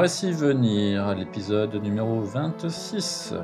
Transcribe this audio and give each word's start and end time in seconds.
Voici 0.00 0.30
venir 0.30 1.12
l'épisode 1.16 1.74
numéro 1.82 2.20
26 2.20 3.34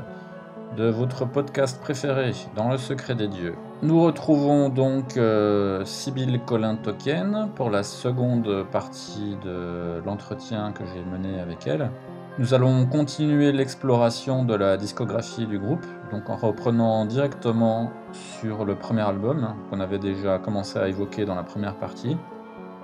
de 0.76 0.88
votre 0.88 1.24
podcast 1.24 1.80
préféré, 1.80 2.30
Dans 2.54 2.70
le 2.70 2.76
secret 2.76 3.16
des 3.16 3.26
dieux. 3.26 3.56
Nous 3.82 4.00
retrouvons 4.00 4.68
donc 4.68 5.16
euh, 5.16 5.84
Sybille 5.84 6.40
Colin-Token 6.46 7.48
pour 7.56 7.70
la 7.70 7.82
seconde 7.82 8.66
partie 8.70 9.36
de 9.44 10.00
l'entretien 10.06 10.70
que 10.70 10.84
j'ai 10.84 11.02
mené 11.02 11.40
avec 11.40 11.66
elle. 11.66 11.90
Nous 12.38 12.54
allons 12.54 12.86
continuer 12.86 13.50
l'exploration 13.50 14.44
de 14.44 14.54
la 14.54 14.76
discographie 14.76 15.48
du 15.48 15.58
groupe, 15.58 15.84
donc 16.12 16.30
en 16.30 16.36
reprenant 16.36 17.04
directement 17.04 17.90
sur 18.12 18.64
le 18.64 18.76
premier 18.76 19.02
album 19.02 19.56
qu'on 19.70 19.80
avait 19.80 19.98
déjà 19.98 20.38
commencé 20.38 20.78
à 20.78 20.86
évoquer 20.86 21.24
dans 21.24 21.34
la 21.34 21.42
première 21.42 21.74
partie. 21.74 22.16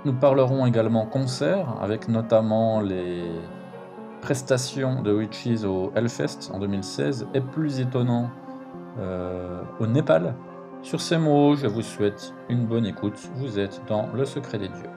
Nous 0.05 0.15
parlerons 0.15 0.67
également 0.67 1.07
concert, 1.07 1.77
avec 1.81 2.09
notamment 2.09 2.81
les 2.81 3.23
prestations 4.21 5.03
de 5.03 5.13
Witches 5.13 5.65
au 5.65 5.93
Hellfest 5.95 6.51
en 6.53 6.59
2016 6.59 7.27
et 7.35 7.41
plus 7.41 7.81
étonnant 7.81 8.31
euh, 8.99 9.63
au 9.79 9.87
Népal. 9.87 10.35
Sur 10.83 11.01
ces 11.01 11.19
mots, 11.19 11.57
je 11.57 11.67
vous 11.67 11.83
souhaite 11.83 12.35
une 12.49 12.67
bonne 12.67 12.87
écoute. 12.87 13.19
Vous 13.37 13.59
êtes 13.59 13.81
dans 13.89 14.09
le 14.13 14.25
secret 14.25 14.59
des 14.59 14.69
dieux. 14.69 14.91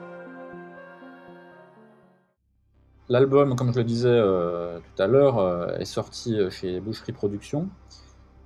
L'album, 3.08 3.54
comme 3.54 3.72
je 3.72 3.78
le 3.78 3.84
disais 3.84 4.08
euh, 4.08 4.78
tout 4.78 5.02
à 5.02 5.06
l'heure, 5.06 5.38
euh, 5.38 5.76
est 5.78 5.84
sorti 5.84 6.38
chez 6.50 6.80
Boucherie 6.80 7.12
Productions. 7.12 7.68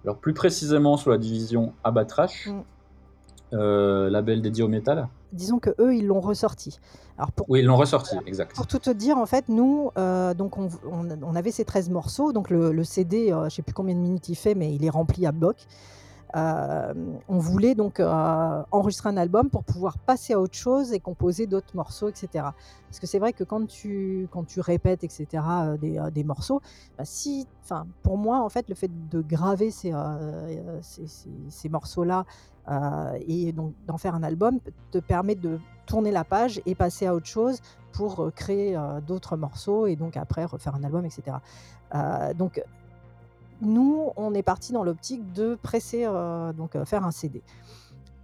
Alors 0.05 0.19
plus 0.19 0.35
précisément 0.35 0.97
sur 0.97 1.11
la 1.11 1.19
division 1.19 1.75
Abatrash, 1.85 2.49
Mm. 3.53 4.09
label 4.09 4.43
dédié 4.43 4.63
au 4.63 4.69
métal. 4.69 5.09
Disons 5.33 5.59
que 5.59 5.71
eux, 5.79 5.95
ils 5.95 6.07
l'ont 6.07 6.21
ressorti. 6.21 6.79
Alors 7.19 7.33
pour, 7.33 7.51
Oui, 7.51 7.61
ils 7.61 7.67
l'ont 7.67 7.77
ressorti, 7.77 8.17
exact. 8.27 8.55
pour 8.55 8.67
tout 8.69 8.79
te 8.79 8.91
dire, 8.91 9.19
en 9.19 9.27
fait, 9.27 9.49
nous, 9.49 9.91
euh, 9.99 10.35
donc 10.35 10.57
on, 10.57 10.69
on- 10.91 11.09
on 11.23 11.35
avait 11.35 11.51
ces 11.51 11.65
13 11.65 11.91
morceaux. 11.91 12.33
Donc 12.33 12.49
le, 12.49 12.71
le 12.73 12.85
CD, 12.85 13.33
euh, 13.33 13.49
je 13.49 13.57
sais 13.57 13.63
plus 13.63 13.75
combien 13.75 13.95
de 13.97 14.01
minutes 14.01 14.29
il 14.29 14.37
fait, 14.37 14.55
mais 14.55 14.73
il 14.73 14.85
est 14.85 14.91
rempli 14.91 15.27
à 15.27 15.33
bloc. 15.33 15.57
Euh, 16.37 16.93
on 17.29 17.39
voulait 17.39 17.75
donc 17.75 18.01
euh, 18.01 18.63
enregistrer 18.71 19.09
un 19.09 19.17
album 19.17 19.49
pour 19.49 19.65
pouvoir 19.65 19.99
passer 19.99 20.35
à 20.35 20.41
autre 20.41 20.57
chose 20.57 20.93
et 20.93 21.01
composer 21.01 21.47
d'autres 21.47 21.75
morceaux, 21.75 22.09
etc. 22.09 22.29
Parce 22.87 23.01
que 23.01 23.07
c'est 23.07 23.19
vrai 23.19 23.33
que 23.33 23.45
quand 23.45 23.67
tu, 23.67 24.29
quand 24.31 24.45
tu 24.45 24.61
répètes, 24.61 25.05
etc., 25.05 25.27
euh, 25.35 25.77
des, 25.79 26.01
des 26.13 26.25
morceaux, 26.25 26.61
bah, 26.99 27.05
si, 27.05 27.47
pour 28.03 28.19
moi, 28.19 28.41
en 28.41 28.49
fait, 28.49 28.69
le 28.69 28.75
fait 28.75 28.91
de 29.11 29.21
graver 29.23 29.71
ces, 29.71 29.93
ces, 30.83 31.07
ces- 31.49 31.69
morceaux-là 31.69 32.25
et 33.27 33.53
donc 33.53 33.73
d'en 33.87 33.97
faire 33.99 34.15
un 34.15 34.23
album 34.23 34.59
te 34.91 34.99
permet 34.99 35.35
de 35.35 35.59
tourner 35.87 36.11
la 36.11 36.25
page 36.25 36.61
et 36.67 36.75
passer 36.75 37.07
à 37.07 37.15
autre 37.15 37.27
chose 37.27 37.61
pour 37.93 38.31
créer 38.35 38.79
d'autres 39.07 39.37
morceaux 39.37 39.87
et 39.87 39.97
donc 39.97 40.17
après 40.17 40.45
refaire 40.45 40.75
un 40.75 40.85
album, 40.85 41.05
etc. 41.05 41.39
Donc 42.37 42.63
nous, 43.61 44.11
on 44.17 44.35
est 44.35 44.43
parti 44.43 44.73
dans 44.73 44.85
l'optique 44.85 45.33
de 45.33 45.57
presser, 45.61 46.05
euh, 46.05 46.53
donc 46.53 46.77
euh, 46.77 46.85
faire 46.85 47.05
un 47.05 47.11
CD. 47.11 47.43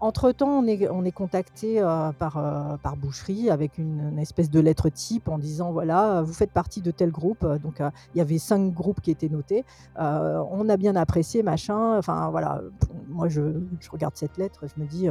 Entre-temps, 0.00 0.48
on 0.48 0.66
est, 0.66 0.88
on 0.90 1.04
est 1.04 1.12
contacté 1.12 1.80
euh, 1.80 2.12
par, 2.12 2.78
par 2.82 2.96
Boucherie 2.96 3.48
avec 3.48 3.78
une, 3.78 4.18
espèce 4.18 4.50
de 4.50 4.60
lettre 4.60 4.90
type 4.90 5.28
en 5.28 5.38
disant 5.38 5.72
voilà, 5.72 6.20
vous 6.22 6.34
faites 6.34 6.50
partie 6.50 6.82
de 6.82 6.90
tel 6.90 7.10
groupe. 7.10 7.46
Donc, 7.62 7.80
il 7.80 8.18
y 8.18 8.20
avait 8.20 8.38
cinq 8.38 8.74
groupes 8.74 9.00
qui 9.00 9.10
étaient 9.10 9.30
notés. 9.30 9.64
On 9.96 10.68
a 10.68 10.76
bien 10.76 10.94
apprécié, 10.94 11.42
machin. 11.42 11.96
Enfin, 11.96 12.28
voilà. 12.30 12.60
Moi, 13.08 13.28
je, 13.28 13.42
je 13.80 13.90
regarde 13.90 14.14
cette 14.16 14.36
lettre, 14.36 14.66
je 14.66 14.82
me 14.82 14.86
dis. 14.86 15.08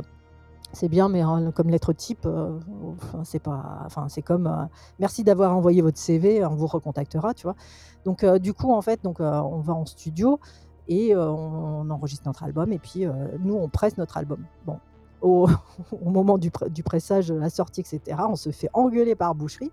C'est 0.73 0.89
bien, 0.89 1.07
mais 1.07 1.21
comme 1.53 1.69
lettre 1.69 1.93
type, 1.93 2.25
euh, 2.25 2.59
c'est 3.23 3.39
pas, 3.39 3.83
enfin, 3.85 4.09
c'est 4.09 4.23
comme 4.23 4.47
euh, 4.47 4.65
merci 4.99 5.23
d'avoir 5.23 5.55
envoyé 5.55 5.81
votre 5.83 5.99
CV, 5.99 6.43
on 6.43 6.55
vous 6.55 6.65
recontactera, 6.65 7.35
tu 7.35 7.43
vois. 7.43 7.55
Donc, 8.05 8.23
euh, 8.23 8.39
du 8.39 8.53
coup, 8.53 8.73
en 8.73 8.81
fait, 8.81 9.03
donc, 9.03 9.19
on 9.19 9.59
va 9.59 9.73
en 9.73 9.85
studio 9.85 10.39
et 10.87 11.15
on, 11.15 11.89
enregistre 11.89 12.27
notre 12.27 12.43
album 12.43 12.73
et 12.73 12.79
puis 12.79 13.05
nous, 13.39 13.55
on 13.55 13.69
presse 13.69 13.97
notre 13.97 14.17
album. 14.17 14.43
Bon, 14.65 14.79
au, 15.21 15.47
moment 16.03 16.39
du, 16.39 16.51
du 16.71 16.81
pressage, 16.81 17.31
la 17.31 17.49
sortie, 17.51 17.81
etc., 17.81 18.17
on 18.27 18.35
se 18.35 18.49
fait 18.49 18.69
engueuler 18.73 19.15
par 19.15 19.35
Boucherie. 19.35 19.71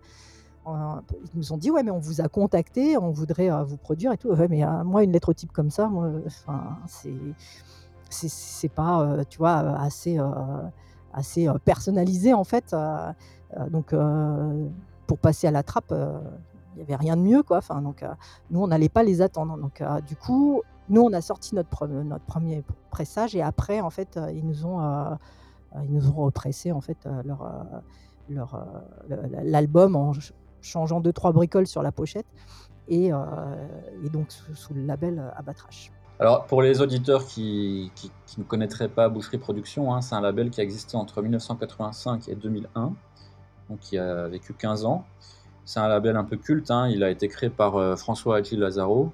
Ils 0.67 1.31
nous 1.35 1.53
ont 1.53 1.57
dit 1.57 1.71
ouais 1.71 1.83
mais 1.83 1.91
on 1.91 1.99
vous 1.99 2.21
a 2.21 2.29
contacté, 2.29 2.97
on 2.97 3.11
voudrait 3.11 3.49
vous 3.65 3.79
produire 3.79 4.13
et 4.13 4.19
tout. 4.19 4.29
Ouais 4.29 4.47
mais 4.47 4.63
moi 4.85 5.03
une 5.03 5.11
lettre 5.11 5.33
type 5.33 5.51
comme 5.51 5.71
ça, 5.71 5.89
moi, 5.89 6.13
c'est 6.87 7.15
c'est- 8.11 8.69
pas 8.69 9.25
tu 9.29 9.39
vois 9.39 9.57
assez 9.81 10.21
assez 11.13 11.49
euh, 11.49 11.55
personnalisé 11.65 12.35
en 12.35 12.45
fait. 12.45 12.73
Euh, 12.73 13.13
euh, 13.57 13.69
donc 13.69 13.95
pour 15.07 15.19
passer 15.19 15.47
à 15.49 15.51
la 15.51 15.63
trappe, 15.63 15.93
il 15.93 16.77
n'y 16.77 16.83
avait 16.83 16.97
rien 16.97 17.17
de 17.17 17.23
mieux 17.23 17.43
quoi. 17.43 17.59
Enfin 17.59 17.83
donc 17.83 18.05
nous 18.51 18.61
on 18.63 18.69
n'allait 18.69 18.89
pas 18.89 19.03
les 19.03 19.23
attendre. 19.23 19.57
Donc 19.59 19.83
du 20.07 20.17
coup 20.17 20.63
nous 20.89 21.03
on 21.03 21.13
a 21.13 21.21
sorti 21.21 21.55
notre 21.55 21.87
notre 21.89 22.25
premier 22.25 22.63
pressage 22.91 23.35
et 23.35 23.43
après 23.43 23.81
en 23.81 23.91
fait 23.91 24.19
ils 24.33 24.47
nous 24.47 24.67
ont 24.67 24.81
ils 25.83 25.93
nous 25.93 26.09
ont 26.11 26.15
repressé 26.25 26.71
en 26.73 26.81
fait 26.81 27.09
leur 27.25 27.43
leur 28.29 28.65
le- 29.09 29.43
l'album 29.43 29.97
en 29.97 30.13
ch- 30.13 30.33
changeant 30.61 31.01
deux 31.01 31.13
trois 31.13 31.33
bricoles 31.33 31.67
sur 31.67 31.83
la 31.83 31.91
pochette 31.91 32.27
et, 32.87 33.07
et 33.09 34.09
donc 34.13 34.31
sous, 34.31 34.55
sous 34.55 34.75
le 34.75 34.85
label 34.85 35.33
Abatrash. 35.37 35.91
Alors, 36.21 36.45
pour 36.45 36.61
les 36.61 36.83
auditeurs 36.83 37.25
qui, 37.25 37.91
ne 38.37 38.45
connaîtraient 38.45 38.91
pas 38.91 39.09
Boucherie 39.09 39.39
Productions, 39.39 39.95
hein, 39.95 40.03
c'est 40.03 40.15
un 40.15 40.21
label 40.21 40.51
qui 40.51 40.61
a 40.61 40.65
existé 40.65 40.97
entre 40.97 41.23
1985 41.23 42.29
et 42.29 42.35
2001, 42.35 42.93
donc 43.71 43.81
qui 43.81 43.97
a 43.97 44.29
vécu 44.29 44.53
15 44.53 44.85
ans. 44.85 45.07
C'est 45.65 45.81
un 45.81 45.89
label 45.89 46.17
un 46.17 46.25
peu 46.25 46.37
culte, 46.37 46.71
hein, 46.71 46.89
il 46.89 47.03
a 47.03 47.11
été 47.11 47.27
créé 47.29 47.49
par 47.49 47.77
euh, 47.77 47.97
François 47.97 48.37
Hadji 48.37 48.57
Lazaro, 48.57 49.13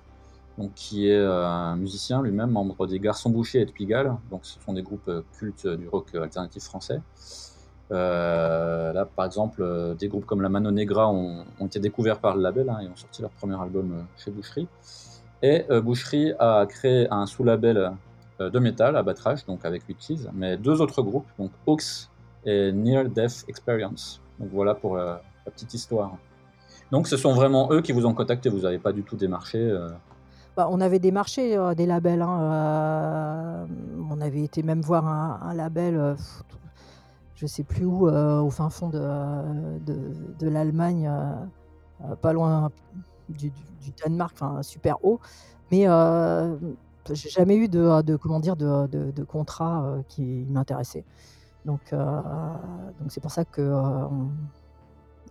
donc, 0.59 0.75
qui 0.75 1.09
est 1.09 1.15
euh, 1.15 1.47
un 1.47 1.77
musicien 1.77 2.23
lui-même, 2.23 2.51
membre 2.51 2.89
des 2.89 2.99
Garçons 2.99 3.31
Bouchers 3.31 3.61
et 3.61 3.67
de 3.67 3.71
Pigalle, 3.71 4.17
donc 4.31 4.45
ce 4.45 4.59
sont 4.61 4.73
des 4.73 4.83
groupes 4.83 5.09
euh, 5.09 5.23
cultes 5.39 5.69
du 5.69 5.89
rock 5.89 6.09
euh, 6.15 6.23
alternatif 6.25 6.65
français. 6.65 7.01
Euh, 7.93 8.93
là, 8.93 9.05
par 9.05 9.27
exemple, 9.27 9.63
euh, 9.63 9.95
des 9.95 10.09
groupes 10.09 10.27
comme 10.27 10.43
la 10.43 10.49
Mano 10.49 10.71
Negra 10.71 11.11
ont, 11.11 11.45
été 11.65 11.79
découverts 11.79 12.19
par 12.19 12.37
le 12.37 12.43
label 12.43 12.69
hein, 12.69 12.81
et 12.83 12.89
ont 12.89 12.97
sorti 12.97 13.23
leur 13.23 13.31
premier 13.31 13.61
album 13.61 13.93
euh, 13.93 14.03
chez 14.17 14.31
Boucherie. 14.31 14.67
Et 15.43 15.65
euh, 15.71 15.81
Boucherie 15.81 16.33
a 16.39 16.67
créé 16.67 17.07
un 17.11 17.27
sous-label 17.27 17.93
euh, 18.41 18.51
de 18.51 18.59
métal, 18.59 18.97
Abatrash, 18.97 19.45
donc 19.47 19.65
avec 19.65 19.83
Witches, 19.89 20.27
mais 20.33 20.57
deux 20.57 20.81
autres 20.81 21.03
groupes, 21.03 21.27
donc 21.39 21.51
Hawks 21.67 22.09
et 22.45 22.73
Near 22.73 23.05
Death 23.05 23.45
Experience. 23.49 24.21
Donc 24.39 24.49
voilà 24.53 24.75
pour 24.75 24.97
euh, 24.97 25.17
la 25.45 25.53
petite 25.53 25.75
histoire. 25.75 26.17
Donc 26.91 27.09
ce 27.09 27.17
sont 27.17 27.35
vraiment 27.35 27.71
eux 27.73 27.83
qui 27.83 27.93
vous 27.93 28.07
ont 28.07 28.15
contacté, 28.15 28.49
vous 28.49 28.61
n'avez 28.61 28.79
pas 28.79 28.93
du 28.93 29.03
tout 29.03 29.17
démarché. 29.17 29.77
Bah, 30.57 30.69
on 30.71 30.81
avait 30.81 31.01
démarché 31.01 31.59
des 31.77 31.85
labels. 31.85 32.23
hein, 32.23 33.67
on 34.09 34.21
avait 34.21 34.43
été 34.43 34.63
même 34.63 34.81
voir 34.81 35.07
un, 35.07 35.53
label, 35.53 36.17
je 37.35 37.47
sais 37.47 37.65
plus 37.65 37.85
où, 37.85 38.09
au 38.09 38.51
fin 38.51 38.71
fond 38.71 38.89
de, 38.89 40.49
l'Allemagne, 40.49 41.11
pas 42.23 42.33
loin 42.33 42.71
du, 43.29 43.53
Danemark, 44.03 44.33
enfin 44.35 44.63
super 44.63 45.05
haut. 45.05 45.21
Mais 45.71 45.89
euh, 45.89 46.57
j'ai 47.15 47.31
jamais 47.31 47.57
eu 47.57 47.69
de, 47.69 48.17
comment 48.17 48.41
dire 48.41 48.57
de, 48.57 48.87
de, 48.87 49.11
de 49.11 49.25
contrat 49.25 49.85
euh, 49.85 50.03
qui 50.09 50.47
m'intéressait. 50.49 51.05
Donc 51.65 51.81
euh, 51.93 52.21
donc 53.01 53.11
c'est 53.11 53.21
pour 53.21 53.31
ça 53.31 53.45
que 53.45 53.61
euh, 53.61 54.07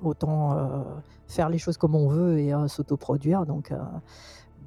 autant 0.03 0.86
faire 1.27 1.50
les 1.50 1.57
choses 1.57 1.77
comme 1.77 1.95
on 1.95 2.09
veut 2.09 2.39
et 2.39 2.53
s'autoproduire. 2.68 3.45
Donc 3.45 3.74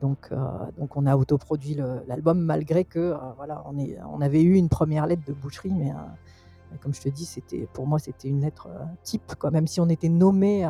donc, 0.00 0.30
donc 0.78 0.96
on 0.96 1.06
a 1.06 1.16
autoproduit 1.16 1.76
l'album 2.06 2.40
malgré 2.40 2.84
que 2.84 3.14
voilà, 3.36 3.62
on, 3.66 3.78
est, 3.78 3.98
on 4.10 4.20
avait 4.20 4.42
eu 4.42 4.54
une 4.54 4.68
première 4.68 5.06
lettre 5.06 5.22
de 5.26 5.32
boucherie, 5.32 5.72
mais, 5.72 5.92
comme 6.80 6.94
je 6.94 7.00
te 7.00 7.08
dis, 7.08 7.26
c'était 7.26 7.68
pour 7.72 7.86
moi 7.86 7.98
c'était 7.98 8.28
une 8.28 8.40
lettre 8.40 8.68
type, 9.02 9.34
quoi. 9.38 9.50
Même 9.50 9.66
si 9.66 9.80
on 9.80 9.88
était 9.88 10.08
nommé, 10.08 10.68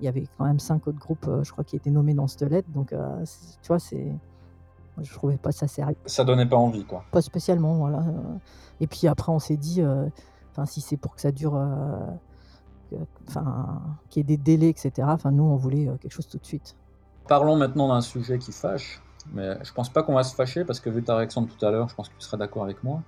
il 0.00 0.04
y 0.04 0.08
avait 0.08 0.24
quand 0.36 0.44
même 0.44 0.58
cinq 0.58 0.86
autres 0.86 0.98
groupes, 0.98 1.26
euh, 1.28 1.42
je 1.44 1.52
crois, 1.52 1.64
qui 1.64 1.76
étaient 1.76 1.90
nommés 1.90 2.14
dans 2.14 2.26
cette 2.26 2.42
lettre. 2.42 2.68
Donc 2.70 2.92
euh, 2.92 3.24
tu 3.62 3.68
vois, 3.68 3.78
c'est, 3.78 4.06
je 5.02 5.12
trouvais 5.14 5.36
pas 5.36 5.52
ça 5.52 5.66
sérieux, 5.66 5.96
Ça 6.06 6.24
donnait 6.24 6.46
pas 6.46 6.56
envie, 6.56 6.84
quoi. 6.84 7.04
pas 7.12 7.22
spécialement, 7.22 7.74
voilà. 7.76 7.98
euh. 7.98 8.38
Et 8.80 8.86
puis 8.86 9.06
après, 9.08 9.32
on 9.32 9.38
s'est 9.38 9.56
dit, 9.56 9.82
enfin, 10.52 10.66
si 10.66 10.80
c'est 10.80 10.96
pour 10.96 11.14
que 11.14 11.20
ça 11.20 11.32
dure. 11.32 11.58
Enfin, 13.26 13.82
qu'il 14.08 14.20
y 14.20 14.32
ait 14.32 14.36
des 14.36 14.42
délais, 14.42 14.68
etc. 14.68 14.92
Enfin, 15.10 15.32
nous, 15.32 15.42
on 15.42 15.56
voulait 15.56 15.86
quelque 16.00 16.12
chose 16.12 16.28
tout 16.28 16.38
de 16.38 16.46
suite. 16.46 16.76
Parlons 17.26 17.56
maintenant 17.56 17.88
d'un 17.88 18.00
sujet 18.00 18.38
qui 18.38 18.52
fâche. 18.52 19.02
mais 19.34 19.58
je 19.64 19.72
pense 19.72 19.88
pas 19.88 20.04
qu'on 20.04 20.14
va 20.14 20.22
se 20.22 20.34
fâcher 20.36 20.64
parce 20.64 20.78
que 20.78 20.88
vu 20.88 21.02
ta 21.02 21.16
réaction 21.16 21.42
de 21.42 21.48
tout 21.48 21.66
à 21.66 21.70
l'heure, 21.72 21.88
je 21.88 21.94
pense 21.96 22.08
que 22.08 22.14
tu 22.14 22.20
seras 22.20 22.36
d'accord 22.36 22.62
avec 22.62 22.84
moi. 22.84 23.02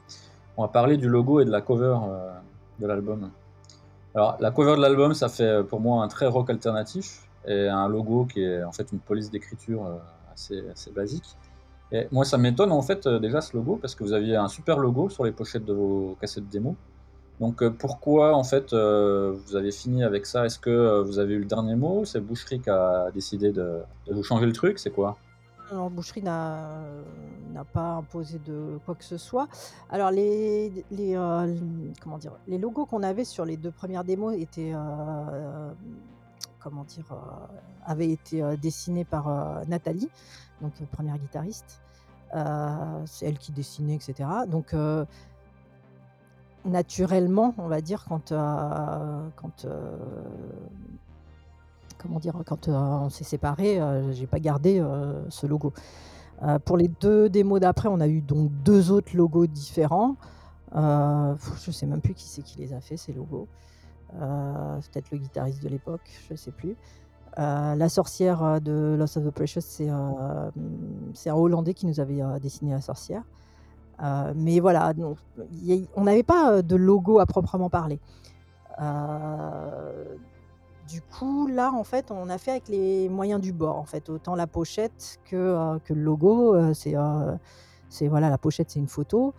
On 0.57 0.63
va 0.63 0.69
parler 0.69 0.97
du 0.97 1.09
logo 1.09 1.39
et 1.39 1.45
de 1.45 1.51
la 1.53 1.61
cover 1.61 1.97
euh, 2.03 2.33
de 2.81 2.87
l'album. 2.89 3.31
Alors, 4.15 4.37
la 4.41 4.51
cover 4.51 4.77
de 4.77 4.81
l'album, 4.81 5.15
ça 5.15 5.29
fait 5.29 5.45
euh, 5.45 5.63
pour 5.63 5.81
moi 5.81 6.03
un 6.03 6.09
très 6.09 6.27
rock 6.27 6.51
alternatif 6.51 7.29
et 7.47 7.69
un 7.69 7.89
logo 7.89 8.25
qui 8.25 8.43
est 8.43 8.65
en 8.65 8.73
fait 8.73 8.91
une 8.93 8.99
police 8.99 9.31
d'écriture 9.31 9.87
euh, 9.87 9.97
assez, 10.33 10.65
assez 10.71 10.91
basique. 10.91 11.37
Et 11.93 12.07
moi, 12.11 12.25
ça 12.25 12.37
m'étonne 12.37 12.73
en 12.73 12.83
fait 12.83 13.07
déjà 13.09 13.41
ce 13.41 13.57
logo 13.57 13.79
parce 13.81 13.95
que 13.95 14.05
vous 14.05 14.13
aviez 14.13 14.37
un 14.37 14.49
super 14.49 14.79
logo 14.79 15.09
sur 15.09 15.25
les 15.25 15.33
pochettes 15.33 15.65
de 15.65 15.73
vos 15.73 16.17
cassettes 16.21 16.49
démo. 16.49 16.77
Donc 17.41 17.67
pourquoi 17.79 18.35
en 18.35 18.45
fait 18.45 18.75
vous 18.75 19.57
avez 19.57 19.71
fini 19.71 20.05
avec 20.05 20.27
ça? 20.27 20.45
Est-ce 20.45 20.59
que 20.59 21.01
vous 21.01 21.19
avez 21.19 21.35
eu 21.35 21.39
le 21.39 21.45
dernier 21.47 21.77
mot? 21.77 22.05
C'est 22.05 22.21
Boucherie 22.21 22.61
qui 22.61 22.69
a 22.69 23.11
décidé 23.15 23.53
de, 23.53 23.79
de 24.07 24.13
vous 24.13 24.23
changer 24.23 24.45
le 24.45 24.53
truc? 24.53 24.79
C'est 24.79 24.91
quoi? 24.91 25.17
Alors, 25.71 25.91
Boucherie 25.91 26.23
n'a 26.23 26.81
n'a 27.53 27.65
pas 27.65 27.95
imposé 27.97 28.39
de 28.39 28.79
quoi 28.85 28.95
que 28.95 29.05
ce 29.05 29.17
soit. 29.17 29.49
Alors 29.91 30.11
les? 30.11 30.85
Les 30.91 31.15
logos 32.59 32.87
qu'on 32.87 33.03
avait 33.03 33.25
sur 33.25 33.45
les 33.45 33.57
deux 33.57 33.73
premières 33.73 34.05
démos 34.05 34.35
étaient? 34.37 34.73
Heu, 34.73 35.75
avaient 37.87 38.11
été, 38.11 38.43
dessinés 38.61 39.05
par, 39.07 39.65
Nathalie, 39.69 40.11
donc 40.61 40.73
1 40.99 41.17
guitariste. 41.17 41.81
C'est 43.07 43.27
elle 43.27 43.39
qui 43.39 43.53
dessinait 43.53 43.95
et 43.95 44.01
cetera. 44.01 44.45
Donc 44.45 44.75
naturellement, 46.67 47.55
on 47.57 47.69
va 47.69 47.81
dire 47.81 48.05
quand, 48.07 48.33
comment 51.99 52.19
dire? 52.19 52.35
Quand, 52.47 52.69
heu, 52.69 52.73
on 52.75 53.11
s'est 53.11 53.25
séparés, 53.25 53.81
heu, 53.81 54.13
j'ai 54.13 54.27
pas 54.27 54.39
gardé, 54.39 54.81
heu, 54.81 55.25
ce 55.29 55.47
logo. 55.47 55.73
Pour 56.65 56.77
les 56.77 56.87
2 56.87 57.29
démos 57.29 57.59
d'après, 57.59 57.89
on 57.89 57.99
a 57.99 58.07
eu 58.07 58.21
donc 58.21 58.53
2 58.65 58.93
autres 58.93 59.17
logos 59.17 59.49
différents. 59.49 60.15
Je 60.73 61.71
sais 61.73 61.87
même 61.87 62.01
plus 62.01 62.15
qui 62.15 62.29
c'est 62.29 62.43
qui 62.43 62.59
les 62.59 62.73
a 62.73 62.81
fait 62.81 62.97
ces 62.97 63.13
logos. 63.13 63.49
Peut-être 64.13 65.11
le 65.11 65.19
guitariste 65.19 65.61
de 65.61 65.69
l'époque, 65.69 66.09
je 66.31 66.37
sais 66.37 66.53
plus. 66.53 66.77
La 67.37 67.89
sorcière, 67.89 68.61
de 68.61 68.95
Lost 68.97 69.17
of 69.17 69.25
the 69.25 69.31
Precious, 69.31 69.63
c'est, 69.63 69.89
un 69.89 70.53
Hollandais 71.27 71.75
qui 71.75 71.87
nous 71.87 71.99
avait, 71.99 72.21
dessiné 72.41 72.71
la 72.71 72.83
sorcière. 72.83 73.25
Mais 74.37 74.61
voilà, 74.61 74.93
on 75.97 76.05
n'avait 76.05 76.23
pas, 76.23 76.63
de 76.63 76.77
logo 76.77 77.19
à 77.19 77.27
proprement 77.27 77.69
parler. 77.69 77.99
Du 80.89 81.03
coup, 81.03 81.47
là, 81.49 81.71
en 81.73 81.85
fait, 81.85 82.11
on 82.11 82.31
a 82.31 82.39
fait 82.39 82.53
avec 82.53 82.69
les 82.69 83.09
moyens 83.11 83.41
du 83.41 83.53
bord, 83.53 83.77
en 83.77 83.85
fait, 83.85 84.09
autant 84.09 84.35
la 84.35 84.47
pochette 84.47 85.19
que, 85.29 85.37
heu, 85.37 85.81
que 85.85 85.93
le 85.93 86.01
logo, 86.03 86.55
heu, 86.55 86.73
c'est, 86.73 86.95
heu, 86.97 87.37
c'est 87.91 88.09
voilà, 88.09 88.31
la 88.31 88.39
pochette, 88.39 88.71
c'est 88.71 88.79
une 88.79 88.89
photo, 88.89 89.35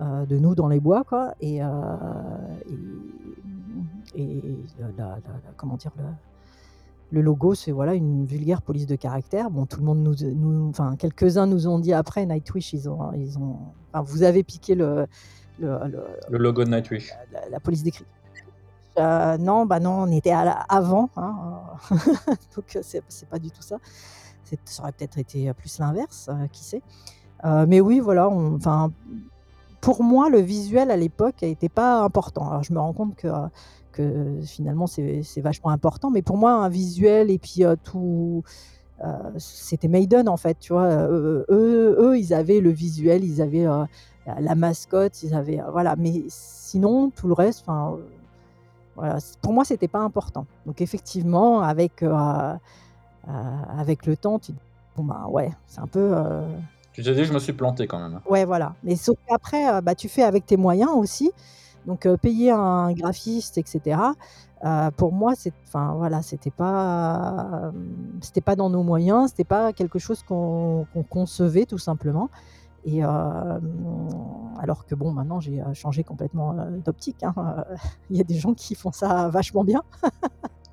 heu, 0.00 0.24
de 0.26 0.38
nous 0.38 0.54
dans 0.54 0.68
les 0.68 0.80
bois, 0.80 1.04
quoi 1.04 1.34
et 1.40 1.62
heu 1.62 1.68
et 4.16 4.22
et 4.22 4.42
la 4.78 4.86
la 4.96 5.08
la 5.16 5.52
comment 5.56 5.76
dire? 5.76 5.92
Le 5.98 6.04
le 7.10 7.20
logo, 7.20 7.54
c'est 7.54 7.70
voilà, 7.70 7.94
une 7.94 8.24
vulgaire 8.24 8.62
police 8.62 8.86
de 8.86 8.96
caractère. 8.96 9.50
Bon, 9.50 9.66
tout 9.66 9.78
le 9.78 9.84
monde 9.84 9.98
nous 10.02 10.14
nous 10.34 10.68
enfin, 10.70 10.96
quelques-uns 10.96 11.46
nous 11.46 11.68
ont 11.68 11.78
dit 11.78 11.92
après, 11.92 12.24
Nightwish, 12.26 12.72
ils 12.72 12.88
ont 12.88 13.12
ils 13.12 13.38
ont 13.38 13.58
enfin, 13.92 14.02
vous 14.02 14.22
avez 14.22 14.42
piqué 14.42 14.74
le 14.74 15.06
le 15.58 15.78
le 15.86 16.04
Le 16.30 16.38
logo 16.38 16.64
de 16.64 16.70
Nightwish. 16.70 17.10
la 17.32 17.48
la 17.50 17.60
police 17.60 17.82
d'écrit 17.82 18.04
Heu, 18.96 19.36
non, 19.38 19.66
bah, 19.66 19.80
non, 19.80 20.02
on 20.02 20.12
était 20.12 20.30
à 20.30 20.44
la 20.44 20.52
avant, 20.68 21.10
hein, 21.16 21.34
heu, 21.90 21.96
donc 22.56 22.76
heu, 22.76 22.80
c'est 22.82 23.28
pas 23.28 23.38
du 23.38 23.50
tout 23.50 23.62
ça. 23.62 23.78
Ça 24.66 24.82
aurait 24.82 24.92
peut-être 24.92 25.18
été, 25.18 25.52
plus 25.54 25.78
l'inverse, 25.78 26.30
qui 26.52 26.62
sait? 26.64 26.82
Mais 27.66 27.80
oui, 27.80 27.98
voilà, 28.00 28.28
enfin, 28.28 28.92
pour 29.80 30.02
moi, 30.02 30.30
le 30.30 30.38
visuel 30.38 30.90
à 30.90 30.96
l'époque 30.96 31.42
était 31.42 31.68
pas 31.68 32.02
important. 32.02 32.48
Alors 32.48 32.62
je 32.62 32.72
me 32.72 32.78
rends 32.78 32.92
compte 32.92 33.16
que, 33.16 34.40
finalement 34.44 34.86
c'est 34.86 35.40
vachement 35.40 35.70
important, 35.70 36.10
mais 36.10 36.22
pour 36.22 36.36
moi 36.36 36.52
un 36.52 36.68
visuel 36.68 37.30
et 37.30 37.38
puis, 37.38 37.64
tout, 37.82 38.42
c'était 39.38 39.88
Maiden 39.88 40.28
en 40.28 40.36
fait, 40.36 40.58
tu 40.60 40.72
vois? 40.72 41.08
Eux 41.08 41.46
eux, 41.50 42.18
ils 42.18 42.32
avaient 42.32 42.60
le 42.60 42.70
visuel, 42.70 43.24
ils 43.24 43.42
avaient, 43.42 43.66
la 44.26 44.54
mascotte, 44.54 45.22
ils 45.22 45.34
avaient, 45.34 45.60
voilà, 45.72 45.96
mais 45.96 46.24
sinon 46.28 47.10
tout 47.10 47.26
le 47.28 47.34
reste, 47.34 47.64
enfin, 47.66 47.96
voilà, 48.96 49.18
pour 49.42 49.52
moi, 49.52 49.64
c'était 49.64 49.88
pas 49.88 50.00
important. 50.00 50.46
Donc 50.66 50.80
effectivement, 50.80 51.60
avec, 51.62 52.02
heu, 52.02 52.08
heu, 52.10 53.32
avec 53.78 54.06
le 54.06 54.16
temps, 54.16 54.38
tu 54.38 54.52
te 54.52 54.58
bon, 54.96 55.04
bah, 55.04 55.26
ouais, 55.28 55.50
c'est 55.66 55.80
un 55.80 55.86
peu, 55.86 56.12
heu 56.16 56.44
Tu 56.92 57.02
t'es 57.02 57.14
dit: 57.14 57.24
«Je 57.24 57.32
me 57.32 57.38
suis 57.40 57.52
planté 57.52 57.86
quand 57.86 57.98
même». 57.98 58.20
ouais, 58.28 58.44
voilà. 58.44 58.74
Mais 58.84 58.96
sauf 58.96 59.16
qu'après, 59.26 59.82
bah, 59.82 59.94
tu 59.94 60.08
fais 60.08 60.22
avec 60.22 60.46
tes 60.46 60.56
moyens 60.56 60.92
aussi. 60.94 61.32
Donc 61.86 62.08
payer 62.22 62.50
un 62.50 62.92
graphiste 62.94 63.58
et 63.58 63.64
cetera, 63.66 64.14
heu, 64.64 64.90
pour 64.96 65.12
moi, 65.12 65.34
c'est 65.36 65.52
enfin, 65.66 65.94
voilà, 65.96 66.22
c'était 66.22 66.50
pas, 66.50 67.72
c'était 68.22 68.40
pas 68.40 68.56
dans 68.56 68.70
nos 68.70 68.82
moyens, 68.82 69.30
c'était 69.30 69.44
pas 69.44 69.72
quelque 69.74 69.98
chose 69.98 70.22
qu'on 70.22 70.86
qu'on 70.94 71.02
concevait 71.02 71.66
tout 71.66 71.78
simplement 71.78 72.30
et 72.84 72.98
hem, 72.98 74.08
alors 74.58 74.86
que 74.86 74.94
bon, 74.94 75.12
maintenant 75.12 75.40
j'ai, 75.40 75.60
heu, 75.60 75.74
changé 75.74 76.04
complètement, 76.04 76.52
heu, 76.58 76.80
d'optique, 76.84 77.22
hein, 77.22 77.34
il 78.10 78.16
y 78.16 78.20
a 78.20 78.24
des 78.24 78.36
gens 78.36 78.54
qui 78.54 78.74
font 78.74 78.92
ça 78.92 79.28
vachement 79.28 79.64
bien 79.64 79.82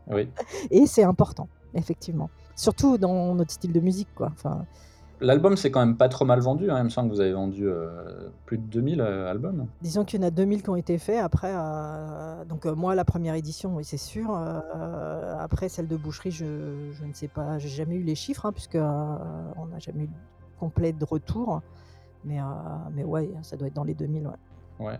Oui. 0.07 0.29
et 0.71 0.85
c'est 0.85 1.03
important, 1.03 1.47
effectivement. 1.73 2.29
Surtout 2.55 2.97
dans 2.97 3.33
notre 3.35 3.51
style 3.51 3.73
de 3.73 3.79
musique, 3.79 4.09
quoi, 4.15 4.29
enfin 4.33 4.65
L'album 5.23 5.55
s'est 5.55 5.69
quand 5.69 5.81
même 5.81 5.97
pas 5.97 6.09
trop 6.09 6.25
mal 6.25 6.39
vendu, 6.39 6.71
hein. 6.71 6.79
Il 6.79 6.85
me 6.85 6.89
semble 6.89 7.09
que 7.09 7.13
vous 7.13 7.21
avez 7.21 7.33
vendu, 7.33 7.69
plus 8.47 8.57
de 8.57 8.63
2000, 8.63 9.01
heu, 9.01 9.27
albums. 9.27 9.67
disons 9.81 10.03
qu'il 10.03 10.19
y 10.19 10.23
en 10.23 10.27
a 10.27 10.31
2000 10.31 10.63
qui 10.63 10.69
ont 10.69 10.75
été 10.75 10.97
faits 10.97 11.19
après, 11.19 11.53
donc 12.49 12.65
moi 12.65 12.95
la 12.95 13.05
première 13.05 13.35
édition, 13.35 13.75
oui, 13.75 13.85
c'est 13.85 13.97
sûr, 13.97 14.35
après 15.39 15.69
celle 15.69 15.87
de 15.87 15.95
Boucherie, 15.95 16.31
je 16.31 16.89
je 16.91 17.05
ne 17.05 17.13
sais 17.13 17.27
pas, 17.27 17.59
j'ai 17.59 17.69
jamais 17.69 17.97
eu 17.97 18.03
les 18.03 18.15
chiffres, 18.15 18.47
hein, 18.47 18.51
puisque, 18.51 18.75
on 18.75 19.65
n'a 19.67 19.77
jamais 19.79 20.05
eu 20.05 20.09
complet 20.59 20.91
de 20.91 21.05
retour, 21.05 21.61
mais 22.23 22.39
heu, 22.39 22.43
mais 22.93 23.03
ouais, 23.03 23.31
ça 23.43 23.57
doit 23.57 23.67
être 23.67 23.73
dans 23.73 23.83
les 23.83 23.95
2000, 23.95 24.27
ouais. 24.27 24.33
Ouais. 24.79 24.99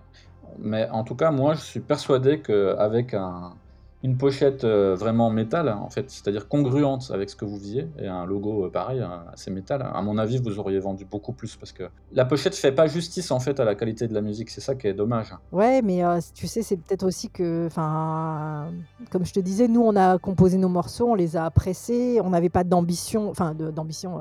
Mais 0.59 0.89
en 0.89 1.03
tout 1.03 1.15
cas, 1.15 1.31
moi, 1.31 1.53
je 1.55 1.61
suis 1.61 1.79
persuadé 1.79 2.41
qu'avec 2.41 3.13
un 3.13 3.57
une 4.03 4.17
pochette, 4.17 4.63
heu, 4.63 4.93
vraiment 4.95 5.29
métal, 5.29 5.69
en 5.69 5.91
fait, 5.91 6.09
c'est-à-dire 6.09 6.47
congruente 6.47 7.11
avec 7.13 7.29
ce 7.29 7.35
que 7.35 7.45
vous 7.45 7.57
faisiez 7.59 7.87
et 7.99 8.07
un 8.07 8.25
logo, 8.25 8.65
heu, 8.65 8.71
pareil, 8.71 8.99
heu, 8.99 9.05
assez 9.31 9.51
métal, 9.51 9.83
à 9.83 10.01
mon 10.01 10.17
avis, 10.17 10.39
vous 10.39 10.57
auriez 10.57 10.79
vendu 10.79 11.05
beaucoup 11.05 11.33
plus 11.33 11.55
parce 11.55 11.71
que 11.71 11.83
la 12.11 12.25
pochette 12.25 12.55
fait 12.55 12.71
pas 12.71 12.87
justice, 12.87 13.29
en 13.29 13.39
fait, 13.39 13.59
à 13.59 13.63
la 13.63 13.75
qualité 13.75 14.07
de 14.07 14.15
la 14.15 14.21
musique. 14.21 14.49
C'est 14.49 14.59
ça 14.61 14.73
qui 14.73 14.87
est 14.87 14.95
dommage. 14.95 15.35
Ouais, 15.51 15.83
mais 15.83 16.01
tu 16.33 16.47
sais, 16.47 16.63
c'est 16.63 16.77
peut-être 16.77 17.03
aussi 17.05 17.29
que 17.29 17.67
enfin, 17.67 18.73
comme 19.11 19.23
je 19.23 19.33
te 19.33 19.39
disais, 19.39 19.67
nous, 19.67 19.81
on 19.81 19.95
a 19.95 20.17
composé 20.17 20.57
nos 20.57 20.69
morceaux, 20.69 21.11
on 21.11 21.15
les 21.15 21.37
a 21.37 21.51
pressés, 21.51 22.19
on 22.23 22.31
n'avait 22.31 22.49
pas 22.49 22.63
d'ambition, 22.63 23.29
enfin 23.29 23.53
d'ambition, 23.53 24.19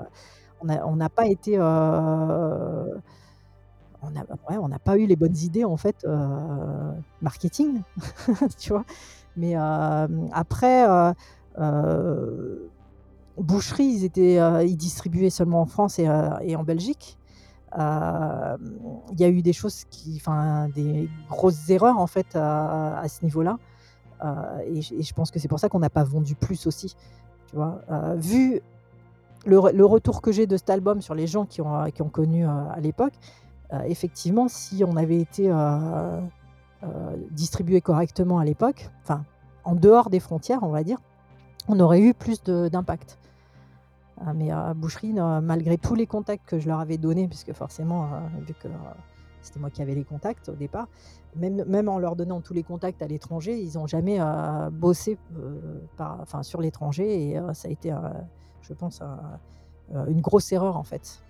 on 0.63 0.97
n'a 0.97 1.09
pas 1.09 1.27
été, 1.27 1.59
heu, 1.59 1.63
on 4.03 4.17
a 4.17 4.21
ouais, 4.59 4.69
n'a 4.69 4.79
pas 4.79 4.97
eu 4.99 5.07
les 5.07 5.17
bonnes 5.17 5.37
idées, 5.37 5.65
en 5.65 5.77
fait, 5.77 5.97
heu, 6.07 6.17
marketing, 7.21 7.83
tu 8.59 8.71
vois? 8.71 8.85
Mais 9.37 9.53
hem, 9.53 10.29
après, 10.33 10.87
Boucherie, 13.37 13.85
ils 13.85 14.05
étaient, 14.05 14.39
ils 14.67 14.77
distribuaient 14.77 15.31
seulement 15.31 15.63
en 15.63 15.67
France 15.67 15.99
et 15.99 16.09
en 16.57 16.65
Belgique. 16.65 17.19
Il 17.77 19.21
y 19.21 19.25
a 19.25 19.29
eu 19.29 19.43
des 19.43 19.53
choses 19.53 19.85
qui 19.91 20.17
enfin, 20.17 20.69
des 20.71 21.09
grosses 21.29 21.69
erreurs, 21.71 21.99
en 21.99 22.07
fait, 22.07 22.37
à 22.37 23.05
ce 23.09 23.25
niveau-là, 23.25 23.59
et 24.67 24.79
et 24.79 25.03
je 25.03 25.15
pense 25.15 25.31
que 25.31 25.39
c'est 25.39 25.49
pour 25.49 25.61
ça 25.61 25.69
qu'on 25.69 25.81
n'a 25.81 25.91
pas 25.91 26.05
vendu 26.05 26.37
plus 26.37 26.67
aussi, 26.67 26.95
tu 27.49 27.57
vois? 27.57 27.83
Vu 28.19 28.61
le 29.47 29.59
re 29.59 29.71
le 29.73 29.85
retour 29.85 30.23
que 30.23 30.33
j'ai 30.33 30.47
de 30.47 30.57
cet 30.57 30.71
album 30.71 31.01
sur 31.01 31.15
les 31.15 31.27
gens 31.27 31.47
qui 31.47 31.61
ont, 31.61 31.75
heu, 31.85 31.91
qui 31.91 32.03
ont 32.03 32.09
connu, 32.09 32.45
heu, 32.45 32.49
à 32.49 32.81
l'époque, 32.81 33.15
heu, 33.73 33.79
effectivement, 33.87 34.49
si 34.49 34.85
on 34.85 34.97
avait 34.97 35.19
été, 35.19 35.51
distribué 37.31 37.83
correctement 37.83 38.39
à 38.39 38.45
l'époque, 38.45 38.89
enfin, 39.03 39.25
en 39.65 39.75
dehors 39.75 40.09
des 40.09 40.21
frontières, 40.21 40.63
on 40.63 40.71
va 40.71 40.83
dire, 40.83 40.99
on 41.69 41.79
aurait 41.79 42.01
eu 42.01 42.15
plus 42.15 42.43
d'impact. 42.43 43.19
Mais 44.35 44.51
heu, 44.53 44.75
Boucherie, 44.75 45.13
ne 45.13 45.41
malgré 45.41 45.77
tous 45.79 45.95
les 45.95 46.07
contacts 46.07 46.47
que 46.49 46.59
je 46.59 46.69
leur 46.69 46.81
avais 46.81 46.99
donnés, 46.99 47.29
puisque 47.29 47.53
forcément, 47.53 48.09
vu 48.47 48.55
que, 48.55 48.69
c'était 49.43 49.61
moi 49.61 49.71
qui 49.71 49.83
avais 49.83 49.95
les 49.95 50.05
contacts 50.05 50.49
au 50.49 50.55
départ, 50.55 50.89
même 51.37 51.89
en 51.89 51.99
leur 51.99 52.17
donnant 52.17 52.41
tous 52.41 52.55
les 52.55 52.63
contacts 52.63 53.03
à 53.03 53.07
l'étranger, 53.07 53.59
ils 53.61 53.79
ont 53.79 53.87
jamais, 53.87 54.19
bossé, 54.73 55.19
sur 56.43 56.61
l'étranger 56.63 57.31
et 57.31 57.41
ça 57.53 57.69
a 57.69 57.71
été, 57.71 57.93
je 58.63 58.75
pense, 58.75 59.03
heu, 59.03 59.07
une 60.09 60.21
grosse 60.21 60.53
erreur, 60.53 60.77
en 60.77 60.85
fait. 60.85 61.23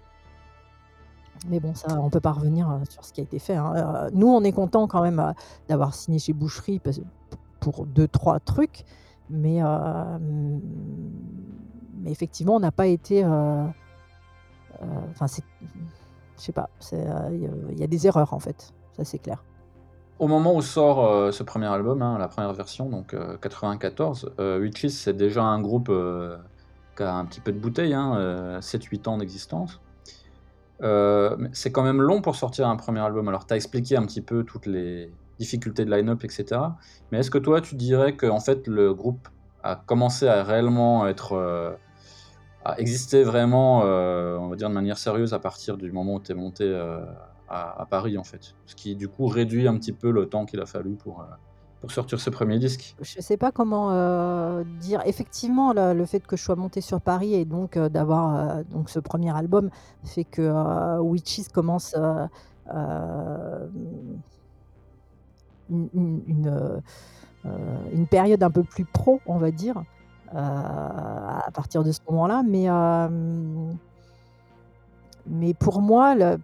Mais 1.49 1.59
bon, 1.59 1.75
ça, 1.75 1.99
on 1.99 2.11
peut 2.11 2.21
pas 2.21 2.33
revenir, 2.33 2.71
heu, 2.71 2.81
sur 2.89 3.05
ce 3.05 3.13
qui 3.13 3.21
a 3.21 3.25
été 3.25 3.39
fait, 3.39 3.57
hein. 3.57 3.75
Heu, 3.77 4.11
nous, 4.13 4.29
on 4.29 4.43
est 4.43 4.53
contents 4.53 4.87
quand 4.87 5.03
même, 5.03 5.21
heu, 5.21 5.33
d'avoir 5.69 5.95
signé 5.95 6.19
chez 6.19 6.33
Boucherie 6.33 6.81
pour 7.61 7.87
deux 7.87 8.09
trois 8.09 8.41
trucs, 8.41 8.85
mais 9.31 9.61
effectivement, 12.07 12.57
on 12.57 12.61
n'a 12.61 12.73
pas 12.73 12.87
été, 12.87 13.25
enfin, 13.25 13.73
c'est 15.27 15.45
je 16.39 16.43
sais 16.43 16.53
pas, 16.53 16.71
il 16.93 17.79
y 17.79 17.85
a 17.85 17.87
des 17.87 18.07
erreurs, 18.07 18.33
en 18.33 18.39
fait, 18.39 18.73
ça, 18.97 19.05
c'est 19.05 19.19
clair. 19.19 19.45
Au 20.19 20.27
moment 20.27 20.55
où 20.55 20.63
sort, 20.63 21.33
ce 21.33 21.43
premier 21.43 21.67
album, 21.67 22.03
hein, 22.03 22.19
la 22.19 22.29
première 22.29 22.53
version, 22.53 22.89
donc 22.89 23.15
94, 23.41 24.33
heu, 24.39 24.71
c'est 24.89 25.17
déjà 25.17 25.43
un 25.43 25.61
groupe, 25.61 25.91
qui 26.97 27.03
a 27.03 27.15
un 27.15 27.25
petit 27.25 27.41
peu 27.41 27.53
de 27.53 27.59
bouteille, 27.59 27.95
hein, 27.95 28.59
7-8 28.61 29.09
ans 29.09 29.19
d'existence. 29.19 29.81
c'est 30.81 31.73
quand 31.73 31.83
même 31.83 32.01
long 32.01 32.23
pour 32.23 32.37
sortir 32.37 32.69
un 32.69 32.77
premier 32.77 33.01
album. 33.01 33.29
Alors 33.29 33.47
tu 33.47 33.55
as 33.55 33.57
expliqué 33.57 33.97
un 33.97 34.07
petit 34.07 34.23
peu 34.23 34.45
toutes 34.45 34.67
les 34.67 35.13
difficultés 35.39 35.85
de 35.85 35.91
line-up 35.91 36.23
et 36.25 36.29
cetera. 36.29 36.77
Mais 37.11 37.19
est-ce 37.19 37.31
que 37.31 37.39
toi, 37.39 37.61
tu 37.61 37.75
dirais 37.75 38.17
qu'en 38.17 38.41
fait, 38.41 38.67
le 38.67 38.93
groupe 38.93 39.29
a 39.63 39.77
commencé 39.77 40.27
à 40.29 40.43
réellement 40.43 41.07
être, 41.07 41.79
à 42.65 42.79
exister 42.79 43.23
vraiment, 43.23 43.83
euh, 43.85 44.37
on 44.39 44.49
va 44.49 44.57
dire 44.57 44.69
de 44.69 44.75
manière 44.75 44.99
sérieuse 44.99 45.33
à 45.33 45.39
partir 45.39 45.77
du 45.77 45.91
moment 45.93 46.15
où 46.15 46.21
tu 46.21 46.33
es 46.33 46.35
monté 46.35 46.65
euh, 46.65 47.01
à, 47.49 47.87
Paris 47.89 48.19
en 48.19 48.25
fait? 48.25 48.55
Ce 48.67 48.75
qui 48.75 48.97
du 48.97 49.09
coup 49.09 49.27
réduit 49.27 49.67
un 49.67 49.77
petit 49.77 49.93
peu 49.93 50.11
le 50.11 50.27
temps 50.29 50.45
qu'il 50.45 50.61
a 50.61 50.67
fallu 50.67 50.95
pour, 50.95 51.21
euh, 51.21 51.25
pour 51.81 51.91
sortir 51.91 52.21
ce 52.21 52.31
premier 52.31 52.59
disque. 52.59 52.95
Je 53.01 53.21
sais 53.21 53.37
pas 53.37 53.53
comment 53.53 54.63
dire. 54.81 55.03
Effectivement, 55.07 55.73
le, 55.73 56.05
fait 56.05 56.21
que 56.21 56.37
je 56.37 56.43
sois 56.43 56.57
monté 56.57 56.81
sur 56.81 57.01
Paris 57.01 57.35
et 57.35 57.45
donc 57.45 57.79
d'avoir 57.79 58.65
donc 58.67 58.91
ce 58.91 58.99
premier 58.99 59.35
album 59.37 59.71
fait 60.05 60.25
que 60.25 60.99
Witches 61.01 61.49
commence 61.53 61.95
une, 65.71 65.89
une, 67.95 68.07
période 68.11 68.43
un 68.43 68.51
peu 68.51 68.63
plus 68.63 68.85
pro, 68.85 69.21
on 69.27 69.39
va 69.39 69.51
dire. 69.51 69.83
Euh, 70.33 70.39
à 70.39 71.51
partir 71.53 71.83
de 71.83 71.91
ce 71.91 71.99
moment-là. 72.09 72.45
Mais, 72.49 72.71
euh, 72.71 73.09
mais 75.27 75.55
pour 75.55 75.83
moi, 75.83 76.15
le, 76.15 76.39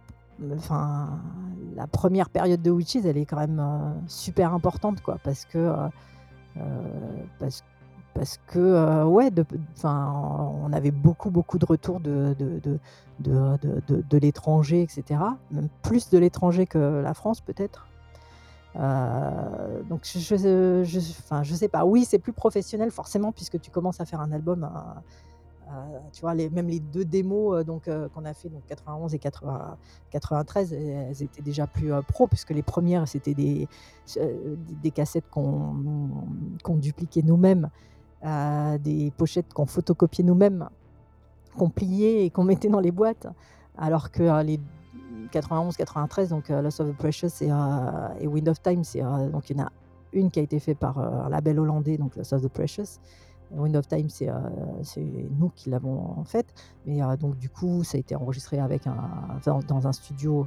la 1.77 1.87
première 1.87 2.31
période 2.31 2.63
de 2.63 2.71
Witches, 2.71 3.05
elle 3.05 3.17
est 3.17 3.27
quand 3.27 3.39
même 3.39 3.61
euh, 3.61 3.93
super 4.09 4.53
importante, 4.53 5.01
quoi, 5.03 5.19
parce 5.23 5.45
que, 5.45 5.75
parce, 7.39 7.63
parce 8.15 8.41
que 8.47 9.05
ouais, 9.05 9.31
enfin, 9.77 10.53
on 10.65 10.73
avait 10.73 10.91
beaucoup, 10.91 11.31
beaucoup 11.31 11.59
de 11.59 11.67
retours 11.67 12.01
de, 12.01 12.35
de, 12.39 12.61
de, 13.21 13.59
de, 13.89 14.03
de 14.03 14.19
l'étranger, 14.19 14.83
etc. 14.83 15.21
Même 15.51 15.69
plus 15.83 16.09
de 16.11 16.19
l'étranger 16.19 16.67
que 16.67 16.79
la 16.79 17.15
France, 17.15 17.41
peut-être. 17.41 17.87
Euh, 18.79 19.83
donc 19.89 20.03
je, 20.05 20.19
je, 20.19 20.85
je, 20.85 21.01
je 21.43 21.55
sais 21.55 21.69
pas. 21.69 21.85
Oui, 21.85 22.05
c'est 22.05 22.19
plus 22.19 22.33
professionnel 22.33 22.91
forcément 22.91 23.33
puisque 23.33 23.61
tu 23.61 23.71
commences 23.71 24.01
à 24.01 24.05
faire 24.05 24.21
un 24.21 24.33
album. 24.33 24.65
Euh, 24.65 24.67
euh, 24.67 25.01
tu 26.13 26.21
vois, 26.21 26.35
les, 26.35 26.49
même 26.49 26.69
les 26.69 26.81
deux 26.81 27.05
démos 27.05 27.65
donc 27.65 27.91
qu'on 28.15 28.25
a 28.25 28.35
fait 28.35 28.49
donc 28.49 28.65
91 28.67 29.15
et 29.15 29.19
80, 29.19 29.77
93, 30.11 30.73
elles 30.73 31.23
étaient 31.23 31.43
déjà 31.43 31.67
plus 31.67 31.91
pro 32.09 32.27
puisque 32.27 32.51
les 32.51 32.63
premières 32.63 33.09
c'était 33.09 33.35
des, 33.35 33.69
des 34.83 34.91
cassettes 34.91 35.29
qu'on 35.31 35.75
dupliquait 36.77 37.23
nous-mêmes, 37.23 37.69
des 38.81 39.13
pochettes 39.17 39.53
qu'on 39.53 39.67
photocopiait 39.67 40.25
nous-mêmes, 40.25 40.69
qu'on 41.57 41.71
pliait 41.71 42.25
et 42.25 42.31
qu'on 42.31 42.45
mettait 42.45 42.69
dans 42.69 42.81
les 42.81 42.93
boîtes, 42.93 43.27
alors 43.77 44.11
que 44.11 44.43
les 44.43 44.61
91, 45.31 45.77
93, 45.77 46.29
donc 46.29 46.51
euh, 46.51 46.63
Lost 46.63 46.81
of 46.81 46.89
the 46.89 46.97
Precious 46.97 47.43
et, 47.43 47.51
euh, 47.51 48.27
Wind 48.27 48.49
of 48.49 48.61
Time, 48.63 48.83
euh, 48.97 49.29
donc 49.29 49.51
il 49.51 49.57
y 49.57 49.61
en 49.61 49.65
a 49.65 49.73
une 50.13 50.31
qui 50.31 50.41
a 50.41 50.43
été 50.43 50.59
faite 50.61 50.79
par 50.79 50.99
un 50.99 51.29
label 51.29 51.59
hollandais, 51.59 51.99
donc 51.99 52.17
Lost 52.17 52.33
of 52.33 52.43
the 52.43 52.49
Precious. 52.49 53.01
Wind 53.51 53.77
of 53.77 53.87
Time, 53.87 54.09
c'est 54.09 54.31
nous 55.39 55.51
qui 55.51 55.71
l'avons 55.71 56.25
faite, 56.25 56.53
mais 56.85 57.01
donc 57.17 57.39
du 57.39 57.49
coup, 57.49 57.85
ça 57.85 57.97
a 57.97 58.01
été 58.01 58.17
enregistré 58.17 58.59
avec 58.59 58.87
un, 58.87 59.41
dans, 59.45 59.87
un 59.87 59.93
studio 59.93 60.47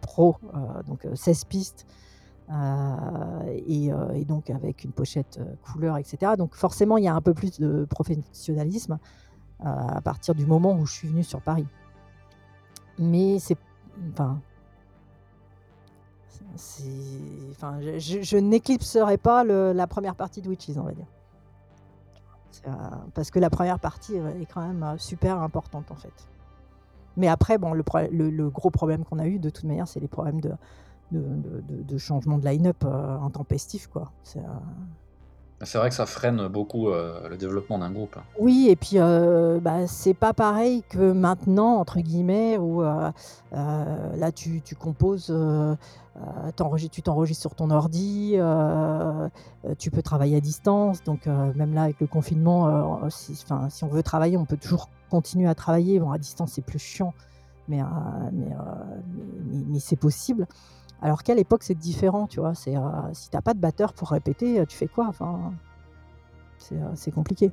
pro, 0.00 0.36
donc 0.86 1.06
16 1.14 1.44
pistes. 1.44 1.86
et, 2.48 3.90
donc 4.26 4.50
avec 4.50 4.84
une 4.84 4.92
pochette 4.92 5.40
couleur, 5.62 5.98
etc. 5.98 6.32
Donc 6.38 6.54
forcément, 6.54 6.96
il 6.96 7.04
y 7.04 7.08
a 7.08 7.14
un 7.14 7.20
peu 7.20 7.34
plus 7.34 7.60
de 7.60 7.84
professionnalisme 7.84 8.98
à 9.60 10.00
partir 10.00 10.34
du 10.34 10.46
moment 10.46 10.72
où 10.72 10.86
je 10.86 10.92
suis 10.94 11.08
venu 11.08 11.22
sur 11.22 11.42
Paris. 11.42 11.66
Mais 12.98 13.38
c'est. 13.38 13.58
Enfin. 14.12 14.40
Je, 17.98 18.22
je 18.22 18.36
n'éclipserai 18.36 19.18
pas 19.18 19.44
la 19.44 19.86
première 19.86 20.14
partie 20.14 20.40
de 20.40 20.48
Witches, 20.48 20.76
on 20.76 20.82
va 20.82 20.92
dire. 20.92 21.06
Euh, 22.66 22.70
parce 23.14 23.30
que 23.30 23.38
la 23.38 23.50
première 23.50 23.78
partie 23.78 24.16
est 24.16 24.46
quand 24.52 24.66
même 24.66 24.82
euh, 24.82 24.98
super 24.98 25.40
importante 25.40 25.90
en 25.90 25.94
fait. 25.94 26.12
Mais 27.16 27.28
après, 27.28 27.58
bon, 27.58 27.72
le, 27.72 28.48
gros 28.50 28.70
problème 28.70 29.04
qu'on 29.04 29.18
a 29.18 29.26
eu 29.26 29.38
de 29.38 29.50
toute 29.50 29.64
manière, 29.64 29.88
c'est 29.88 30.00
les 30.00 30.08
problèmes 30.08 30.40
de, 30.40 31.98
changement 31.98 32.38
de 32.38 32.44
line-up 32.46 32.84
euh, 32.84 33.18
intempestif. 33.18 33.88
Quoi. 33.88 34.10
C'est 35.62 35.76
vrai 35.78 35.90
que 35.90 35.94
ça 35.94 36.06
freine 36.06 36.48
beaucoup 36.48 36.88
euh, 36.88 37.28
le 37.28 37.36
développement 37.36 37.78
d'un 37.78 37.90
groupe. 37.90 38.16
Oui, 38.38 38.68
et 38.70 38.76
puis 38.76 38.92
euh, 38.94 39.60
bah, 39.60 39.86
c'est 39.86 40.14
pas 40.14 40.32
pareil 40.32 40.82
que 40.88 41.12
maintenant, 41.12 41.76
entre 41.76 42.00
guillemets, 42.00 42.56
où 42.56 42.82
euh, 42.82 43.10
là 43.52 44.32
tu, 44.32 44.62
tu 44.62 44.74
composes, 44.74 45.34
tu 46.90 47.02
t'enregistres 47.02 47.40
sur 47.40 47.54
ton 47.54 47.70
ordi, 47.70 48.36
tu 49.78 49.90
peux 49.90 50.02
travailler 50.02 50.36
à 50.36 50.40
distance. 50.40 51.02
Donc, 51.04 51.26
même 51.26 51.74
là, 51.74 51.82
avec 51.82 52.00
le 52.00 52.06
confinement, 52.06 53.08
si, 53.10 53.36
si 53.36 53.84
on 53.84 53.88
veut 53.88 54.02
travailler, 54.02 54.38
on 54.38 54.46
peut 54.46 54.56
toujours 54.56 54.88
continuer 55.10 55.48
à 55.48 55.54
travailler. 55.54 56.00
Bon, 56.00 56.10
à 56.10 56.18
distance, 56.18 56.52
c'est 56.52 56.64
plus 56.64 56.78
chiant, 56.78 57.12
mais, 57.68 57.80
mais, 58.32 58.54
mais 59.68 59.78
c'est 59.78 59.96
possible. 59.96 60.46
Alors 61.02 61.22
qu'à 61.22 61.34
l'époque, 61.34 61.62
c'est 61.62 61.74
différent, 61.74 62.26
tu 62.26 62.40
vois. 62.40 62.54
C'est, 62.54 62.76
euh, 62.76 62.80
si 63.12 63.30
t'as 63.30 63.40
pas 63.40 63.54
de 63.54 63.58
batteur 63.58 63.92
pour 63.94 64.10
répéter, 64.10 64.60
euh, 64.60 64.66
tu 64.66 64.76
fais 64.76 64.88
quoi 64.88 65.06
Enfin, 65.08 65.52
c'est, 66.58 66.76
euh, 66.76 67.12
compliqué. 67.14 67.52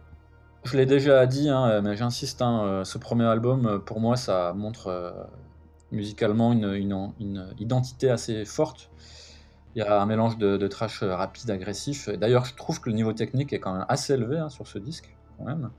Je 0.64 0.76
l'ai 0.76 0.86
déjà 0.86 1.26
dit, 1.26 1.50
hein, 1.50 1.82
mais 1.82 1.96
j'insiste, 1.96 2.42
hein, 2.42 2.82
ce 2.84 2.98
premier 2.98 3.24
album, 3.24 3.82
pour 3.86 4.02
moi, 4.02 4.18
ça 4.18 4.54
montre 4.54 5.14
musicalement 5.94 6.52
une, 6.52 7.48
identité 7.58 8.10
assez 8.10 8.44
forte. 8.44 8.90
Il 9.76 9.80
y 9.80 9.82
a 9.82 10.02
un 10.02 10.06
mélange 10.06 10.38
de, 10.38 10.68
trash 10.68 11.04
rapide, 11.04 11.52
agressif. 11.52 12.10
D'ailleurs, 12.10 12.44
je 12.44 12.56
trouve 12.56 12.82
que 12.82 12.90
le 12.90 12.96
niveau 12.96 13.14
technique 13.14 13.54
est 13.54 13.60
quand 13.60 13.72
même 13.72 13.86
assez 13.88 14.14
élevé 14.14 14.40
hein, 14.40 14.50
sur 14.50 14.68
ce 14.68 14.78
disque. 14.78 15.16
Il 15.40 15.70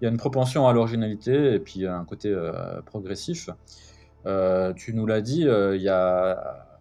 y 0.00 0.06
a 0.06 0.08
une 0.08 0.16
propension 0.16 0.66
à 0.66 0.72
l'originalité 0.72 1.54
et 1.54 1.58
puis 1.58 1.86
un 1.86 2.04
côté 2.04 2.34
progressif. 2.86 3.50
tu 4.76 4.94
nous 4.94 5.04
l'as 5.04 5.20
dit, 5.20 5.42
il 5.42 5.82
y 5.82 5.90
a 5.90 6.71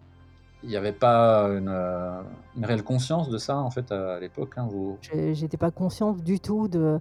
il 0.63 0.69
n'y 0.69 0.75
avait 0.75 0.91
pas 0.91 1.47
euh, 1.47 2.21
une, 2.55 2.65
réelle 2.65 2.83
conscience 2.83 3.29
de 3.29 3.37
ça, 3.37 3.57
en 3.57 3.71
fait, 3.71 3.91
à 3.91 4.19
l'époque, 4.19 4.53
hein, 4.57 4.67
vous? 4.69 4.97
J'étais 5.01 5.57
pas 5.57 5.71
consciente 5.71 6.21
du 6.21 6.39
tout 6.39 6.67
de 6.67 6.99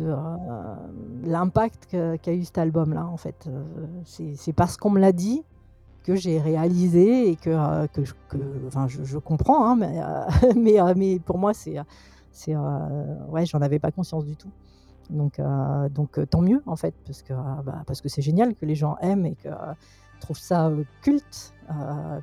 euh, 0.00 0.74
l'impact 1.24 1.86
qu'a 1.90 2.32
eu 2.32 2.44
cet 2.44 2.58
album-là, 2.58 3.06
en 3.06 3.16
fait. 3.16 3.48
Euh, 3.48 3.62
c'est 4.04 4.52
parce 4.52 4.76
qu'on 4.76 4.90
me 4.90 5.00
l'a 5.00 5.12
dit 5.12 5.42
que 6.02 6.16
j'ai 6.16 6.40
réalisé 6.40 7.30
et 7.30 7.36
que, 7.36 7.86
que 7.88 8.04
je 8.04 9.18
comprends, 9.18 9.70
hein, 9.70 9.76
mais 10.56 10.78
mais 10.96 11.18
pour 11.20 11.38
moi, 11.38 11.52
c'est, 11.54 11.76
ouais, 13.28 13.46
j'en 13.46 13.60
avais 13.60 13.78
pas 13.78 13.92
conscience 13.92 14.24
du 14.24 14.36
tout. 14.36 14.50
Donc 15.10 15.40
donc 15.90 16.18
tant 16.28 16.40
mieux, 16.40 16.62
en 16.66 16.76
fait, 16.76 16.94
parce 17.06 17.22
que, 17.22 17.32
bah, 17.62 17.82
parce 17.86 18.00
que 18.00 18.08
c'est 18.08 18.22
génial 18.22 18.54
que 18.54 18.66
les 18.66 18.74
gens 18.74 18.96
aiment 19.00 19.26
et 19.26 19.36
que 19.36 19.48
trouve 20.18 20.38
ça 20.38 20.70
culte, 21.02 21.54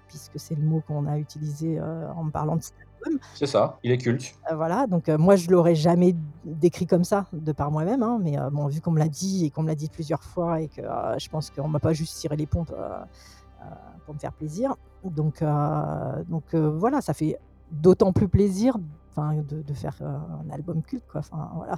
puisque 0.07 0.39
c'est 0.39 0.55
le 0.55 0.63
mot 0.63 0.81
qu'on 0.87 1.05
a 1.05 1.17
utilisé 1.17 1.79
en 1.81 2.23
me 2.23 2.31
parlant 2.31 2.55
de 2.55 2.63
cet 2.63 2.73
album. 3.05 3.19
C'est 3.35 3.45
ça, 3.45 3.77
il 3.83 3.91
est 3.91 3.97
culte. 3.97 4.35
voilà, 4.53 4.87
donc 4.87 5.09
moi 5.09 5.35
je 5.35 5.49
l'aurais 5.51 5.75
jamais 5.75 6.15
décrit 6.43 6.87
comme 6.87 7.03
ça 7.03 7.27
de 7.33 7.51
par 7.51 7.71
moi-même, 7.71 8.01
hein, 8.01 8.19
mais 8.21 8.37
bon, 8.51 8.67
vu 8.67 8.81
qu'on 8.81 8.91
me 8.91 8.99
l'a 8.99 9.07
dit 9.07 9.45
et 9.45 9.49
qu'on 9.51 9.63
me 9.63 9.67
l'a 9.67 9.75
dit 9.75 9.89
plusieurs 9.89 10.23
fois 10.23 10.61
et 10.61 10.67
que 10.67 10.81
je 10.81 11.29
pense 11.29 11.49
qu'on 11.51 11.67
m'a 11.67 11.79
pas 11.79 11.93
juste 11.93 12.17
tiré 12.17 12.35
les 12.35 12.47
pompes 12.47 12.73
pour 14.05 14.13
me 14.13 14.19
faire 14.19 14.33
plaisir. 14.33 14.75
Donc, 15.03 15.43
donc 16.29 16.55
voilà, 16.55 17.01
ça 17.01 17.13
fait 17.13 17.37
d'autant 17.71 18.11
plus 18.13 18.27
plaisir 18.27 18.77
de, 19.17 19.61
de, 19.61 19.73
faire 19.73 19.95
un 20.01 20.49
album 20.51 20.81
culte. 20.81 21.05
Quoi. 21.07 21.21
Voilà, 21.55 21.75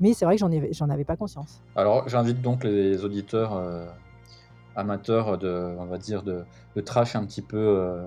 mais 0.00 0.14
c'est 0.14 0.24
vrai 0.24 0.36
que 0.36 0.72
j'en 0.72 0.88
avais 0.88 1.04
pas 1.04 1.16
conscience. 1.16 1.62
Alors 1.76 2.08
j'invite 2.08 2.40
donc 2.40 2.64
les 2.64 3.04
auditeurs 3.04 3.52
amateur 4.76 5.38
de, 5.38 5.74
on 5.78 5.86
va 5.86 5.98
dire, 5.98 6.22
de, 6.22 6.44
de 6.76 6.80
trash 6.80 7.16
un 7.16 7.24
petit 7.24 7.42
peu 7.42 7.58
euh, 7.58 8.06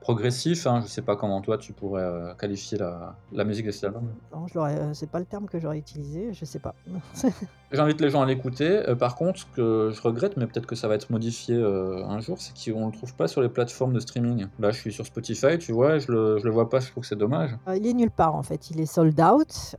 progressif. 0.00 0.66
Hein. 0.66 0.80
Je 0.82 0.86
sais 0.88 1.02
pas 1.02 1.16
comment 1.16 1.40
toi 1.40 1.58
tu 1.58 1.72
pourrais 1.72 2.02
euh, 2.02 2.34
qualifier 2.34 2.78
la, 2.78 3.44
musique 3.44 3.66
de 3.66 3.70
cet 3.70 3.84
album. 3.84 4.08
Non, 4.32 4.46
je 4.46 4.58
euh, 4.58 4.94
c'est 4.94 5.10
pas 5.10 5.18
le 5.18 5.26
terme 5.26 5.46
que 5.46 5.58
j'aurais 5.58 5.78
utilisé, 5.78 6.32
je 6.32 6.44
sais 6.44 6.58
pas. 6.58 6.74
J'invite 7.70 8.00
les 8.00 8.08
gens 8.08 8.22
à 8.22 8.26
l'écouter. 8.26 8.88
Euh, 8.88 8.94
par 8.94 9.14
contre, 9.14 9.40
ce 9.40 9.46
que 9.54 9.90
je 9.94 10.00
regrette, 10.00 10.38
mais 10.38 10.46
peut-être 10.46 10.64
que 10.64 10.74
ça 10.74 10.88
va 10.88 10.94
être 10.94 11.10
modifié 11.10 11.54
euh, 11.54 12.02
un 12.06 12.18
jour, 12.20 12.38
c'est 12.40 12.54
qu'on 12.72 12.80
ne 12.80 12.86
le 12.86 12.92
trouve 12.92 13.14
pas 13.14 13.28
sur 13.28 13.42
les 13.42 13.50
plateformes 13.50 13.92
de 13.92 14.00
streaming. 14.00 14.46
Là, 14.58 14.70
je 14.70 14.80
suis 14.80 14.90
sur 14.92 15.04
Spotify, 15.04 15.58
tu 15.58 15.72
vois, 15.72 15.98
je 15.98 16.10
le, 16.10 16.38
le 16.42 16.50
vois 16.50 16.70
pas, 16.70 16.80
je 16.80 16.90
trouve 16.90 17.02
que 17.02 17.08
c'est 17.08 17.18
dommage. 17.18 17.50
Euh, 17.68 17.76
il 17.76 17.86
est 17.86 17.92
nulle 17.92 18.10
part 18.10 18.34
en 18.34 18.42
fait, 18.42 18.70
il 18.70 18.80
est 18.80 18.86
sold 18.86 19.20
out. 19.20 19.76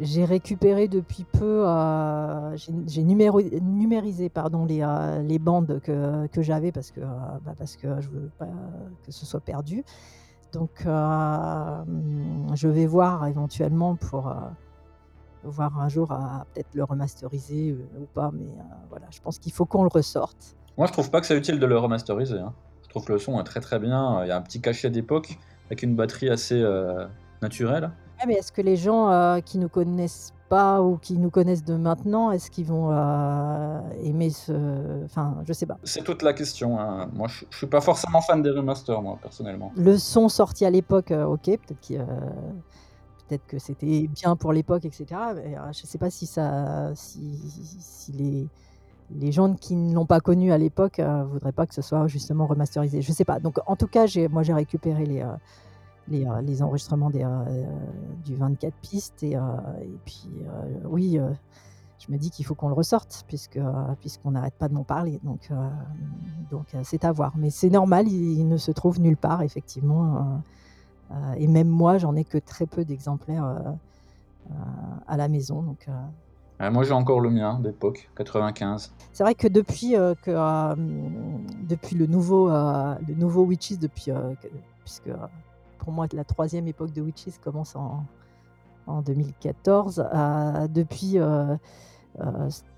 j'ai 0.00 0.24
récupéré 0.26 0.86
depuis 0.86 1.24
peu, 1.24 1.64
j'ai 2.86 3.02
numérisé 3.02 4.28
pardon, 4.28 4.66
les, 4.66 5.38
bandes 5.38 5.80
que, 5.82 6.26
que 6.26 6.42
j'avais 6.42 6.72
parce 6.72 6.90
que, 6.90 7.00
bah, 7.00 7.54
parce 7.56 7.76
que 7.76 7.88
je 8.00 8.08
veux 8.10 8.30
pas 8.38 8.48
que 9.06 9.12
ce 9.12 9.24
soit 9.24 9.40
perdu. 9.40 9.82
Donc, 10.52 10.82
je 10.84 12.68
vais 12.68 12.86
voir 12.86 13.26
éventuellement 13.26 13.96
pour 13.96 14.30
voir 15.44 15.78
un 15.80 15.88
jour 15.88 16.12
à 16.12 16.46
peut-être 16.52 16.74
le 16.74 16.84
remasteriser 16.84 17.70
euh, 17.70 18.02
ou 18.02 18.06
pas, 18.14 18.30
mais 18.32 18.44
euh, 18.44 18.62
voilà, 18.88 19.06
je 19.10 19.20
pense 19.20 19.38
qu'il 19.38 19.52
faut 19.52 19.64
qu'on 19.64 19.82
le 19.82 19.90
ressorte. 19.92 20.56
Moi, 20.76 20.86
je 20.86 20.92
trouve 20.92 21.10
pas 21.10 21.20
que 21.20 21.26
c'est 21.26 21.36
utile 21.36 21.58
de 21.58 21.66
le 21.66 21.78
remasteriser. 21.78 22.38
Hein. 22.38 22.52
Je 22.82 22.88
trouve 22.88 23.04
que 23.04 23.12
le 23.12 23.18
son 23.18 23.38
est 23.40 23.44
très 23.44 23.60
très 23.60 23.78
bien. 23.78 24.24
Il 24.24 24.28
y 24.28 24.30
a 24.30 24.36
un 24.36 24.42
petit 24.42 24.60
cachet 24.60 24.90
d'époque 24.90 25.38
avec 25.66 25.82
une 25.82 25.94
batterie 25.94 26.28
assez 26.28 26.60
euh, 26.60 27.06
naturelle. 27.42 27.90
mais 28.26 28.34
est-ce 28.34 28.50
que 28.52 28.62
les 28.62 28.76
gens 28.76 29.40
qui 29.44 29.58
nous 29.58 29.68
connaissent 29.68 30.32
pas 30.48 30.82
ou 30.82 30.96
qui 30.96 31.16
nous 31.16 31.30
connaissent 31.30 31.64
de 31.64 31.76
maintenant, 31.76 32.32
est-ce 32.32 32.50
qu'ils 32.50 32.66
vont 32.66 32.90
aimer 34.02 34.30
ce. 34.30 35.04
Enfin, 35.04 35.36
je 35.46 35.52
sais 35.52 35.66
pas. 35.66 35.76
C'est 35.84 36.02
toute 36.02 36.22
la 36.22 36.32
question. 36.32 36.80
Hein. 36.80 37.08
Moi, 37.12 37.28
je, 37.28 37.44
je 37.48 37.56
suis 37.56 37.68
pas 37.68 37.80
forcément 37.80 38.20
fan 38.20 38.42
des 38.42 38.50
remasters, 38.50 39.00
moi, 39.00 39.16
personnellement. 39.22 39.72
Le 39.76 39.96
son 39.96 40.28
sorti 40.28 40.64
à 40.64 40.70
l'époque, 40.70 41.12
ok, 41.12 41.44
peut-être 41.44 41.80
qu'il 41.80 42.04
peut-être 43.30 43.46
que 43.46 43.58
c'était 43.58 44.08
bien 44.08 44.34
pour 44.34 44.52
l'époque, 44.52 44.84
etc. 44.84 45.06
Euh, 45.10 45.72
je 45.72 45.82
ne 45.82 45.86
sais 45.86 45.98
pas 45.98 46.10
si, 46.10 46.28
les, 48.12 49.32
gens 49.32 49.54
qui 49.54 49.76
ne 49.76 49.94
l'ont 49.94 50.06
pas 50.06 50.20
connu 50.20 50.52
à 50.52 50.58
l'époque 50.58 50.98
ne 50.98 51.04
euh, 51.04 51.24
voudraient 51.24 51.52
pas 51.52 51.66
que 51.66 51.74
ce 51.74 51.82
soit 51.82 52.06
justement 52.08 52.46
remasterisé. 52.46 53.02
Je 53.02 53.10
ne 53.10 53.14
sais 53.14 53.24
pas. 53.24 53.38
Donc, 53.38 53.58
en 53.66 53.76
tout 53.76 53.86
cas, 53.86 54.06
moi, 54.30 54.42
j'ai 54.42 54.52
récupéré 54.52 55.06
les, 55.06 55.22
euh, 55.22 56.64
enregistrements 56.64 57.10
du 57.10 58.34
24 58.34 58.74
pistes. 58.82 59.22
Et, 59.22 59.36
puis, 60.04 60.28
oui, 60.84 61.20
je 61.98 62.12
me 62.12 62.18
dis 62.18 62.30
qu'il 62.30 62.44
faut 62.44 62.56
qu'on 62.56 62.68
le 62.68 62.74
ressorte, 62.74 63.24
puisqu'on 63.28 64.30
n'arrête 64.32 64.54
pas 64.54 64.68
de 64.68 64.74
m'en 64.74 64.84
parler. 64.84 65.20
Donc 65.22 66.66
c'est 66.82 67.04
à 67.04 67.12
voir. 67.12 67.34
Mais 67.36 67.50
c'est 67.50 67.70
normal, 67.70 68.08
il, 68.08 68.48
ne 68.48 68.56
se 68.56 68.72
trouve 68.72 69.00
nulle 69.00 69.16
part, 69.16 69.42
effectivement. 69.42 70.42
Euh, 71.10 71.34
et 71.36 71.46
même 71.46 71.68
moi, 71.68 71.98
j'en 71.98 72.14
ai 72.16 72.24
que 72.24 72.38
très 72.38 72.66
peu 72.66 72.84
d'exemplaires 72.84 73.44
euh, 73.44 73.58
euh, 74.50 74.54
à 75.08 75.16
la 75.16 75.28
maison. 75.28 75.62
Donc, 75.62 75.88
moi, 76.60 76.84
j'ai 76.84 76.92
encore 76.92 77.20
le 77.20 77.30
mien 77.30 77.58
d'époque, 77.58 78.10
95. 78.16 78.92
C'est 79.12 79.22
vrai 79.22 79.34
que 79.34 79.48
depuis, 79.48 79.92
que, 79.92 80.74
depuis 81.66 81.96
le, 81.96 82.06
nouveau, 82.06 82.50
le 82.50 83.14
nouveau 83.16 83.44
Witches, 83.44 83.78
depuis, 83.78 84.12
puisque 84.84 85.08
pour 85.78 85.90
moi, 85.90 86.06
la 86.12 86.24
troisième 86.24 86.68
époque 86.68 86.92
de 86.92 87.00
Witches 87.00 87.38
commence 87.42 87.76
en, 87.76 88.04
en 88.86 89.00
2014, 89.00 90.04
depuis 90.68 91.18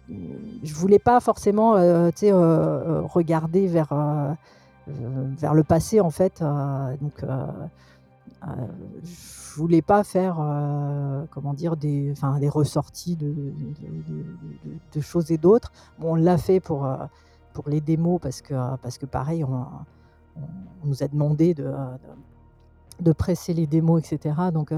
je 0.08 0.74
voulais 0.74 1.00
pas 1.00 1.18
forcément 1.18 1.72
regarder 1.72 3.66
vers, 3.66 3.92
vers 4.86 5.54
le 5.54 5.64
passé 5.64 6.00
en 6.00 6.10
fait. 6.10 6.40
donc 6.40 7.24
je 9.02 9.54
voulais 9.56 9.82
pas 9.82 10.04
faire, 10.04 10.36
euh, 10.40 11.24
comment 11.30 11.54
dire, 11.54 11.76
des, 11.76 12.14
des 12.40 12.48
ressorties 12.48 13.16
de, 13.16 13.52
choses 15.00 15.30
et 15.30 15.38
d'autres. 15.38 15.72
On 16.00 16.14
l'a 16.14 16.38
fait 16.38 16.60
pour, 16.60 16.86
euh, 16.86 16.96
pour 17.52 17.68
les 17.68 17.80
démos 17.80 18.20
parce 18.20 18.42
que, 18.42 18.54
parce 18.76 18.98
que 18.98 19.06
pareil, 19.06 19.44
on, 19.44 19.66
nous 20.84 21.02
a 21.02 21.08
demandé 21.08 21.54
de, 21.54 21.70
de, 23.00 23.12
presser 23.12 23.52
les 23.52 23.66
démos, 23.66 24.00
etc. 24.00 24.34
Donc, 24.52 24.72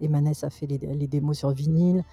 Emanes 0.00 0.32
a 0.42 0.50
fait 0.50 0.66
les, 0.66 1.06
démos 1.06 1.38
sur 1.38 1.50
vinyle. 1.50 2.04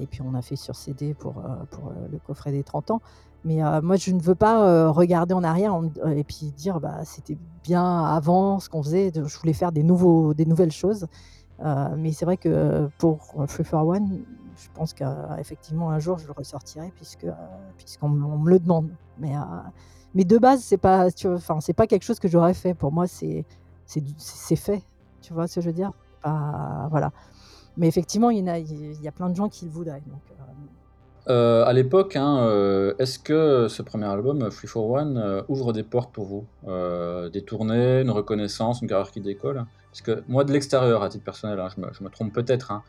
Et 0.00 0.06
puis 0.06 0.22
on 0.22 0.34
a 0.34 0.42
fait 0.42 0.56
sur 0.56 0.76
CD 0.76 1.14
pour, 1.14 1.34
pour 1.70 1.92
le 2.10 2.18
coffret 2.18 2.52
des 2.52 2.62
30 2.62 2.90
ans. 2.92 3.00
Mais 3.44 3.60
moi, 3.82 3.96
je 3.96 4.10
ne 4.12 4.20
veux 4.20 4.34
pas 4.34 4.90
regarder 4.90 5.32
en 5.34 5.42
arrière 5.42 5.78
et 6.14 6.24
puis 6.24 6.52
dire 6.56 6.80
bah, 6.80 7.04
c'était 7.04 7.38
bien 7.64 8.04
avant 8.04 8.60
ce 8.60 8.68
qu'on 8.68 8.82
faisait. 8.82 9.12
Je 9.14 9.38
voulais 9.38 9.54
faire 9.54 9.72
des, 9.72 9.82
nouveaux, 9.82 10.34
des 10.34 10.44
nouvelles 10.44 10.72
choses. 10.72 11.06
mais 11.96 12.12
c'est 12.12 12.24
vrai 12.24 12.36
que 12.36 12.88
pour 12.98 13.34
Free 13.48 13.64
for 13.64 13.86
One, 13.86 14.24
je 14.56 14.68
pense 14.74 14.92
qu'effectivement 14.92 15.90
un 15.90 15.98
jour 15.98 16.18
je 16.18 16.26
le 16.26 16.32
ressortirai 16.32 16.92
puisque 16.94 17.26
puisqu'on 17.78 18.10
me 18.10 18.50
le 18.50 18.58
demande. 18.58 18.90
Mais, 19.18 19.32
mais 20.14 20.24
de 20.24 20.38
base, 20.38 20.60
c'est 20.60 20.76
pas, 20.76 21.08
pas 21.76 21.86
quelque 21.86 22.02
chose 22.02 22.18
que 22.18 22.28
j'aurais 22.28 22.54
fait. 22.54 22.74
Pour 22.74 22.92
moi, 22.92 23.06
c'est 23.06 23.44
c'est 23.86 24.56
fait. 24.56 24.82
Tu 25.20 25.32
vois 25.32 25.46
ce 25.48 25.56
que 25.56 25.60
je 25.60 25.66
veux 25.66 25.74
dire? 25.74 25.92
Voilà. 26.22 27.12
Mais 27.76 27.88
effectivement, 27.88 28.30
il 28.30 28.44
y, 28.44 28.48
a, 28.48 28.58
il 28.58 29.02
y 29.02 29.08
a 29.08 29.12
plein 29.12 29.30
de 29.30 29.36
gens 29.36 29.48
qui 29.48 29.64
le 29.64 29.70
voudraient. 29.70 30.02
Donc, 30.06 30.20
euh, 31.28 31.64
à 31.64 31.72
l'époque, 31.72 32.16
hein, 32.16 32.40
euh, 32.40 32.94
est-ce 32.98 33.18
que 33.18 33.68
ce 33.68 33.82
premier 33.82 34.06
album, 34.06 34.50
Free 34.50 34.66
for 34.66 34.90
One, 34.90 35.18
euh, 35.18 35.42
ouvre 35.48 35.72
des 35.72 35.82
portes 35.82 36.12
pour 36.12 36.24
vous? 36.24 36.46
Des 37.30 37.42
tournées, 37.42 38.00
une 38.00 38.10
reconnaissance, 38.10 38.80
une 38.82 38.88
carrière 38.88 39.10
qui 39.10 39.20
décolle? 39.20 39.64
Parce 39.90 40.02
que 40.02 40.22
moi, 40.28 40.44
de 40.44 40.52
l'extérieur, 40.52 41.02
à 41.02 41.08
titre 41.08 41.24
personnel, 41.24 41.58
hein, 41.60 41.68
je, 41.76 42.02
me, 42.02 42.08
trompe 42.08 42.32
peut-être, 42.32 42.72
hein, 42.72 42.82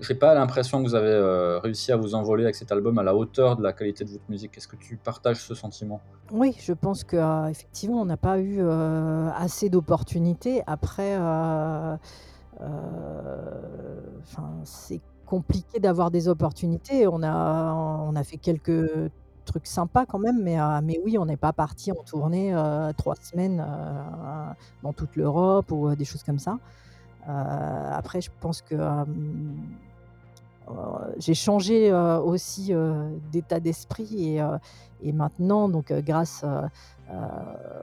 j'ai 0.00 0.14
pas 0.14 0.34
l'impression 0.34 0.82
que 0.82 0.88
vous 0.88 0.94
avez 0.94 1.60
réussi 1.62 1.92
à 1.92 1.96
vous 1.96 2.14
envoler 2.14 2.44
avec 2.44 2.54
cet 2.54 2.72
album 2.72 2.98
à 2.98 3.02
la 3.02 3.14
hauteur 3.14 3.56
de 3.56 3.62
la 3.62 3.72
qualité 3.72 4.04
de 4.04 4.10
votre 4.10 4.28
musique. 4.28 4.56
Est-ce 4.56 4.68
que 4.68 4.76
tu 4.76 4.96
partages 4.96 5.40
ce 5.40 5.54
sentiment? 5.54 6.00
Oui, 6.30 6.54
je 6.60 6.72
pense 6.72 7.04
qu'effectivement, 7.04 8.00
on 8.00 8.04
n'a 8.04 8.16
pas 8.16 8.38
eu 8.38 8.60
assez 9.34 9.68
d'opportunités. 9.68 10.62
Après, 10.66 11.16
c'est 14.64 15.00
compliqué 15.26 15.78
d'avoir 15.78 16.10
des 16.10 16.28
opportunités. 16.28 17.06
On 17.06 17.22
a, 17.22 17.74
on 17.74 18.16
a 18.16 18.24
fait 18.24 18.38
quelques 18.38 19.10
trucs 19.48 19.66
sympas 19.66 20.06
quand 20.06 20.18
même, 20.18 20.42
mais, 20.42 20.60
euh, 20.60 20.80
mais 20.82 21.00
oui, 21.04 21.18
on 21.18 21.26
n'est 21.26 21.36
pas 21.36 21.52
parti 21.52 21.90
en 21.90 22.02
tournée 22.04 22.54
euh, 22.54 22.92
trois 22.96 23.16
semaines 23.16 23.64
euh, 23.66 24.52
dans 24.82 24.92
toute 24.92 25.16
l'Europe 25.16 25.72
ou 25.72 25.94
des 25.96 26.04
choses 26.04 26.22
comme 26.22 26.38
ça. 26.38 26.58
après, 27.26 28.20
je 28.20 28.30
pense 28.40 28.62
que 28.62 28.76
j'ai 31.18 31.34
changé 31.34 31.92
aussi 31.92 32.72
d'état 33.32 33.60
d'esprit 33.60 34.36
et, 34.36 34.42
et, 35.02 35.12
maintenant, 35.12 35.68
donc 35.68 35.92
grâce 35.92 36.44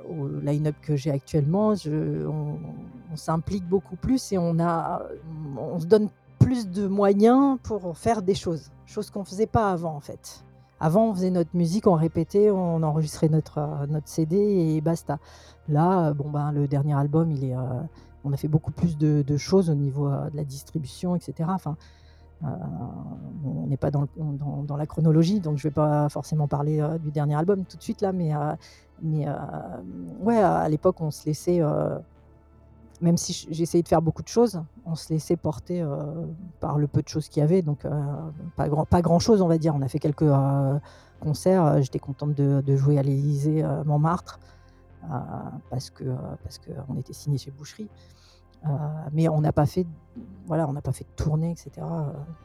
au 0.09 0.27
line-up 0.41 0.75
que 0.81 0.95
j'ai 0.95 1.11
actuellement, 1.11 1.75
je, 1.75 2.25
on, 2.27 2.57
on 3.15 3.17
s'implique 3.17 3.65
beaucoup 3.67 3.95
plus 3.95 4.33
et 4.33 4.37
on, 4.37 4.59
a, 4.59 5.03
on 5.57 5.79
se 5.79 5.85
donne 5.85 6.09
plus 6.37 6.69
de 6.69 6.85
moyens 6.85 7.57
pour 7.63 7.97
faire 7.97 8.21
des 8.21 8.35
choses, 8.35 8.71
choses 8.85 9.09
qu'on 9.09 9.23
faisait 9.23 9.47
pas 9.47 9.71
avant 9.71 9.95
en 9.95 10.01
fait. 10.01 10.43
Avant, 10.81 11.07
on 11.09 11.13
faisait 11.13 11.31
notre 11.31 11.55
musique, 11.55 11.87
on 11.87 11.93
répétait, 11.93 12.51
on 12.51 12.83
enregistrait 12.83 13.29
notre, 13.29 13.59
euh, 13.59 13.87
notre 13.87 14.09
CD 14.09 14.35
et 14.35 14.81
basta. 14.81 15.19
Là, 15.69 16.09
euh, 16.09 16.13
bon 16.13 16.29
ben, 16.29 16.51
le 16.51 16.67
dernier 16.67 16.93
album, 16.93 17.31
il 17.31 17.45
est, 17.45 17.55
euh, 17.55 17.61
on 18.25 18.33
a 18.33 18.37
fait 18.37 18.49
beaucoup 18.49 18.71
plus 18.71 18.97
de, 18.97 19.37
choses 19.37 19.69
au 19.69 19.75
niveau 19.75 20.09
de 20.09 20.35
la 20.35 20.43
distribution, 20.43 21.15
etc. 21.15 21.49
Enfin, 21.53 21.77
on 22.43 23.67
n'est 23.67 23.77
pas 23.77 23.91
dans, 23.91 24.07
dans, 24.17 24.75
la 24.75 24.85
chronologie, 24.85 25.39
donc 25.39 25.57
je 25.57 25.63
vais 25.63 25.73
pas 25.73 26.09
forcément 26.09 26.47
parler 26.47 26.85
du 27.01 27.11
dernier 27.11 27.35
album 27.35 27.63
tout 27.65 27.77
de 27.77 27.81
suite 27.81 28.01
là, 28.01 28.11
mais, 28.11 28.33
mais 29.01 29.25
ouais, 30.19 30.37
à 30.37 30.67
l'époque, 30.67 30.97
on 31.01 31.11
se 31.11 31.25
laissait 31.25 31.61
même 33.01 33.17
si 33.17 33.47
j'essayais 33.51 33.83
de 33.83 33.87
faire 33.87 34.01
beaucoup 34.01 34.23
de 34.23 34.27
choses, 34.27 34.61
on 34.85 34.95
se 34.95 35.11
laissait 35.11 35.35
porter 35.35 35.81
euh, 35.81 36.25
par 36.59 36.77
le 36.77 36.87
peu 36.87 37.01
de 37.01 37.07
choses 37.07 37.27
qu'il 37.27 37.41
y 37.41 37.43
avait. 37.43 37.61
Donc, 37.61 37.85
euh, 37.85 37.91
pas, 38.55 38.69
grand, 38.69 38.85
pas 38.85 39.01
grand 39.01 39.19
chose, 39.19 39.41
on 39.41 39.47
va 39.47 39.57
dire. 39.57 39.75
On 39.75 39.81
a 39.81 39.87
fait 39.87 39.99
quelques 39.99 40.23
euh, 40.23 40.79
concerts. 41.19 41.81
J'étais 41.81 41.99
contente 41.99 42.33
de, 42.33 42.75
jouer 42.75 42.97
à 42.97 43.03
l'Élysée 43.03 43.63
Montmartre 43.85 44.39
parce 45.69 45.91
que 45.91 46.03
parce 46.43 46.59
qu'on 46.59 46.97
était 46.97 47.13
signé 47.13 47.37
chez 47.37 47.51
Boucherie. 47.51 47.89
mais 49.11 49.29
on 49.29 49.39
n'a 49.39 49.51
pas 49.51 49.67
fait, 49.67 49.85
voilà, 50.47 50.67
on 50.67 50.73
n'a 50.73 50.81
pas 50.81 50.93
fait 50.93 51.03
de 51.03 51.23
tournée, 51.23 51.51
etc. 51.51 51.85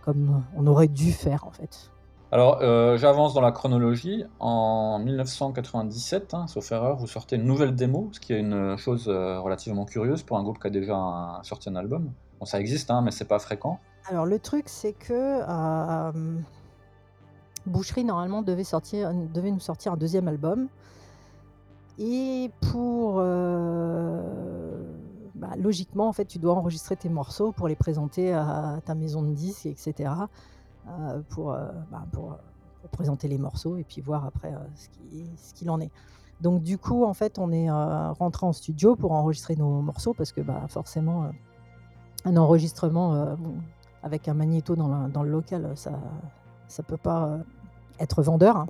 comme 0.04 0.42
on 0.54 0.66
aurait 0.66 0.88
dû 0.88 1.12
faire 1.12 1.46
en 1.46 1.50
fait. 1.50 1.90
Alors, 2.32 2.58
euh, 2.62 2.96
j'avance 2.96 3.34
dans 3.34 3.40
la 3.40 3.50
chronologie. 3.50 4.24
En 4.38 5.00
1997, 5.00 6.32
hein, 6.34 6.46
sauf 6.46 6.70
erreur, 6.70 6.96
vous 6.96 7.08
sortez 7.08 7.34
une 7.34 7.44
nouvelle 7.44 7.74
démo, 7.74 8.08
ce 8.12 8.20
qui 8.20 8.32
est 8.32 8.38
une 8.38 8.76
chose 8.76 9.08
euh, 9.08 9.40
relativement 9.40 9.84
curieuse 9.84 10.22
pour 10.22 10.38
un 10.38 10.44
groupe 10.44 10.60
qui 10.60 10.68
a 10.68 10.70
déjà 10.70 11.40
sorti 11.42 11.68
un 11.70 11.74
album. 11.74 12.12
Bon, 12.38 12.46
ça 12.46 12.60
existe, 12.60 12.88
hein, 12.92 13.02
mais 13.02 13.10
c'est 13.10 13.24
pas 13.24 13.40
fréquent. 13.40 13.80
Alors, 14.06 14.26
le 14.26 14.38
truc, 14.38 14.68
c'est 14.68 14.92
que 14.92 15.12
euh, 15.12 16.12
Boucherie, 17.66 18.04
normalement, 18.04 18.42
devait, 18.42 18.62
nous 18.62 19.60
sortir 19.60 19.92
un 19.92 19.96
deuxième 19.96 20.28
album. 20.28 20.68
Et 21.98 22.52
pour 22.60 23.16
bah, 25.34 25.48
logiquement, 25.58 26.06
en 26.06 26.12
fait, 26.12 26.26
tu 26.26 26.38
dois 26.38 26.54
enregistrer 26.54 26.94
tes 26.94 27.08
morceaux 27.08 27.50
pour 27.50 27.66
les 27.66 27.74
présenter 27.74 28.32
à 28.32 28.78
ta 28.84 28.94
maison 28.94 29.22
de 29.22 29.32
disques, 29.32 29.66
etc. 29.66 30.10
euh, 30.88 31.20
pour, 31.28 31.52
euh, 31.52 31.68
bah, 31.90 32.04
pour, 32.12 32.36
pour 32.80 32.90
présenter 32.90 33.28
les 33.28 33.38
morceaux 33.38 33.76
et 33.76 33.84
puis 33.84 34.00
voir 34.00 34.24
après 34.24 34.52
euh, 34.52 34.58
ce 34.74 34.88
qui- 34.88 35.26
ce 35.36 35.54
qu'il 35.54 35.70
en 35.70 35.80
est. 35.80 35.90
Donc 36.40 36.62
du 36.62 36.78
coup, 36.78 37.04
en 37.04 37.14
fait, 37.14 37.38
on 37.38 37.52
est 37.52 37.70
euh, 37.70 38.12
rentré 38.12 38.46
en 38.46 38.52
studio 38.52 38.96
pour 38.96 39.12
enregistrer 39.12 39.56
nos 39.56 39.82
morceaux 39.82 40.14
parce 40.14 40.32
que 40.32 40.40
bah, 40.40 40.62
forcément, 40.68 41.24
euh, 41.24 41.28
un 42.24 42.36
enregistrement 42.36 43.14
euh, 43.14 43.34
avec 44.02 44.28
un 44.28 44.34
magnéto 44.34 44.76
dans, 44.76 45.22
le 45.22 45.30
local, 45.30 45.72
ça 45.76 45.92
ça 46.68 46.82
peut 46.82 46.96
pas 46.96 47.26
euh, 47.26 47.38
être 47.98 48.22
vendeur. 48.22 48.56
hein. 48.56 48.66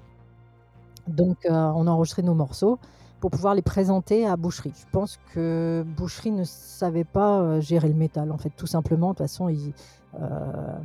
Donc 1.06 1.38
euh, 1.46 1.52
on 1.52 1.86
a 1.86 1.90
enregistré 1.90 2.22
nos 2.22 2.34
morceaux 2.34 2.78
pour 3.20 3.30
pouvoir 3.30 3.54
les 3.54 3.62
présenter 3.62 4.26
à 4.26 4.36
Boucherie. 4.36 4.72
Je 4.74 4.86
pense 4.90 5.18
que 5.34 5.84
Boucherie 5.96 6.30
ne 6.32 6.44
savait 6.44 7.04
pas 7.04 7.40
euh, 7.40 7.60
gérer 7.60 7.88
le 7.88 7.94
métal, 7.94 8.32
en 8.32 8.38
fait, 8.38 8.50
tout 8.56 8.66
simplement. 8.66 9.08
De 9.08 9.12
toute 9.18 9.26
façon, 9.26 9.48
euh, 9.48 10.78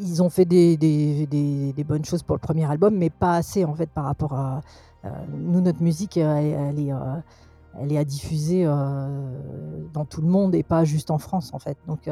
ils 0.00 0.22
ont 0.22 0.30
fait 0.30 0.44
des, 0.44 1.84
bonnes 1.86 2.04
choses 2.04 2.22
pour 2.22 2.36
le 2.36 2.40
premier 2.40 2.64
album, 2.70 2.96
mais 2.96 3.10
pas 3.10 3.36
assez, 3.36 3.64
en 3.64 3.74
fait, 3.74 3.90
par 3.90 4.04
rapport 4.04 4.34
à... 4.34 4.60
euh, 5.04 5.08
nous, 5.32 5.60
notre 5.60 5.82
musique, 5.82 6.16
elle, 6.16 6.76
euh, 6.78 7.88
est 7.88 7.98
à 7.98 8.04
diffuser 8.04 8.64
euh, 8.66 9.08
dans 9.92 10.04
tout 10.04 10.20
le 10.20 10.28
monde 10.28 10.54
et 10.54 10.62
pas 10.62 10.84
juste 10.84 11.10
en 11.10 11.18
France, 11.18 11.50
en 11.52 11.58
fait. 11.58 11.76
Donc, 11.86 12.08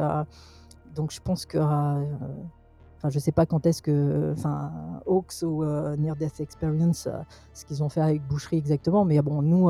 donc 0.95 1.11
je 1.11 1.21
pense 1.21 1.45
que... 1.45 1.57
Enfin, 1.57 3.09
je 3.09 3.19
sais 3.19 3.33
pas 3.33 3.45
quand 3.45 3.65
est-ce 3.65 3.81
que, 3.81 4.31
enfin, 4.31 4.71
Hawks 5.05 5.43
ou 5.43 5.65
Near 5.97 6.15
Death 6.15 6.39
Experience, 6.39 7.09
ce 7.53 7.65
qu'ils 7.65 7.83
ont 7.83 7.89
fait 7.89 7.99
avec 7.99 8.25
Boucherie 8.25 8.57
exactement. 8.57 9.03
Mais 9.03 9.21
bon, 9.21 9.41
nous, 9.41 9.69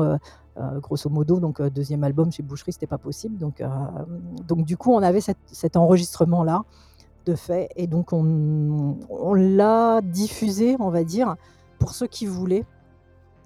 grosso 0.80 1.10
modo, 1.10 1.40
donc 1.40 1.60
deuxième 1.60 2.04
album 2.04 2.30
chez 2.30 2.44
Boucherie, 2.44 2.72
c'était 2.72 2.86
pas 2.86 2.98
possible. 2.98 3.36
Donc, 3.38 3.60
donc 4.46 4.64
du 4.64 4.76
coup, 4.76 4.92
on 4.92 5.02
avait 5.02 5.20
cet 5.20 5.76
enregistrement-là 5.76 6.62
de 7.26 7.34
fait, 7.34 7.70
et 7.76 7.86
donc 7.86 8.12
on, 8.12 9.34
l'a 9.34 10.00
diffusé, 10.02 10.76
on 10.78 10.90
va 10.90 11.04
dire, 11.04 11.36
pour 11.78 11.94
ceux 11.94 12.06
qui 12.06 12.26
voulaient 12.26 12.64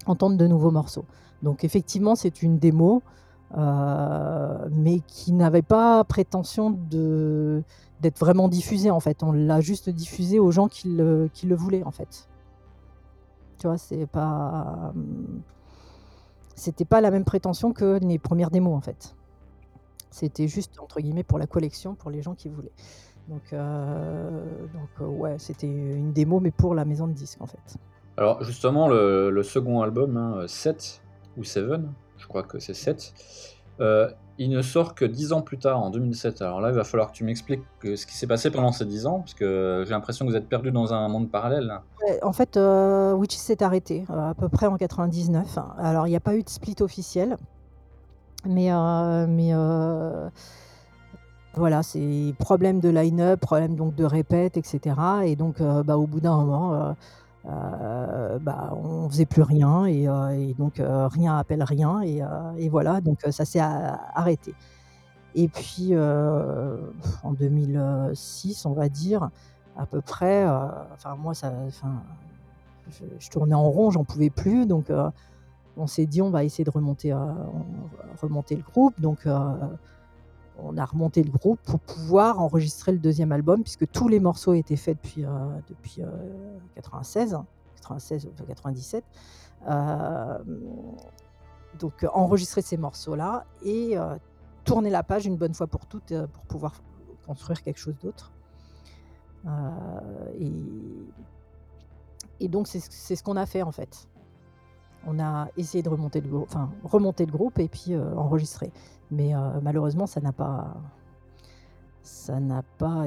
entendre 0.05 0.37
de 0.37 0.47
nouveaux 0.47 0.71
morceaux. 0.71 1.05
Donc 1.43 1.63
effectivement, 1.63 2.15
c'est 2.15 2.41
une 2.41 2.57
démo, 2.57 3.01
euh, 3.57 4.67
mais 4.71 4.99
qui 5.07 5.31
n'avait 5.31 5.61
pas 5.61 6.03
prétention 6.03 6.71
d'être 6.71 8.19
vraiment 8.19 8.49
diffusée 8.49 8.91
en 8.91 8.99
fait. 8.99 9.23
On 9.23 9.31
l'a 9.31 9.61
juste 9.61 9.89
diffusé 9.89 10.39
aux 10.39 10.51
gens 10.51 10.67
qui 10.67 10.89
le, 10.89 11.29
qui 11.33 11.47
le 11.47 11.55
voulaient 11.55 11.83
en 11.83 11.91
fait. 11.91 12.27
Tu 13.57 13.67
vois, 13.67 13.77
c'est 13.77 14.05
pas 14.05 14.93
c'était 16.55 16.85
pas 16.85 17.01
la 17.01 17.09
même 17.09 17.23
prétention 17.23 17.71
que 17.71 17.99
les 18.01 18.19
premières 18.19 18.51
démos 18.51 18.75
en 18.75 18.81
fait. 18.81 19.15
C'était 20.11 20.47
juste 20.47 20.79
entre 20.79 20.99
guillemets 20.99 21.23
pour 21.23 21.39
la 21.39 21.47
collection, 21.47 21.95
pour 21.95 22.09
les 22.09 22.21
gens 22.21 22.35
qui 22.35 22.49
voulaient. 22.49 22.73
Donc, 23.29 23.53
euh, 23.53 24.43
donc 24.73 24.89
euh, 25.01 25.05
ouais, 25.05 25.35
c'était 25.37 25.67
une 25.67 26.11
démo, 26.11 26.39
mais 26.39 26.51
pour 26.51 26.75
la 26.75 26.85
maison 26.85 27.07
de 27.07 27.13
disques 27.13 27.41
en 27.41 27.45
fait. 27.45 27.77
Alors 28.17 28.43
justement, 28.43 28.87
le, 28.87 29.29
le 29.29 29.43
second 29.43 29.81
album, 29.81 30.17
hein, 30.17 30.47
7 30.47 31.01
ou 31.37 31.43
7, 31.43 31.65
je 32.17 32.27
crois 32.27 32.43
que 32.43 32.59
c'est 32.59 32.73
7, 32.73 33.13
euh, 33.81 34.09
il 34.37 34.49
ne 34.49 34.61
sort 34.61 34.95
que 34.95 35.05
10 35.05 35.33
ans 35.33 35.41
plus 35.41 35.57
tard, 35.57 35.81
en 35.81 35.89
2007. 35.89 36.41
Alors 36.41 36.61
là, 36.61 36.69
il 36.69 36.75
va 36.75 36.83
falloir 36.83 37.11
que 37.11 37.13
tu 37.15 37.23
m'expliques 37.23 37.63
euh, 37.85 37.95
ce 37.95 38.05
qui 38.05 38.15
s'est 38.15 38.27
passé 38.27 38.49
pendant 38.49 38.71
ces 38.71 38.85
10 38.85 39.05
ans, 39.05 39.19
parce 39.19 39.33
que 39.33 39.83
j'ai 39.85 39.91
l'impression 39.91 40.25
que 40.25 40.31
vous 40.31 40.37
êtes 40.37 40.47
perdu 40.47 40.71
dans 40.71 40.93
un 40.93 41.07
monde 41.09 41.29
parallèle. 41.29 41.71
en 42.21 42.33
fait, 42.33 42.55
euh, 42.57 43.13
Witches 43.13 43.37
s'est 43.37 43.61
arrêté 43.63 44.05
euh, 44.09 44.29
à 44.29 44.33
peu 44.33 44.47
près 44.49 44.65
en 44.67 44.77
99. 44.77 45.57
Alors, 45.77 46.07
il 46.07 46.11
n'y 46.11 46.15
a 46.15 46.21
pas 46.21 46.35
eu 46.35 46.43
de 46.43 46.49
split 46.49 46.75
officiel, 46.79 47.37
mais, 48.45 48.71
euh, 48.71 49.27
mais 49.27 49.49
euh, 49.53 50.29
voilà, 51.59 51.83
c'est 51.83 52.33
problème 52.39 52.79
de 52.79 52.89
line-up, 52.89 53.39
problème 53.41 53.75
donc 53.75 53.93
de 53.95 54.05
répète, 54.05 54.57
etc. 54.57 54.95
Et 55.25 55.35
donc, 55.35 55.61
euh, 55.61 55.83
bah, 55.83 55.97
au 55.97 56.07
bout 56.07 56.19
d'un 56.21 56.35
moment, 56.37 56.73
euh, 56.73 56.93
euh, 57.47 58.39
bah, 58.39 58.73
on 58.73 59.07
faisait 59.09 59.25
plus 59.25 59.43
rien, 59.43 59.85
et, 59.85 60.07
euh, 60.07 60.53
donc 60.57 60.81
rien 60.81 61.37
appelle 61.37 61.63
rien, 61.63 62.01
et, 62.01 62.69
voilà, 62.69 63.01
donc 63.01 63.19
ça 63.29 63.45
s'est 63.45 63.59
arrêté. 63.59 64.53
Et 65.35 65.47
puis, 65.47 65.93
en 65.95 67.33
2006, 67.33 68.65
on 68.65 68.73
va 68.73 68.89
dire, 68.89 69.29
à 69.77 69.85
peu 69.85 70.01
près, 70.01 70.45
enfin 70.93 71.15
moi, 71.17 71.33
ça, 71.33 71.53
je, 73.19 73.29
tournais 73.29 73.55
en 73.55 73.69
rond, 73.69 73.91
j'en 73.91 74.03
pouvais 74.03 74.29
plus, 74.31 74.65
donc 74.65 74.91
on 75.77 75.87
s'est 75.87 76.05
dit 76.05 76.21
on 76.21 76.29
va 76.31 76.43
essayer 76.43 76.63
de 76.63 76.71
remonter, 76.71 77.13
on- 77.13 77.27
remonter 78.21 78.55
le 78.55 78.63
groupe, 78.63 78.99
donc 78.99 79.27
on 80.63 80.77
a 80.77 80.85
remonté 80.85 81.23
le 81.23 81.31
groupe 81.31 81.59
pour 81.63 81.79
pouvoir 81.79 82.39
enregistrer 82.39 82.91
le 82.91 82.99
deuxième 82.99 83.31
album, 83.31 83.63
puisque 83.63 83.89
tous 83.91 84.07
les 84.07 84.19
morceaux 84.19 84.53
étaient 84.53 84.75
faits 84.75 84.97
depuis, 85.03 85.25
euh, 85.25 85.29
depuis 85.67 86.01
euh, 86.01 86.07
96, 86.75 87.37
96 87.77 88.25
ou 88.27 88.45
97. 88.45 89.03
Euh, 89.67 90.37
donc 91.79 92.03
euh, 92.03 92.07
enregistrer 92.13 92.61
ces 92.61 92.77
morceaux-là 92.77 93.45
et 93.63 93.97
euh, 93.97 94.15
tourner 94.63 94.89
la 94.89 95.03
page 95.03 95.25
une 95.25 95.37
bonne 95.37 95.53
fois 95.53 95.67
pour 95.67 95.85
toutes 95.85 96.11
euh, 96.11 96.27
pour 96.27 96.45
pouvoir 96.45 96.73
construire 97.25 97.61
quelque 97.61 97.79
chose 97.79 97.97
d'autre. 98.01 98.31
Euh, 99.45 99.49
et, 102.39 102.47
donc 102.47 102.67
c'est 102.67 102.79
ce- 102.79 103.23
qu'on 103.23 103.37
a 103.37 103.45
fait 103.45 103.61
en 103.61 103.71
fait. 103.71 104.07
On 105.05 105.19
a 105.19 105.47
essayé 105.55 105.81
de 105.81 105.89
remonter 105.89 106.19
le, 106.21 107.31
groupe 107.31 107.59
et 107.59 107.69
puis 107.69 107.93
euh, 107.93 108.15
enregistrer. 108.15 108.71
Mais 109.11 109.35
euh, 109.35 109.59
malheureusement, 109.61 110.05
ça 110.05 110.21
n'a 110.21 110.31
pas, 110.31 110.75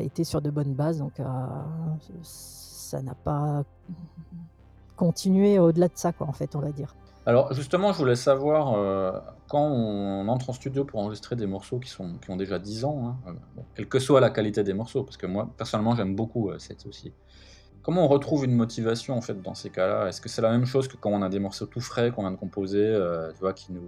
été 0.01 0.25
sur 0.25 0.43
de 0.43 0.51
bonnes 0.51 0.75
bases, 0.75 0.99
donc 0.99 1.21
euh, 1.21 1.25
ça 2.23 3.01
n'a 3.03 3.15
pas 3.15 3.65
continué 4.97 5.59
au-delà 5.59 5.89
de 5.89 5.97
ça, 5.97 6.13
quoi, 6.13 6.27
en 6.27 6.33
fait, 6.33 6.57
on 6.57 6.61
va 6.61 6.73
dire. 6.73 6.95
Alors 7.25 7.55
justement, 7.55 7.93
je 7.93 7.99
voulais 7.99 8.17
savoir, 8.17 8.75
euh, 8.75 9.13
quand 9.49 9.63
on 9.63 10.27
entre 10.27 10.51
en 10.51 10.53
studio 10.53 10.85
pour 10.85 10.99
enregistrer 10.99 11.37
des 11.37 11.47
morceaux 11.47 11.79
qui, 11.79 11.89
sont, 11.89 12.15
ont 12.29 12.37
déjà 12.37 12.59
10 12.59 12.85
ans, 12.85 13.17
hein, 13.27 13.35
quelle 13.77 13.89
que 13.89 14.01
soit 14.01 14.21
la 14.21 14.31
qualité 14.31 14.65
des 14.65 14.75
morceaux, 14.75 15.05
parce 15.05 15.17
que 15.17 15.27
moi, 15.27 15.49
personnellement, 15.57 15.95
j'aime 15.95 16.17
beaucoup 16.17 16.51
cette 16.59 16.85
aussi. 16.85 17.13
Comment 17.83 18.05
on 18.05 18.09
retrouve 18.09 18.45
une 18.45 18.55
motivation 18.55 19.17
en 19.17 19.21
fait 19.21 19.43
dans 19.43 19.55
ces 19.55 19.69
cas-là? 19.69 20.07
Est-ce 20.07 20.21
que 20.21 20.29
c'est 20.29 20.41
la 20.41 20.51
même 20.51 20.67
chose 20.67 20.87
que 20.87 20.97
quand 20.97 21.11
on 21.11 21.21
a 21.21 21.29
des 21.29 21.41
morceaux 21.41 21.67
tout 21.67 21.81
frais 21.81 22.13
qu'on 22.13 22.23
vient 22.23 22.31
de 22.31 22.37
composer, 22.37 22.79
euh, 22.85 23.33
tu 23.33 23.41
vois, 23.41 23.53
qui 23.53 23.73
nous... 23.73 23.83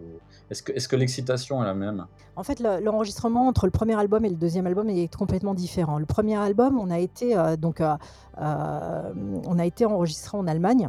Est-ce 0.51 0.89
que, 0.89 0.97
l'excitation 0.97 1.63
est 1.63 1.67
la 1.67 1.75
même? 1.75 2.07
En 2.35 2.43
fait, 2.43 2.59
le- 2.59 2.81
l'enregistrement 2.81 3.47
entre 3.47 3.67
le 3.67 3.71
premier 3.71 3.95
album 3.95 4.25
et 4.25 4.29
le 4.29 4.35
deuxième 4.35 4.67
album 4.67 4.89
est 4.91 5.15
complètement 5.15 5.55
différent. 5.55 5.99
Le 5.99 6.07
premier 6.07 6.35
album, 6.37 6.77
on 6.79 6.91
a 6.91 6.99
été 6.99 7.37
euh, 7.37 7.57
donc 7.57 7.81
euh, 7.81 7.95
on 8.37 9.59
a 9.59 9.65
été 9.65 9.85
enregistré 9.85 10.37
en 10.37 10.47
Allemagne. 10.49 10.89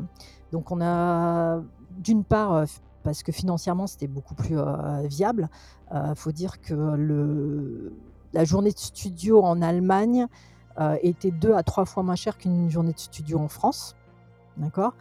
Donc 0.52 0.72
on 0.72 0.82
a 0.82 1.62
d'une 1.92 2.24
part 2.24 2.66
parce 3.04 3.22
que 3.22 3.32
financièrement 3.32 3.86
c'était 3.86 4.08
beaucoup 4.08 4.34
plus 4.34 4.58
viable. 5.04 5.50
Il 5.94 6.16
faut 6.16 6.32
dire 6.32 6.60
que 6.60 6.74
le, 6.74 7.94
la 8.34 8.46
journée 8.46 8.72
de 8.72 8.80
studio 8.80 9.44
en 9.44 9.62
Allemagne 9.62 10.28
euh, 10.80 10.98
était 11.02 11.32
deux 11.32 11.54
à 11.54 11.64
trois 11.64 11.86
fois 11.86 12.04
moins 12.04 12.16
chère 12.16 12.38
qu'une 12.38 12.70
journée 12.70 12.94
de 12.94 13.00
studio 13.00 13.40
en 13.40 13.48
France. 13.48 13.96
D'accord? 14.58 14.94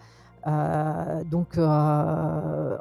Euh, 0.47 1.23
Donc 1.31 1.57
euh, 1.59 2.77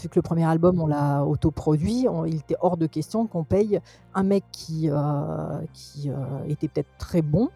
vu 0.00 0.08
que 0.08 0.16
le 0.16 0.22
premier 0.22 0.44
album, 0.44 0.80
on 0.80 0.86
l'a 0.86 1.24
autoproduit, 1.24 2.06
on- 2.08 2.24
il 2.24 2.36
était 2.36 2.56
hors 2.60 2.76
de 2.78 2.86
question 2.86 3.26
qu'on 3.26 3.44
paye 3.44 3.80
un 4.14 4.22
mec 4.22 4.44
qui, 4.50 4.88
qui 5.74 6.10
était 6.48 6.68
peut-être 6.68 6.88
très 6.98 7.20
bon, 7.20 7.50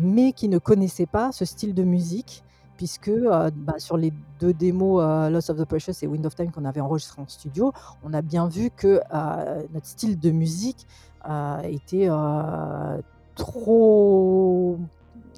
mais 0.00 0.32
qui 0.32 0.48
ne 0.48 0.58
connaissait 0.58 1.06
pas 1.06 1.32
ce 1.32 1.44
style 1.44 1.74
de 1.74 1.82
musique, 1.84 2.42
puisque 2.78 3.10
bah, 3.10 3.74
sur 3.78 3.98
les 3.98 4.12
deux 4.40 4.54
démos 4.54 5.02
euh, 5.04 5.28
Lost 5.30 5.50
of 5.50 5.58
the 5.58 5.64
Precious 5.66 5.92
et 6.02 6.06
Wind 6.06 6.24
of 6.24 6.34
Time 6.34 6.50
qu'on 6.50 6.64
avait 6.64 6.80
enregistrés 6.80 7.20
en 7.20 7.28
studio, 7.28 7.72
on 8.02 8.14
a 8.14 8.22
bien 8.22 8.48
vu 8.48 8.70
que 8.74 9.00
notre 9.74 9.86
style 9.86 10.18
de 10.18 10.30
musique 10.30 10.86
était 11.64 12.08
trop 13.34 14.78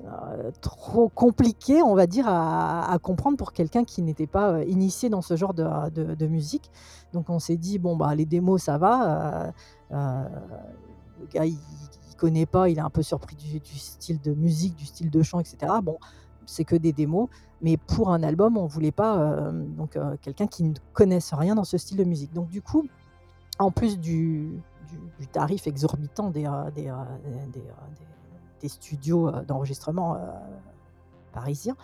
euh, 0.07 0.51
trop 0.61 1.09
compliqué, 1.09 1.83
on 1.83 1.95
va 1.95 2.07
dire, 2.07 2.27
à, 2.29 2.97
comprendre 3.03 3.37
pour 3.37 3.53
quelqu'un 3.53 3.85
qui 3.85 4.03
n'était 4.03 4.27
pas 4.27 4.53
euh, 4.53 4.65
initié 4.65 5.09
dans 5.09 5.23
ce 5.23 5.37
genre 5.37 5.55
de, 5.55 5.67
de- 6.15 6.27
musique. 6.27 6.71
Donc 7.13 7.29
on 7.31 7.39
s'est 7.39 7.57
dit, 7.57 7.79
bon, 7.79 7.97
bah, 7.97 8.15
les 8.15 8.25
démos, 8.25 8.63
ça 8.63 8.79
va. 8.79 9.53
euh, 9.93 10.25
le 11.21 11.27
gars, 11.33 11.45
il, 11.45 11.55
il 12.11 12.17
connaît 12.17 12.47
pas, 12.47 12.69
il 12.69 12.79
est 12.79 12.83
un 12.83 12.91
peu 12.91 13.03
surpris 13.03 13.37
du, 13.37 13.59
du 13.59 13.79
style 13.79 14.21
de 14.21 14.33
musique, 14.35 14.77
du 14.77 14.85
style 14.85 15.11
de 15.11 15.23
chant, 15.23 15.41
etc. 15.41 15.73
Bon, 15.83 15.99
c'est 16.45 16.65
que 16.65 16.77
des 16.77 16.93
démos. 16.93 17.29
Mais 17.63 17.77
pour 17.77 18.11
un 18.11 18.23
album, 18.23 18.59
on 18.59 18.67
voulait 18.67 18.93
pas 18.93 19.51
donc 19.79 19.99
quelqu'un 20.21 20.47
qui 20.47 20.63
ne 20.63 20.75
connaisse 20.93 21.33
rien 21.33 21.55
dans 21.55 21.65
ce 21.65 21.79
style 21.79 21.97
de 21.97 22.05
musique. 22.05 22.35
Donc 22.35 22.49
du 22.49 22.61
coup, 22.61 22.87
en 23.59 23.71
plus 23.71 23.99
du, 23.99 24.51
du- 25.19 25.27
tarif 25.29 25.67
exorbitant 25.67 26.31
des, 26.31 26.47
euh, 26.47 26.51
euh, 26.51 26.69
euh, 26.79 27.47
des- 27.53 27.63
des 28.61 28.69
studios 28.69 29.31
d'enregistrement 29.43 30.17
parisiens, 31.33 31.77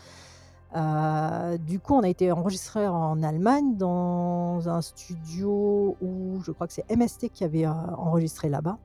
du 1.66 1.81
coup, 1.81 1.94
on 1.94 2.03
a 2.03 2.09
été 2.09 2.33
enregistré 2.33 2.88
en 2.88 3.22
Allemagne 3.22 3.77
dans 3.77 4.68
un 4.68 4.81
studio 4.81 5.96
où 6.01 6.40
je 6.42 6.51
crois 6.51 6.66
que 6.66 6.72
c'est 6.72 6.90
MST 6.90 7.29
qui 7.29 7.44
avait, 7.44 7.66
enregistré 7.66 8.48
là-bas. 8.48 8.79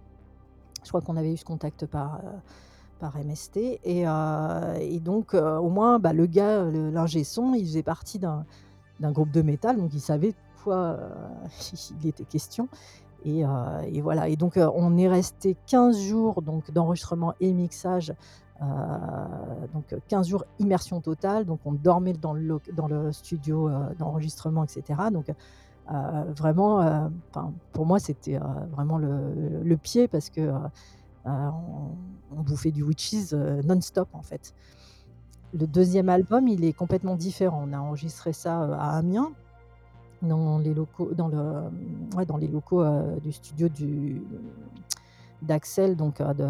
Je 0.84 0.90
crois 0.90 1.00
qu'on 1.02 1.16
avait 1.16 1.32
eu 1.34 1.38
ce 1.38 1.46
contact 1.46 1.86
par, 1.86 2.20
par 3.00 3.16
MST 3.18 3.80
et 3.86 4.02
et 4.04 5.00
donc 5.00 5.34
au 5.34 5.70
moins, 5.70 5.98
bah, 6.00 6.12
le 6.12 6.26
gars, 6.26 6.64
l'ingé 6.66 7.24
son, 7.24 7.54
il 7.54 7.66
faisait 7.66 7.84
partie 7.84 8.20
d'un 8.20 8.46
groupe 9.00 9.32
de 9.32 9.42
métal, 9.42 9.78
donc 9.78 9.94
il 9.94 10.02
savait 10.02 10.32
de 10.32 10.38
quoi, 10.64 10.98
il 12.04 12.08
était 12.10 12.26
question 12.26 12.68
et 13.26 13.46
heu 13.46 13.50
et 13.86 14.02
voilà 14.02 14.28
et 14.30 14.36
donc 14.36 14.58
heu, 14.58 14.70
on 14.76 14.98
est 14.98 15.08
resté 15.08 15.56
15 15.68 16.00
jours 16.00 16.42
donc 16.42 16.72
d'enregistrement 16.72 17.34
et 17.40 17.54
mixage, 17.54 18.14
heu, 18.62 18.66
donc 19.74 19.96
15 20.08 20.28
jours 20.30 20.44
immersion 20.60 21.02
totale, 21.02 21.46
donc 21.46 21.60
on 21.66 21.74
dormait 21.74 22.14
dans 22.14 22.34
le 22.34 23.12
studio, 23.12 23.70
d'enregistrement 24.00 24.64
et 24.66 24.68
cetera 24.68 25.12
donc 25.12 25.28
vraiment, 26.38 27.10
pour 27.74 27.86
moi, 27.86 28.00
c'était, 28.00 28.38
vraiment 28.72 28.98
le 28.98 29.76
pied 29.78 30.08
parce 30.08 30.30
que, 30.30 30.52
on 31.26 31.96
on 32.38 32.42
bouffait 32.44 32.72
du 32.72 32.84
Witches, 32.84 33.32
non-stop, 33.64 34.10
en 34.14 34.22
fait. 34.22 34.54
Le 35.54 35.66
2e 35.66 36.10
album, 36.10 36.48
il 36.50 36.66
est 36.66 36.74
complètement 36.74 37.16
différent. 37.16 37.64
On 37.70 37.74
a 37.74 37.80
enregistré 37.80 38.34
ça, 38.34 38.64
à 38.76 38.98
Amiens, 38.98 39.32
dans 40.22 40.60
les 40.60 40.74
locaux 40.74 41.14
dans 41.16 41.28
le, 41.28 41.38
ouais, 42.18 42.26
dans 42.26 42.38
les 42.38 42.48
locaux, 42.48 42.84
heu, 42.84 43.20
du 43.22 43.32
studio 43.32 43.70
du 43.70 44.28
d'Axel, 45.42 45.96
donc 45.98 46.22
heu, 46.22 46.34
de 46.36 46.48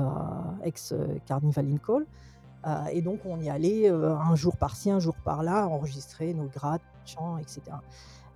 ex, 0.63 0.93
heu, 0.93 1.19
Carnival 1.25 1.67
in 1.67 1.77
Call, 1.77 2.07
heu 2.67 2.71
et 2.93 3.01
donc 3.03 3.25
on 3.25 3.39
y 3.41 3.49
allait, 3.49 3.89
un 3.89 4.35
jour 4.35 4.57
par-ci, 4.57 4.91
un 4.91 4.99
jour 4.99 5.17
par-là, 5.23 5.67
enregistrer 5.69 6.33
nos 6.35 6.49
grattes, 6.49 6.83
chants 7.05 7.37
et 7.39 7.45
cetera. 7.47 7.83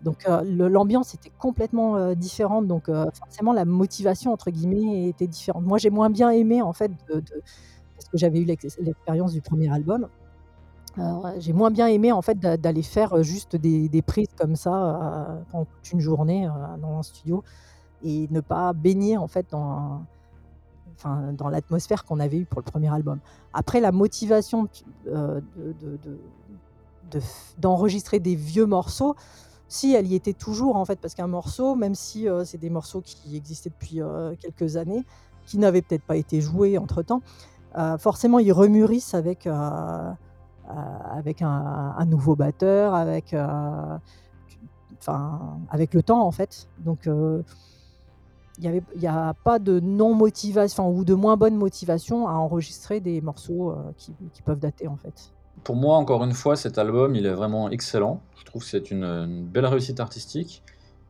Donc 0.01 0.17
l'ambiance 0.45 1.13
était 1.15 1.31
complètement, 1.37 2.15
différente 2.15 2.67
donc 2.67 2.87
forcément 3.13 3.53
la 3.53 3.65
«motivation» 3.65 4.33
entre 4.33 4.51
guillemets 4.51 5.09
était 5.09 5.27
différente. 5.27 5.65
Moi, 5.65 5.77
j'ai 5.79 5.89
moins 5.91 6.09
bien 6.11 6.31
aimé 6.31 6.61
en 6.63 6.73
fait 6.73 6.91
parce 7.07 8.09
que 8.11 8.17
j'avais 8.17 8.39
eu 8.41 8.45
l'ex 8.45 8.65
l'expérience 8.79 9.33
du 9.33 9.41
1er 9.41 9.69
album. 9.71 10.09
Heu, 10.97 11.03
j'ai 11.39 11.53
moins 11.53 11.71
bien 11.71 11.87
aimé 11.87 12.11
en 12.11 12.21
fait 12.21 12.37
d'a 12.39 12.57
d'aller 12.57 12.81
faire, 12.83 13.15
heu, 13.15 13.23
juste 13.23 13.55
des 13.55 14.01
prises 14.01 14.27
comme 14.37 14.55
ça, 14.55 14.71
heu, 15.39 15.43
pendant 15.49 15.65
toute 15.65 15.91
une 15.93 15.99
journée, 16.01 16.47
dans 16.81 16.97
un 16.99 17.03
studio 17.03 17.43
et 18.03 18.27
ne 18.31 18.41
pas 18.41 18.73
baigner 18.73 19.17
en 19.17 19.27
fait 19.27 19.47
dans 19.51 20.05
l'atmosphère 21.51 22.05
qu'on 22.05 22.19
avait 22.19 22.37
eue 22.39 22.45
pour 22.45 22.61
le 22.61 22.65
1er 22.71 22.89
album. 22.93 23.19
Après 23.53 23.79
la 23.81 23.91
motivation 23.91 24.67
d'enregistrer 27.59 28.19
des 28.19 28.35
vieux 28.35 28.65
morceaux, 28.65 29.15
si 29.69 29.93
elle 29.93 30.07
y 30.07 30.15
était 30.15 30.33
toujours 30.33 30.75
en 30.77 30.85
fait, 30.85 30.99
parce 30.99 31.15
qu'un 31.15 31.27
morceau, 31.27 31.75
même 31.75 31.95
si, 31.95 32.27
c'est 32.45 32.59
des 32.59 32.69
morceaux 32.71 33.01
qui 33.01 33.35
existaient 33.37 33.71
depuis, 33.71 34.01
quelques 34.39 34.77
années, 34.77 35.05
qui 35.45 35.57
n'avaient 35.59 35.81
peut-être 35.83 36.05
pas 36.05 36.17
été 36.17 36.41
joués 36.41 36.77
entre 36.77 37.03
temps, 37.03 37.21
forcément 37.99 38.39
ils 38.39 38.53
remûrissent 38.53 39.13
avec, 39.15 39.47
avec 41.11 41.41
un 41.41 42.05
nouveau 42.05 42.35
batteur, 42.35 42.93
avec, 42.93 43.27
tu 43.27 43.37
enfin, 44.99 45.57
avec 45.69 45.93
le 45.93 46.03
temps 46.03 46.25
en 46.25 46.31
fait. 46.31 46.67
Donc 46.79 47.07
heu, 47.07 47.43
il 48.57 48.65
y 48.65 48.67
avait 48.67 48.83
il 48.95 49.01
y 49.01 49.07
a 49.07 49.33
pas 49.43 49.59
de 49.59 49.79
non 49.79 50.13
motivation 50.13 50.87
enfin 50.87 50.97
ou 50.97 51.03
de 51.03 51.13
moins 51.13 51.37
bonne 51.37 51.55
motivation 51.55 52.27
à 52.27 52.33
enregistrer 52.33 52.99
des 52.99 53.21
morceaux, 53.21 53.75
qui 53.97 54.41
peuvent 54.43 54.59
dater 54.59 54.87
en 54.87 54.97
fait. 54.97 55.31
Pour 55.63 55.75
moi, 55.75 55.97
encore 55.97 56.23
une 56.23 56.33
fois, 56.33 56.55
cet 56.55 56.77
album, 56.77 57.15
il 57.15 57.25
est 57.25 57.33
vraiment 57.33 57.69
excellent. 57.69 58.21
Je 58.39 58.45
trouve 58.45 58.63
que 58.63 58.67
c'est 58.67 58.89
une, 58.89 59.45
belle 59.45 59.65
réussite 59.65 59.99
artistique. 59.99 60.63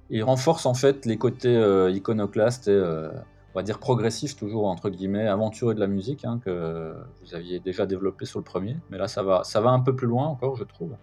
Il 0.09 0.23
renforce 0.23 0.65
en 0.65 0.73
fait 0.73 1.05
les 1.05 1.17
côtés, 1.17 1.55
heu, 1.55 1.89
iconoclastes 1.91 2.67
et 2.67 3.09
on 3.53 3.59
va 3.59 3.63
dire 3.63 3.79
«progressifs», 3.79 4.35
toujours 4.35 4.67
entre 4.67 4.89
guillemets, 4.89 5.27
aventureux 5.27 5.73
de 5.73 5.79
la 5.79 5.87
musique, 5.87 6.25
hein, 6.25 6.39
que 6.43 6.95
vous 7.21 7.35
aviez 7.35 7.59
déjà 7.59 7.85
développé 7.85 8.25
sur 8.25 8.39
le 8.39 8.45
1er. 8.45 8.77
Mais 8.89 8.97
là, 8.97 9.07
ça 9.07 9.23
va 9.23 9.43
ça 9.43 9.61
va 9.61 9.71
un 9.71 9.81
peu 9.81 9.95
plus 9.95 10.07
loin 10.07 10.27
encore, 10.27 10.55
je 10.55 10.63
trouve 10.63 10.95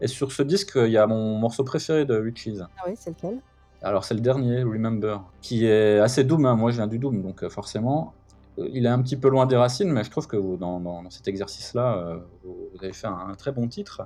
et 0.00 0.08
sur 0.08 0.32
ce 0.32 0.42
disque, 0.42 0.72
il 0.76 0.90
y 0.90 0.98
a 0.98 1.06
mon 1.06 1.38
morceau 1.38 1.64
préféré 1.64 2.04
de 2.04 2.18
Witches. 2.20 2.60
Ah 2.60 2.82
oui, 2.86 2.94
c'est 2.96 3.10
lequel? 3.10 3.40
Alors 3.82 4.04
c'est 4.04 4.14
le 4.14 4.20
dernier, 4.20 4.62
«Remember», 4.62 5.20
qui 5.40 5.66
est 5.66 5.98
assez 5.98 6.24
doom, 6.24 6.44
hein. 6.46 6.56
Moi, 6.56 6.70
je 6.70 6.76
viens 6.76 6.86
du 6.86 6.98
doom, 6.98 7.22
donc 7.22 7.42
heu, 7.42 7.48
forcément, 7.48 8.14
heu, 8.58 8.68
il 8.72 8.86
est 8.86 8.90
un 8.90 9.00
petit 9.02 9.16
peu 9.16 9.28
loin 9.28 9.46
des 9.46 9.56
racines, 9.56 9.90
mais 9.90 10.04
je 10.04 10.10
trouve 10.10 10.26
que 10.26 10.36
vous 10.36 10.56
dans 10.56 11.08
cet 11.10 11.28
exercice-là, 11.28 11.98
heu, 11.98 12.22
vous 12.42 12.82
avez 12.82 12.92
fait 12.92 13.06
un 13.06 13.28
un 13.28 13.34
très 13.34 13.52
bon 13.52 13.68
titre. 13.68 14.02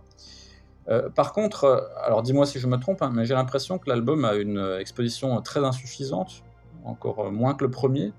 Par 1.15 1.33
contre, 1.33 1.89
alors 2.05 2.21
dis-moi 2.21 2.47
si 2.47 2.59
je 2.59 2.67
me 2.67 2.77
trompe, 2.77 3.01
hein, 3.03 3.13
mais 3.15 3.25
j'ai 3.25 3.35
l'impression 3.35 3.79
que 3.79 3.89
l'album 3.89 4.25
a 4.25 4.35
une, 4.35 4.59
exposition 4.81 5.41
très 5.41 5.63
insuffisante, 5.65 6.43
encore, 6.85 7.27
heu, 7.27 7.31
moins 7.31 7.55
que 7.55 7.65
le 7.65 7.71
1er. 7.71 8.13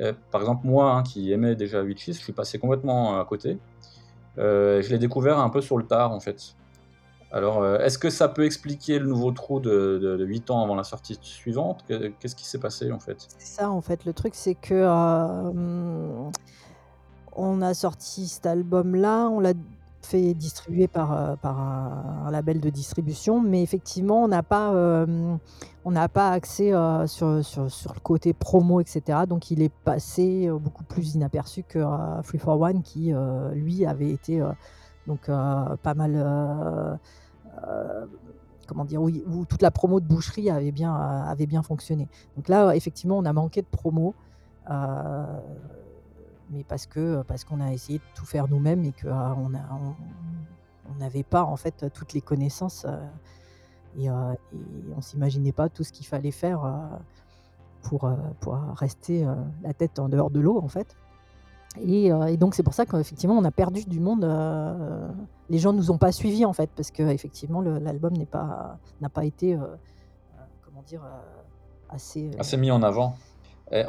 Heu, 0.00 0.14
par 0.30 0.40
exemple, 0.40 0.66
moi, 0.66 0.92
hein, 0.92 1.02
qui 1.02 1.32
aimais 1.32 1.54
déjà 1.56 1.82
Witches, 1.82 2.14
je 2.14 2.22
suis 2.22 2.32
passé 2.32 2.58
complètement 2.58 3.18
à 3.20 3.24
côté. 3.24 3.58
Je 4.36 4.88
l'ai 4.90 4.98
découvert 4.98 5.38
un 5.38 5.50
peu 5.50 5.60
sur 5.60 5.76
le 5.78 5.84
tard, 5.86 6.12
en 6.12 6.20
fait. 6.20 6.54
Alors, 7.30 7.64
est-ce 7.66 7.98
que 7.98 8.10
ça 8.10 8.28
peut 8.28 8.44
expliquer 8.44 8.98
le 8.98 9.06
nouveau 9.06 9.30
trou 9.32 9.58
de 9.60 9.98
de 10.02 10.16
de 10.18 10.24
8 10.24 10.50
ans 10.50 10.62
avant 10.62 10.74
la 10.74 10.84
sortie 10.84 11.18
suivante? 11.22 11.82
Qu'est 11.88 12.12
qu'est-ce 12.18 12.36
qui 12.36 12.44
s'est 12.46 12.58
passé, 12.60 12.92
en 12.92 12.98
fait? 13.00 13.16
C'est 13.38 13.56
ça 13.60 13.70
en 13.70 13.80
fait, 13.80 14.04
le 14.04 14.12
truc 14.12 14.34
c'est 14.34 14.54
que, 14.54 14.84
on 17.34 17.62
a 17.62 17.72
sorti 17.74 18.28
cet 18.28 18.44
album-là, 18.46 19.28
on 19.28 19.40
l'a 19.40 19.54
fait 20.06 20.34
distribuer 20.34 20.88
par, 20.88 21.12
heu, 21.12 21.36
par 21.36 21.58
un 21.60 22.30
label 22.30 22.60
de 22.60 22.70
distribution, 22.70 23.40
mais 23.40 23.62
effectivement, 23.62 24.24
on 24.24 24.28
n'a 24.28 24.42
pas, 24.42 24.72
hem, 24.72 25.38
on 25.84 25.90
n'a 25.90 26.08
pas 26.08 26.30
axé, 26.32 26.72
heu, 26.72 27.06
sur 27.06 27.44
sur 27.44 27.94
le 27.94 28.00
côté 28.00 28.32
promo 28.32 28.80
et 28.80 28.84
cetera, 28.86 29.26
donc 29.26 29.50
il 29.50 29.62
est 29.62 29.72
passé, 29.84 30.48
beaucoup 30.50 30.84
plus 30.84 31.14
inaperçu 31.14 31.62
que, 31.62 31.84
«Free 32.22 32.38
for 32.38 32.60
One» 32.60 32.82
qui, 32.82 33.12
lui 33.54 33.86
avait 33.86 34.10
été, 34.10 34.42
donc 35.06 35.26
pas 35.26 35.94
mal, 35.94 36.98
comment 38.66 38.84
dire? 38.84 39.02
Où 39.02 39.44
toute 39.46 39.62
la 39.62 39.70
promo 39.70 40.00
de 40.00 40.06
Boucherie 40.06 40.50
avait 40.50 40.72
bien, 40.72 40.94
avait 40.94 41.46
bien 41.46 41.62
fonctionné. 41.62 42.08
Donc 42.36 42.48
là, 42.48 42.74
effectivement, 42.74 43.18
on 43.18 43.24
a 43.24 43.32
manqué 43.32 43.62
de 43.62 43.66
promo, 43.66 44.14
mais 46.52 46.64
parce 46.64 46.86
que 46.86 47.22
parce 47.22 47.44
qu'on 47.44 47.60
a 47.60 47.72
essayé 47.72 47.98
de 47.98 48.04
tout 48.14 48.26
faire 48.26 48.48
nous-mêmes 48.48 48.84
et 48.84 48.92
qu'on 48.92 49.10
a 49.10 49.34
on 49.36 49.94
on 50.90 50.94
n'avait 50.98 51.22
pas 51.22 51.44
en 51.44 51.56
fait 51.56 51.86
toutes 51.94 52.12
les 52.12 52.20
connaissances, 52.20 52.84
heu 52.84 52.98
et 53.98 54.08
heu 54.10 54.14
et 54.52 54.94
on 54.96 55.00
s'imaginait 55.00 55.52
pas 55.52 55.68
tout 55.68 55.84
ce 55.84 55.92
qu'il 55.92 56.06
fallait 56.06 56.30
faire, 56.30 56.60
pour, 57.82 58.08
pour 58.40 58.54
rester, 58.76 59.26
la 59.62 59.74
tête 59.74 59.98
en 59.98 60.08
dehors 60.08 60.30
de 60.30 60.40
l'eau, 60.40 60.58
en 60.58 60.68
fait 60.68 60.96
et 61.80 62.08
et 62.28 62.36
donc 62.36 62.54
c'est 62.54 62.62
pour 62.62 62.74
ça 62.74 62.84
qu'effectivement, 62.84 63.34
on 63.36 63.44
a 63.44 63.50
perdu 63.50 63.84
du 63.84 63.98
monde, 63.98 64.24
les 65.48 65.58
gens 65.58 65.72
nous 65.72 65.90
ont 65.90 65.98
pas 65.98 66.12
suivis, 66.12 66.44
en 66.44 66.52
fait, 66.52 66.70
parce 66.76 66.90
qu'effectivement 66.90 67.60
le 67.62 67.78
l'album 67.78 68.12
n'est 68.12 68.26
pas 68.26 68.78
n'a 69.00 69.08
pas 69.08 69.24
été, 69.24 69.58
comment 70.64 70.82
dire? 70.82 71.02
Assez, 71.88 72.30
Assez 72.38 72.56
mis 72.56 72.70
en 72.70 72.82
avant 72.82 73.16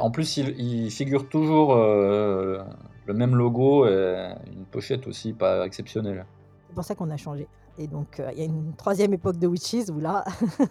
en 0.00 0.10
plus, 0.10 0.36
il 0.36 0.58
il 0.58 0.90
figure 0.90 1.28
toujours, 1.28 1.74
heu, 1.74 2.60
le 3.06 3.14
même 3.14 3.34
logo 3.36 3.86
et 3.86 4.34
une 4.46 4.64
pochette 4.64 5.06
aussi 5.06 5.32
pas 5.32 5.66
exceptionnelle. 5.66 6.24
C'est 6.68 6.74
pour 6.74 6.84
ça 6.84 6.94
qu'on 6.94 7.10
a 7.10 7.16
changé 7.16 7.46
et 7.78 7.86
donc 7.86 8.20
heu, 8.20 8.26
il 8.32 8.38
y 8.38 8.42
a 8.42 8.44
une 8.44 8.72
3e 8.72 9.12
époque 9.12 9.38
de 9.38 9.46
Witches 9.46 9.90
où 9.90 10.00
là, 10.00 10.24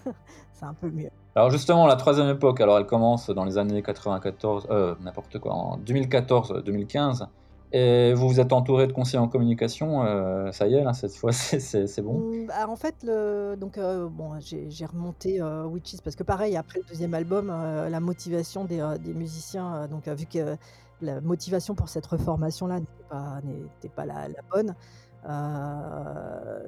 c'est 0.53 0.65
un 0.65 0.73
peu 0.73 0.89
mieux. 0.89 1.09
Alors 1.35 1.49
justement, 1.49 1.85
la 1.87 1.95
3e 1.95 2.31
époque, 2.33 2.61
alors 2.61 2.77
elle 2.77 2.85
commence 2.85 3.29
dans 3.29 3.45
les 3.45 3.57
années 3.57 3.81
94, 3.81 4.67
heu, 4.69 4.95
n'importe 5.01 5.39
quoi, 5.39 5.53
en 5.53 5.77
2014-2015 5.79 7.27
et 7.73 8.13
vous 8.13 8.29
vous 8.29 8.39
êtes 8.39 8.53
entouré 8.53 8.85
de 8.85 8.93
conseillers 8.93 9.17
en 9.17 9.27
communication, 9.27 10.05
heu, 10.05 10.51
ça 10.51 10.67
y 10.67 10.75
est, 10.75 10.93
cette 10.93 11.15
fois, 11.15 11.31
c'est 11.33 12.01
bon? 12.01 12.19
Mmh, 12.19 12.45
bah, 12.47 12.69
en 12.69 12.75
fait, 12.75 13.03
heu, 13.03 13.55
bon, 13.57 14.39
j'ai 14.39 14.85
remonté, 14.85 15.41
heu, 15.41 15.65
Witches 15.65 16.01
parce 16.03 16.15
que 16.15 16.21
pareil, 16.21 16.55
après 16.55 16.79
le 16.79 16.85
2e 16.95 17.15
album, 17.15 17.49
heu, 17.49 17.89
la 17.89 17.99
motivation 17.99 18.65
des, 18.65 18.83
musiciens, 19.15 19.87
donc 19.87 20.07
vu 20.07 20.27
que 20.27 20.55
la 21.01 21.19
motivation 21.21 21.73
pour 21.73 21.89
cette 21.89 22.05
reformation-là 22.05 22.79
n'était 22.79 23.89
pas 23.89 24.05
la 24.05 24.27
bonne, 24.51 24.75
bah, 25.23 26.61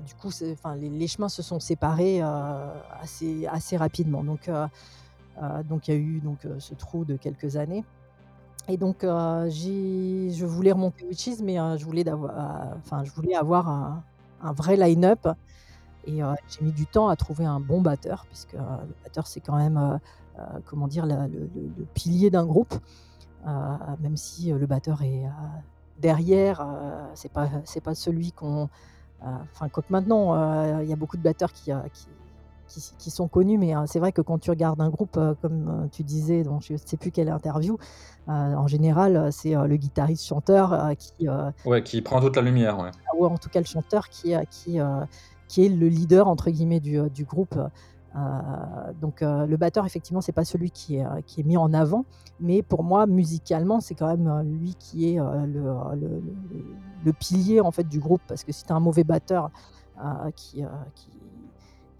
du 0.00 0.14
coup, 0.14 0.30
les 0.80 1.06
chemins 1.06 1.28
se 1.28 1.42
sont 1.42 1.60
séparés, 1.60 2.22
assez 2.22 3.76
rapidement 3.76 4.24
donc 4.24 4.48
il 5.88 5.94
y 5.94 5.96
a 5.96 6.00
eu 6.00 6.20
donc 6.20 6.46
ce 6.58 6.74
trou 6.74 7.04
de 7.04 7.16
quelques 7.16 7.56
années 7.56 7.84
et 8.68 8.76
donc 8.76 9.04
j'ai 9.48 10.30
je 10.30 10.46
voulais 10.46 10.72
remonter 10.72 11.04
Witches 11.06 11.40
mais 11.42 11.58
heu, 11.58 11.76
je 11.76 11.84
voulais 11.84 12.04
d'avoir 12.04 12.74
enfin, 12.78 13.04
je 13.04 13.10
voulais 13.12 13.34
avoir 13.34 13.68
un 13.68 14.52
vrai 14.52 14.76
line-up 14.76 15.28
et 16.06 16.20
j'ai 16.48 16.64
mis 16.64 16.72
du 16.72 16.86
temps 16.86 17.08
à 17.08 17.16
trouver 17.16 17.44
un 17.44 17.60
bon 17.60 17.80
batteur 17.80 18.24
puisque, 18.28 18.54
le 18.54 18.94
batteur, 19.04 19.26
c'est 19.26 19.40
quand 19.40 19.56
même, 19.56 20.00
comment 20.66 20.88
dire? 20.88 21.06
Le 21.06 21.84
pilier 21.94 22.30
d'un 22.30 22.44
groupe, 22.46 22.74
même 23.46 24.16
si, 24.16 24.50
le 24.52 24.66
batteur 24.66 25.02
est, 25.02 25.24
derrière, 26.00 26.60
heu, 26.62 27.10
c'est 27.14 27.32
pas 27.32 27.48
pas 27.84 27.94
celui 27.94 28.32
qu'on 28.32 28.68
enfin, 29.22 29.68
quoique 29.68 29.92
maintenant, 29.92 30.80
il 30.80 30.88
y 30.88 30.92
a 30.92 30.96
beaucoup 30.96 31.16
de 31.16 31.22
batteurs 31.22 31.52
qui 31.52 31.70
qui, 32.98 33.10
sont 33.10 33.28
connus, 33.28 33.58
mais 33.58 33.74
c'est 33.86 33.98
vrai 33.98 34.12
que 34.12 34.22
quand 34.22 34.38
tu 34.38 34.50
regardes 34.50 34.80
un 34.80 34.88
groupe, 34.88 35.18
comme 35.40 35.88
tu 35.92 36.02
disais, 36.02 36.42
dont 36.42 36.60
je 36.60 36.74
ne 36.74 36.78
sais 36.78 36.96
plus 36.96 37.10
quelle 37.10 37.28
interview, 37.28 37.76
en 38.26 38.66
général, 38.66 39.30
c'est 39.32 39.54
le 39.54 39.76
guitariste-chanteur 39.76 40.92
qui. 40.98 41.28
ouais, 41.66 41.82
qui 41.82 42.00
prend 42.02 42.20
toute 42.20 42.36
la 42.36 42.42
lumière. 42.42 42.78
Ouais. 42.78 42.90
Ou 43.18 43.26
en 43.26 43.36
tout 43.36 43.48
cas 43.48 43.60
le 43.60 43.66
chanteur 43.66 44.08
qui, 44.08 44.34
qui, 44.50 44.78
qui 45.48 45.66
est 45.66 45.68
le 45.68 45.88
leader, 45.88 46.28
entre 46.28 46.50
guillemets, 46.50 46.80
du, 46.80 46.98
du 47.10 47.24
groupe. 47.24 47.58
donc 49.00 49.20
le 49.20 49.56
batteur, 49.56 49.84
effectivement, 49.84 50.20
c'est 50.20 50.32
pas 50.32 50.44
celui 50.44 50.70
qui 50.70 50.96
est, 50.96 51.06
qui 51.26 51.40
est 51.40 51.44
mis 51.44 51.56
en 51.56 51.74
avant, 51.74 52.04
mais 52.40 52.62
pour 52.62 52.84
moi, 52.84 53.06
musicalement, 53.06 53.80
c'est 53.80 53.94
quand 53.94 54.08
même 54.16 54.58
lui 54.60 54.74
qui 54.78 55.10
est 55.10 55.18
le, 55.18 55.74
le, 56.00 56.22
le, 57.04 57.12
pilier 57.12 57.60
en 57.60 57.70
fait 57.70 57.84
du 57.84 58.00
groupe, 58.00 58.22
parce 58.26 58.44
que 58.44 58.52
si 58.52 58.64
tu 58.64 58.72
as 58.72 58.76
un 58.76 58.80
mauvais 58.80 59.04
batteur 59.04 59.50
qui, 60.34 60.64
qui 60.94 61.08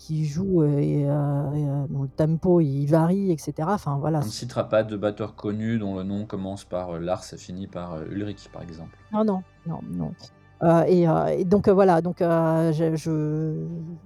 qui 0.07 0.25
joue 0.25 0.65
et, 0.65 1.05
dont 1.05 2.03
le 2.03 2.09
tempo 2.09 2.61
il 2.61 2.87
varie, 2.87 3.31
etc. 3.31 3.53
Enfin 3.69 3.99
voilà. 4.01 4.19
On 4.19 4.25
ne 4.25 4.31
citera 4.31 4.69
pas 4.69 4.83
de 4.83 4.97
batteur 4.97 5.37
connu 5.37 5.79
dont 5.79 5.95
le 5.95 6.03
nom 6.03 6.27
commence 6.27 6.65
par 6.65 6.99
Lars 6.99 7.25
et 7.33 7.37
finit 7.37 7.69
par 7.69 8.03
Ulrich, 8.03 8.49
par 8.53 8.63
exemple. 8.63 8.99
Non, 9.13 9.25
non, 9.25 9.43
non, 9.67 9.81
non. 9.91 10.85
et, 10.87 11.45
donc 11.45 11.69
voilà, 11.69 12.01
donc 12.01 12.17
je, 12.19 12.97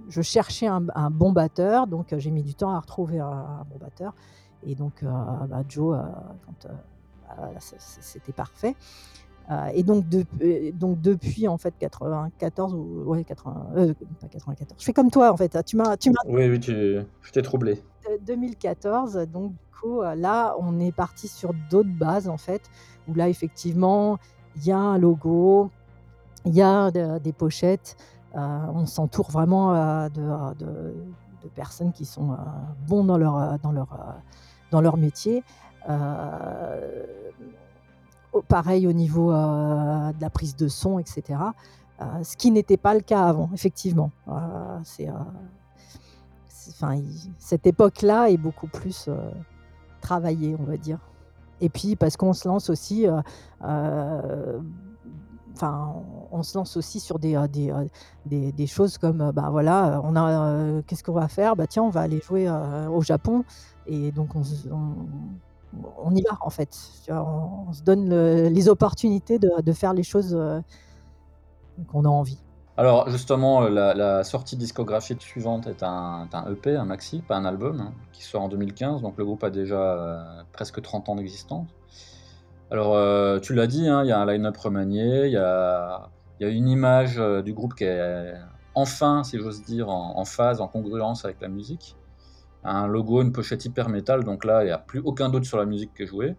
je, 0.08 0.22
cherchais 0.22 0.66
un, 0.66 1.10
bon 1.10 1.32
batteur, 1.32 1.86
donc 1.86 2.14
j'ai 2.18 2.30
mis 2.30 2.42
du 2.42 2.54
temps 2.54 2.74
à 2.74 2.80
retrouver 2.80 3.20
un, 3.20 3.64
bon 3.70 3.78
batteur. 3.80 4.12
Et 4.66 4.74
donc 4.74 5.02
bah, 5.02 5.62
Joe, 5.66 5.96
quand 6.44 6.68
c'était 7.58 8.32
parfait. 8.32 8.76
Euh, 9.50 9.68
et 9.74 9.82
donc, 9.84 10.04
euh, 10.42 10.72
donc 10.72 11.00
depuis 11.00 11.46
en 11.46 11.56
fait 11.56 11.72
94 11.78 12.74
ou 12.74 13.04
ouais 13.06 13.22
80, 13.22 13.66
euh, 13.76 13.94
pas 14.20 14.26
94. 14.28 14.74
Je 14.78 14.84
fais 14.84 14.92
comme 14.92 15.10
toi 15.10 15.32
en 15.32 15.36
fait. 15.36 15.56
Tu 15.64 15.76
m'as, 15.76 15.96
tu 15.96 16.10
m'as. 16.10 16.16
Oui 16.26 16.48
oui, 16.48 16.58
tu, 16.58 16.72
je 17.22 17.32
t'ai 17.32 17.42
troublé. 17.42 17.82
2014, 18.22 19.26
donc 19.32 19.52
du 19.52 19.80
coup 19.80 20.00
là 20.00 20.54
on 20.60 20.78
est 20.78 20.92
parti 20.92 21.26
sur 21.28 21.52
d'autres 21.70 21.92
bases 21.92 22.28
en 22.28 22.36
fait, 22.36 22.62
où 23.08 23.14
là 23.14 23.28
effectivement 23.28 24.18
il 24.56 24.66
y 24.66 24.72
a 24.72 24.78
un 24.78 24.98
logo, 24.98 25.70
il 26.44 26.54
y 26.54 26.62
a 26.62 26.90
des 26.90 27.32
pochettes, 27.32 27.96
on 28.34 28.86
s'entoure 28.86 29.30
vraiment 29.30 29.72
de, 30.08 30.54
de, 30.54 30.66
de, 31.42 31.48
personnes 31.54 31.92
qui 31.92 32.04
sont 32.04 32.36
bons 32.86 33.04
dans 33.04 33.18
leur 33.18 33.58
dans 33.58 33.72
leur 33.72 33.88
dans 34.70 34.80
leur 34.80 34.96
métier 34.96 35.42
pareil 38.48 38.86
au 38.86 38.92
niveau 38.92 39.32
euh, 39.32 40.12
de 40.12 40.20
la 40.20 40.30
prise 40.30 40.56
de 40.56 40.68
son, 40.68 40.98
etc. 40.98 41.22
Euh, 42.00 42.04
ce 42.22 42.36
qui 42.36 42.50
n'était 42.50 42.76
pas 42.76 42.94
le 42.94 43.00
cas 43.00 43.24
avant, 43.24 43.50
effectivement. 43.54 44.10
Euh, 44.28 44.78
c'est, 44.84 45.08
enfin, 46.70 47.00
cette 47.38 47.66
époque-là 47.66 48.30
est 48.30 48.36
beaucoup 48.36 48.68
plus 48.68 49.08
travaillée, 50.00 50.56
on 50.58 50.64
va 50.64 50.76
dire. 50.76 50.98
Et 51.60 51.68
puis 51.70 51.96
parce 51.96 52.18
qu'on 52.18 52.34
se 52.34 52.46
lance 52.46 52.68
aussi, 52.68 53.06
enfin, 55.54 55.94
on 56.30 56.42
se 56.42 56.58
lance 56.58 56.76
aussi 56.76 57.00
sur 57.00 57.18
des, 57.18 57.40
des, 58.26 58.52
des, 58.52 58.66
choses 58.66 58.98
comme, 58.98 59.32
bah 59.32 59.48
voilà, 59.50 60.02
on 60.04 60.14
a, 60.16 60.82
qu'est-ce 60.82 61.02
qu'on 61.02 61.14
va 61.14 61.28
faire? 61.28 61.56
Bah 61.56 61.66
tiens, 61.66 61.84
on 61.84 61.88
va 61.88 62.02
aller 62.02 62.20
jouer 62.20 62.50
au 62.92 63.00
Japon. 63.00 63.42
Et 63.86 64.12
donc 64.12 64.36
on, 64.36 64.42
on 64.70 65.06
on 65.98 66.14
y 66.14 66.22
va 66.22 66.38
en 66.40 66.50
fait. 66.50 66.76
On, 67.08 67.72
se 67.72 67.82
donne 67.82 68.08
les 68.48 68.68
opportunités 68.68 69.38
de, 69.38 69.72
faire 69.72 69.92
les 69.92 70.02
choses 70.02 70.34
euh, 70.34 70.60
qu'on 71.88 72.04
a 72.04 72.08
envie. 72.08 72.38
Alors 72.76 73.08
justement, 73.08 73.62
euh, 73.62 73.94
la, 73.94 74.24
sortie 74.24 74.56
discographique 74.56 75.22
suivante 75.22 75.66
est 75.66 75.82
un, 75.82 76.28
EP, 76.50 76.76
un 76.76 76.84
maxi, 76.84 77.22
pas 77.22 77.36
un 77.36 77.44
album, 77.44 77.80
hein, 77.80 77.92
qui 78.12 78.22
sort 78.22 78.42
en 78.42 78.48
2015, 78.48 79.02
donc 79.02 79.16
le 79.16 79.24
groupe 79.24 79.44
a 79.44 79.50
déjà 79.50 79.76
euh, 79.76 80.42
presque 80.52 80.82
30 80.82 81.08
ans 81.08 81.16
d'existence. 81.16 81.68
Alors 82.70 83.40
tu 83.42 83.54
l'as 83.54 83.68
dit, 83.68 83.88
hein, 83.88 84.02
il 84.02 84.08
y 84.08 84.12
a 84.12 84.18
un 84.18 84.26
line-up 84.26 84.56
remanié, 84.56 85.26
il 85.26 85.32
y 85.32 85.36
a, 85.36 86.08
une 86.40 86.68
image 86.68 87.16
du 87.44 87.52
groupe 87.54 87.74
qui 87.76 87.84
est 87.84 88.34
enfin, 88.74 89.22
si 89.22 89.38
j'ose 89.38 89.62
dire, 89.62 89.88
en, 89.88 90.24
phase, 90.24 90.60
en 90.60 90.66
congruence 90.66 91.24
avec 91.24 91.40
la 91.40 91.48
musique 91.48 91.96
un 92.64 92.86
logo, 92.86 93.22
une 93.22 93.32
pochette 93.32 93.64
hyper 93.64 93.88
métal, 93.88 94.24
donc 94.24 94.44
là, 94.44 94.62
il 94.62 94.66
n'y 94.66 94.72
a 94.72 94.78
plus 94.78 95.00
aucun 95.00 95.28
doute 95.28 95.44
sur 95.44 95.58
la 95.58 95.66
musique 95.66 95.94
qui 95.94 96.02
est 96.02 96.06
jouée. 96.06 96.34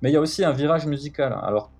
Mais 0.00 0.10
il 0.10 0.12
y 0.12 0.16
a 0.16 0.20
aussi 0.20 0.44
un 0.44 0.52
virage 0.52 0.86
musical. 0.86 1.36
Alors, 1.42 1.70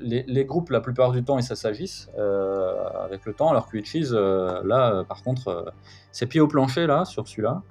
les, 0.00 0.44
groupes, 0.44 0.70
la 0.70 0.80
plupart 0.80 1.12
du 1.12 1.24
temps, 1.24 1.38
ils 1.38 1.44
s'agissent 1.44 2.08
euh, 2.18 2.84
avec 3.04 3.24
le 3.24 3.32
temps, 3.32 3.50
alors 3.50 3.68
que 3.68 3.76
Witches, 3.76 4.12
euh, 4.12 4.60
là, 4.64 4.92
euh, 4.92 5.04
par 5.04 5.22
contre, 5.22 5.72
c'est 6.10 6.26
pied 6.26 6.40
au 6.40 6.48
plancher, 6.48 6.86
là, 6.86 7.04
sur 7.04 7.26
celui-là. 7.26 7.62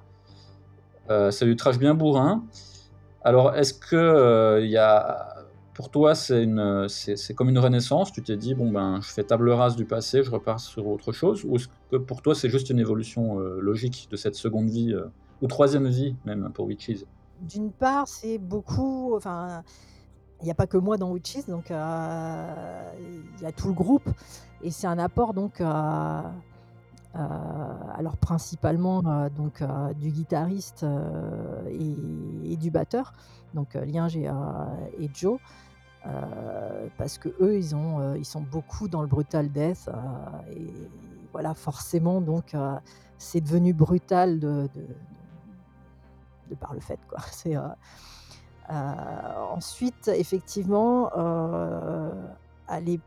c'est 1.30 1.44
du 1.44 1.56
trash 1.56 1.78
bien 1.78 1.94
bourrin. 1.94 2.44
Alors, 3.24 3.54
est-ce 3.54 3.74
que 3.74 4.60
il 4.62 4.70
y 4.70 4.78
a 4.78 5.41
pour 5.74 5.90
toi, 5.90 6.14
c'est 6.14 6.42
une, 6.42 6.86
c'est, 6.88 7.34
comme 7.34 7.48
une 7.48 7.58
renaissance. 7.58 8.12
Tu 8.12 8.22
t'es 8.22 8.36
dit, 8.36 8.54
bon, 8.54 8.70
ben, 8.70 9.00
je 9.00 9.08
fais 9.08 9.24
table 9.24 9.50
rase 9.50 9.76
du 9.76 9.84
passé, 9.84 10.22
je 10.22 10.30
repars 10.30 10.60
sur 10.60 10.86
autre 10.86 11.12
chose. 11.12 11.44
Ou 11.44 11.56
est-ce 11.56 11.68
que 11.90 11.96
pour 11.96 12.22
toi, 12.22 12.34
c'est 12.34 12.48
juste 12.48 12.70
une 12.70 12.78
évolution 12.78 13.38
logique 13.38 14.08
de 14.10 14.16
cette 14.16 14.34
seconde 14.34 14.68
vie 14.68 14.94
ou 15.40 15.46
troisième 15.46 15.88
vie 15.88 16.14
même 16.24 16.50
pour 16.54 16.66
Witches? 16.66 17.04
D'une 17.40 17.72
part, 17.72 18.06
c'est 18.06 18.38
beaucoup. 18.38 19.14
Enfin, 19.16 19.62
il 20.40 20.44
n'y 20.44 20.50
a 20.50 20.54
pas 20.54 20.66
que 20.66 20.76
moi 20.76 20.96
dans 20.96 21.10
Witches, 21.10 21.46
donc 21.46 21.70
euh, 21.70 22.92
il 23.38 23.42
y 23.42 23.46
a 23.46 23.52
tout 23.52 23.68
le 23.68 23.74
groupe. 23.74 24.08
Et 24.62 24.70
c'est 24.70 24.86
un 24.86 24.98
apport 24.98 25.34
donc. 25.34 25.60
Euh, 27.14 27.18
alors 27.94 28.16
principalement 28.16 29.02
euh, 29.06 29.28
donc 29.28 29.62
du 29.98 30.10
guitariste 30.10 30.86
et, 31.68 32.56
du 32.56 32.70
batteur, 32.70 33.12
donc 33.54 33.74
Lienge 33.74 34.16
et, 34.16 34.30
Joe. 35.12 35.38
parce 36.96 37.18
que 37.18 37.28
eux, 37.40 37.56
ils, 37.56 37.74
ont, 37.74 38.14
ils 38.14 38.24
sont 38.24 38.40
beaucoup 38.40 38.88
dans 38.88 39.02
le 39.02 39.08
brutal 39.08 39.50
death 39.50 39.90
et 40.50 40.72
voilà, 41.32 41.54
forcément, 41.54 42.20
donc 42.20 42.54
c'est 43.18 43.40
devenu 43.40 43.72
brutal 43.72 44.40
de, 44.40 44.68
par 46.56 46.74
le 46.74 46.80
fait. 46.80 46.98
Quoi. 47.08 47.18
C'est, 47.30 47.56
euh, 47.56 47.60
euh, 48.70 49.34
ensuite, 49.50 50.08
effectivement, 50.08 51.10
euh, 51.16 52.10
aller 52.68 53.00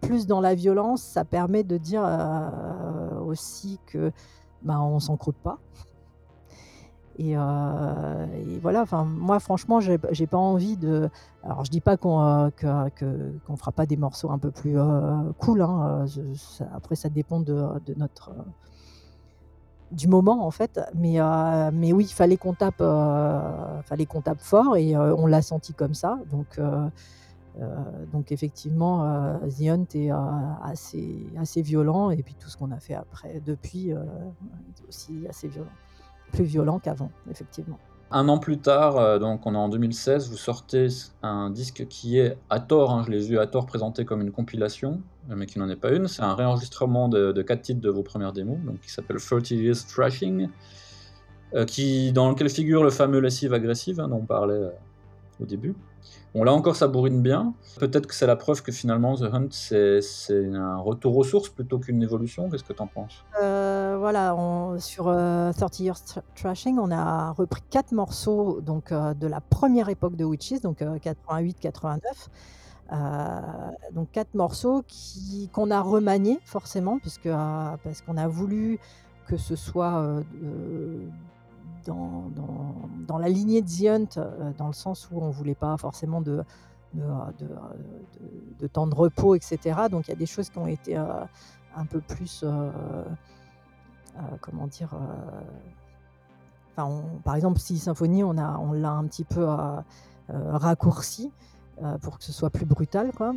plus 0.00 0.26
dans 0.26 0.40
la 0.40 0.54
violence, 0.54 1.02
ça 1.02 1.24
permet 1.24 1.64
de 1.64 1.76
dire 1.76 2.02
aussi 3.26 3.78
que 3.86 4.12
ben, 4.62 4.80
on 4.80 4.98
pas. 5.32 5.58
Et, 7.18 7.34
voilà, 8.60 8.82
enfin, 8.82 9.04
moi 9.04 9.38
franchement, 9.38 9.80
j'ai, 9.80 9.98
pas 9.98 10.38
envie 10.38 10.76
de. 10.76 11.08
Alors, 11.42 11.64
je 11.64 11.70
dis 11.70 11.80
pas 11.80 11.96
qu'on 11.96 12.50
qu'on 12.58 13.56
fera 13.56 13.72
pas 13.72 13.86
des 13.86 13.96
morceaux 13.96 14.30
un 14.30 14.38
peu 14.38 14.50
plus 14.50 14.76
cool. 15.38 15.62
Hein, 15.62 16.06
après, 16.74 16.96
ça 16.96 17.08
dépend 17.08 17.40
de, 17.40 17.68
notre 17.96 18.32
du 19.92 20.08
moment 20.08 20.46
en 20.46 20.50
fait. 20.50 20.80
Mais, 20.94 21.20
euh, 21.20 21.70
mais 21.72 21.92
oui, 21.92 22.04
il 22.04 22.12
fallait 22.12 22.36
qu'on 22.36 22.54
tape, 22.54 22.80
euh, 22.80 23.82
fallait 23.82 24.06
qu'on 24.06 24.22
tape 24.22 24.40
fort 24.40 24.76
et 24.76 24.96
euh, 24.96 25.14
on 25.16 25.26
l'a 25.26 25.42
senti 25.42 25.74
comme 25.74 25.94
ça. 25.94 26.18
Donc, 26.30 26.58
donc 28.12 28.32
effectivement, 28.32 29.38
The 29.40 29.68
Hunt 29.68 29.86
est 29.94 30.10
assez, 30.62 31.26
assez 31.38 31.62
violent 31.62 32.10
et 32.10 32.22
puis 32.22 32.34
tout 32.34 32.48
ce 32.48 32.56
qu'on 32.56 32.70
a 32.70 32.80
fait 32.80 32.94
après, 32.94 33.42
depuis, 33.44 33.90
est 33.90 34.88
aussi 34.88 35.26
assez 35.28 35.48
violent. 35.48 35.70
Plus 36.32 36.44
violent 36.44 36.78
qu'avant, 36.78 37.10
effectivement. 37.30 37.78
Un 38.14 38.28
an 38.28 38.36
plus 38.36 38.58
tard, 38.58 38.98
euh, 38.98 39.18
donc 39.18 39.46
on 39.46 39.54
est 39.54 39.58
en 39.58 39.70
2016, 39.70 40.28
vous 40.28 40.36
sortez 40.36 40.88
un 41.22 41.48
disque 41.48 41.86
qui 41.88 42.18
est 42.18 42.36
à 42.50 42.60
tort, 42.60 42.90
hein, 42.90 43.02
je 43.06 43.10
l'ai 43.10 43.20
vu 43.20 43.38
à 43.38 43.46
tort 43.46 43.64
présenté 43.64 44.04
comme 44.04 44.20
une 44.20 44.32
compilation, 44.32 45.00
mais 45.28 45.46
qui 45.46 45.58
n'en 45.58 45.68
est 45.70 45.76
pas 45.76 45.92
une. 45.92 46.08
C'est 46.08 46.20
un 46.20 46.34
réenregistrement 46.34 47.08
de, 47.08 47.40
quatre 47.40 47.62
titres 47.62 47.80
de 47.80 47.88
vos 47.88 48.02
premières 48.02 48.34
démos, 48.34 48.58
donc 48.66 48.80
qui 48.80 48.90
s'appelle 48.90 49.16
30 49.16 49.52
Years 49.52 49.86
Trashing, 49.86 50.48
euh, 51.54 51.64
qui, 51.64 52.12
dans 52.12 52.28
lequel 52.28 52.50
figure 52.50 52.84
le 52.84 52.90
fameux 52.90 53.18
lessive 53.18 53.54
agressive 53.54 53.98
hein, 53.98 54.08
dont 54.08 54.16
on 54.16 54.26
parlait 54.26 54.54
euh, 54.54 54.70
au 55.40 55.46
début. 55.46 55.74
Bon, 56.34 56.44
là 56.44 56.54
encore, 56.54 56.76
ça 56.76 56.88
bourrine 56.88 57.20
bien. 57.20 57.52
Peut-être 57.78 58.06
que 58.06 58.14
c'est 58.14 58.26
la 58.26 58.36
preuve 58.36 58.62
que 58.62 58.72
finalement, 58.72 59.16
The 59.16 59.24
Hunt, 59.24 59.48
c'est 59.50 60.00
un 60.54 60.78
retour 60.78 61.14
aux 61.18 61.24
sources 61.24 61.50
plutôt 61.50 61.78
qu'une 61.78 62.02
évolution. 62.02 62.48
Qu'est-ce 62.48 62.64
que 62.64 62.72
tu 62.72 62.80
en 62.80 62.86
penses? 62.86 63.22
Euh, 63.42 63.96
Voilà, 63.98 64.34
sur 64.78 65.04
30 65.04 65.14
euh, 65.14 65.52
Years 65.78 66.00
Trashing, 66.34 66.78
on 66.78 66.90
a 66.90 67.32
repris 67.32 67.60
quatre 67.68 67.92
morceaux 67.92 68.62
donc, 68.62 68.92
euh, 68.92 69.12
de 69.12 69.26
la 69.26 69.42
première 69.42 69.90
époque 69.90 70.16
de 70.16 70.24
Witches, 70.24 70.62
donc 70.62 70.80
88-89. 70.80 72.00
donc 73.92 74.10
quatre 74.10 74.34
morceaux 74.34 74.82
qu'on 75.52 75.70
a 75.70 75.82
remaniés 75.82 76.40
forcément, 76.46 76.98
puisque, 76.98 77.28
parce 77.28 78.00
qu'on 78.06 78.16
a 78.16 78.26
voulu 78.26 78.78
que 79.28 79.36
ce 79.36 79.54
soit 79.54 80.22
dans, 81.86 83.18
la 83.18 83.28
lignée 83.28 83.62
de 83.62 83.68
The 83.68 83.86
Hunt, 83.86 84.18
euh, 84.18 84.50
dans 84.56 84.66
le 84.66 84.72
sens 84.72 85.08
où 85.10 85.20
on 85.20 85.28
ne 85.28 85.32
voulait 85.32 85.54
pas 85.54 85.76
forcément 85.76 86.20
de, 86.20 86.44
temps 88.72 88.86
de 88.86 88.94
repos, 88.94 89.34
etc. 89.34 89.58
Donc 89.90 90.08
il 90.08 90.10
y 90.10 90.14
a 90.14 90.16
des 90.16 90.26
choses 90.26 90.50
qui 90.50 90.58
ont 90.58 90.66
été 90.66 90.96
euh, 90.96 91.04
un 91.76 91.84
peu 91.84 92.00
plus, 92.00 92.44
heu 92.44 92.70
comment 94.40 94.66
dire? 94.66 94.94
Enfin, 96.76 97.02
par 97.24 97.34
exemple, 97.34 97.58
on 97.88 98.38
a 98.38 98.58
on 98.58 98.72
l'a 98.72 98.90
un 98.90 99.04
petit 99.04 99.24
peu, 99.24 99.46
raccourci, 100.28 101.30
pour 102.02 102.18
que 102.18 102.24
ce 102.24 102.32
soit 102.32 102.50
plus 102.50 102.66
brutal, 102.66 103.12
quoi. 103.16 103.32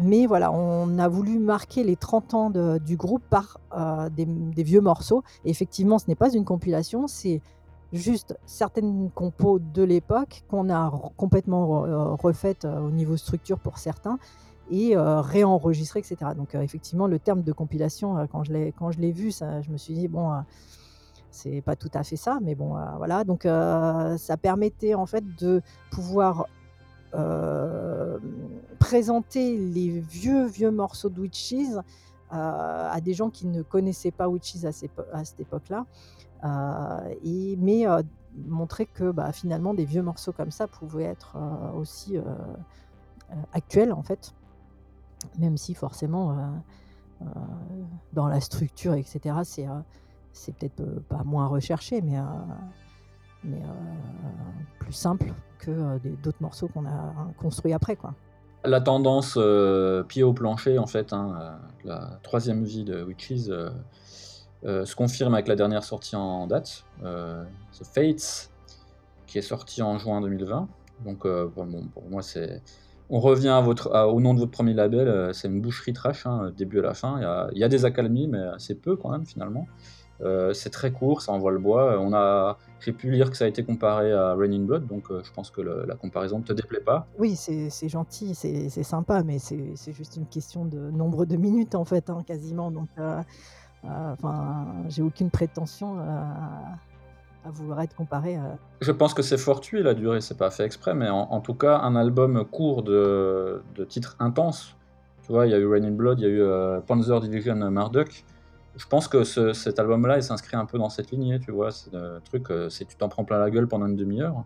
mais 0.00 0.26
voilà, 0.26 0.52
on 0.52 0.98
a 0.98 1.08
voulu 1.08 1.38
marquer 1.38 1.84
les 1.84 1.96
30 1.96 2.34
ans 2.34 2.50
du 2.50 2.96
groupe 2.96 3.22
par, 3.28 3.60
des 4.16 4.24
des 4.26 4.62
vieux 4.62 4.80
morceaux 4.80 5.22
effectivement, 5.44 5.98
ce 5.98 6.06
n'est 6.08 6.16
pas 6.16 6.32
une 6.32 6.44
compilation, 6.44 7.06
c'est 7.06 7.40
juste 7.92 8.36
certaines 8.46 9.10
compos 9.10 9.58
de 9.58 9.82
l'époque 9.82 10.42
qu'on 10.48 10.70
a 10.70 10.90
complètement 11.16 12.16
refaites, 12.16 12.64
au 12.64 12.90
niveau 12.90 13.16
structure 13.16 13.58
pour 13.58 13.78
certains 13.78 14.18
et 14.70 14.96
heu, 14.96 15.20
réenregistrées 15.20 16.00
et 16.00 16.02
cetera. 16.02 16.34
Donc 16.34 16.54
effectivement, 16.56 17.06
le 17.06 17.18
terme 17.20 17.42
de 17.42 17.52
compilation, 17.52 18.26
quand 18.32 18.42
je 18.44 18.52
l'ai 18.52 19.12
vu, 19.12 19.30
je 19.30 19.70
me 19.70 19.76
suis 19.76 19.94
dit: 19.94 20.08
«Bon, 20.08 20.32
c'est 21.30 21.60
pas 21.60 21.76
tout 21.76 21.90
à 21.94 22.02
fait 22.02 22.16
ça», 22.16 22.38
mais 22.42 22.54
bon, 22.56 22.74
voilà. 22.96 23.22
Donc 23.22 23.42
ça 23.44 24.36
permettait 24.36 24.94
en 24.94 25.06
fait 25.06 25.24
de 25.38 25.62
pouvoir, 25.90 26.46
présenter 28.78 29.56
les 29.56 30.00
vieux, 30.00 30.46
vieux 30.46 30.70
morceaux 30.70 31.08
de 31.08 31.20
Witches, 31.20 31.76
à 32.30 33.00
des 33.00 33.14
gens 33.14 33.30
qui 33.30 33.46
ne 33.46 33.62
connaissaient 33.62 34.10
pas 34.10 34.28
Witches 34.28 34.64
à 34.64 34.72
cette 34.72 35.40
époque-là. 35.40 35.86
et 37.24 37.56
mais 37.58 37.84
montrer 38.46 38.84
que, 38.86 39.10
bah, 39.10 39.32
finalement 39.32 39.72
des 39.72 39.86
vieux 39.86 40.02
morceaux 40.02 40.32
comme 40.32 40.50
ça 40.50 40.66
pouvaient 40.66 41.04
être, 41.04 41.36
aussi, 41.76 42.18
actuels 43.52 43.92
en 43.92 44.02
fait. 44.02 44.34
Même 45.38 45.56
si 45.56 45.74
forcément, 45.74 46.36
dans 48.12 48.28
la 48.28 48.40
structure 48.40 48.94
et 48.94 49.02
cetera, 49.02 49.44
c'est, 49.44 49.66
c'est 50.32 50.54
peut-être, 50.54 50.82
pas 51.08 51.24
moins 51.24 51.46
recherché, 51.46 52.02
mais, 52.02 52.18
mais, 53.44 53.62
plus 54.78 54.92
simple 54.92 55.32
que, 55.58 55.98
des 55.98 56.10
d'autres 56.22 56.40
morceaux 56.40 56.68
qu'on 56.68 56.86
a 56.86 57.12
construits 57.38 57.72
après, 57.72 57.96
quoi. 57.96 58.14
La 58.64 58.80
tendance, 58.80 59.38
pied 60.08 60.22
au 60.22 60.32
plancher 60.32 60.78
en 60.78 60.86
fait, 60.86 61.12
hein, 61.12 61.58
la 61.84 62.18
troisième 62.22 62.64
vie 62.64 62.84
de 62.84 63.02
Witches, 63.02 63.50
se 64.64 64.94
confirme 64.96 65.34
avec 65.34 65.46
la 65.46 65.54
dernière 65.54 65.84
sortie 65.84 66.16
en 66.16 66.46
date, 66.46 66.84
The 67.02 67.84
Fates, 67.84 68.50
qui 69.26 69.38
est 69.38 69.42
sorti 69.42 69.82
en 69.82 69.98
juin 69.98 70.20
2020. 70.20 70.68
Donc, 71.04 71.26
bon, 71.26 71.86
pour 71.92 72.08
moi 72.10 72.22
c'est 72.22 72.62
on 73.08 73.20
revient 73.20 73.50
à 73.50 73.60
votre 73.60 73.94
au 74.08 74.20
nom 74.20 74.34
de 74.34 74.40
votre 74.40 74.50
premier 74.50 74.74
label, 74.74 75.32
c'est 75.32 75.46
une 75.46 75.60
boucherie 75.60 75.92
trash, 75.92 76.26
hein, 76.26 76.52
début 76.56 76.80
à 76.80 76.82
la 76.82 76.94
fin. 76.94 77.18
Il 77.18 77.22
y 77.22 77.26
a 77.26 77.48
y 77.52 77.64
a 77.64 77.68
des 77.68 77.84
accalmies, 77.84 78.26
mais 78.26 78.42
assez 78.42 78.74
peu 78.74 78.96
quand 78.96 79.10
même 79.10 79.26
finalement. 79.26 79.66
C'est 80.52 80.70
très 80.70 80.92
court, 80.92 81.22
ça 81.22 81.32
envoie 81.32 81.52
le 81.52 81.58
bois. 81.58 81.98
On 82.00 82.12
a 82.14 82.58
j'ai 82.80 82.92
pu 82.92 83.10
lire 83.10 83.30
que 83.30 83.36
ça 83.36 83.46
a 83.46 83.48
été 83.48 83.64
comparé 83.64 84.12
à 84.12 84.34
Raining 84.34 84.66
Blood, 84.66 84.86
donc 84.86 85.04
je 85.10 85.32
pense 85.32 85.50
que 85.50 85.60
le 85.60 85.84
la 85.86 85.94
comparaison 85.94 86.38
ne 86.38 86.44
te 86.44 86.52
déplaît 86.52 86.80
pas? 86.80 87.06
Oui, 87.18 87.34
c'est 87.36 87.88
gentil, 87.88 88.34
c'est 88.34 88.82
sympa, 88.82 89.22
mais 89.22 89.38
c'est 89.38 89.92
juste 89.92 90.16
une 90.16 90.26
question 90.26 90.64
de 90.64 90.90
nombre 90.90 91.24
de 91.24 91.36
minutes 91.36 91.74
en 91.74 91.84
fait, 91.84 92.10
hein, 92.10 92.22
quasiment 92.26 92.70
donc 92.70 92.88
enfin, 93.84 94.66
j'ai 94.88 95.02
aucune 95.02 95.30
prétention 95.30 95.98
à 95.98 96.78
à 97.44 97.50
vouloir 97.50 97.80
être 97.80 97.94
comparé, 97.94 98.34
à 98.34 98.58
Je 98.80 98.90
pense 98.90 99.14
que 99.14 99.22
c'est 99.22 99.38
fortuit 99.38 99.80
la 99.80 99.94
durée, 99.94 100.20
c'est 100.20 100.36
pas 100.36 100.50
fait 100.50 100.64
exprès, 100.64 100.94
mais 100.94 101.08
en 101.08 101.28
en 101.30 101.40
tout 101.40 101.54
cas, 101.54 101.78
un 101.78 101.94
album 101.94 102.44
court 102.44 102.82
de 102.82 103.62
de 103.76 103.84
titres 103.84 104.16
intenses, 104.18 104.76
tu 105.22 105.32
vois? 105.32 105.46
Il 105.46 105.52
y 105.52 105.54
a 105.54 105.58
eu 105.58 105.66
Raining 105.66 105.96
Blood, 105.96 106.18
il 106.18 106.22
y 106.22 106.26
a 106.26 106.30
eu, 106.30 106.82
Panzer 106.86 107.20
Division 107.20 107.54
Marduk. 107.70 108.24
Je 108.76 108.86
pense 108.86 109.08
que 109.08 109.24
ce 109.24 109.52
cet 109.52 109.78
album-là, 109.78 110.16
il 110.18 110.22
s'inscrit 110.22 110.56
un 110.56 110.66
peu 110.66 110.78
dans 110.78 110.90
cette 110.90 111.10
lignée, 111.10 111.40
tu 111.40 111.50
vois? 111.50 111.70
C'est 111.70 111.92
le 111.92 112.20
truc, 112.24 112.46
c'est 112.70 112.84
tu 112.84 112.96
t'en 112.96 113.08
prends 113.08 113.24
plein 113.24 113.38
la 113.38 113.50
gueule 113.50 113.66
pendant 113.68 113.86
une 113.86 113.96
demi 113.96 114.20
heure 114.20 114.44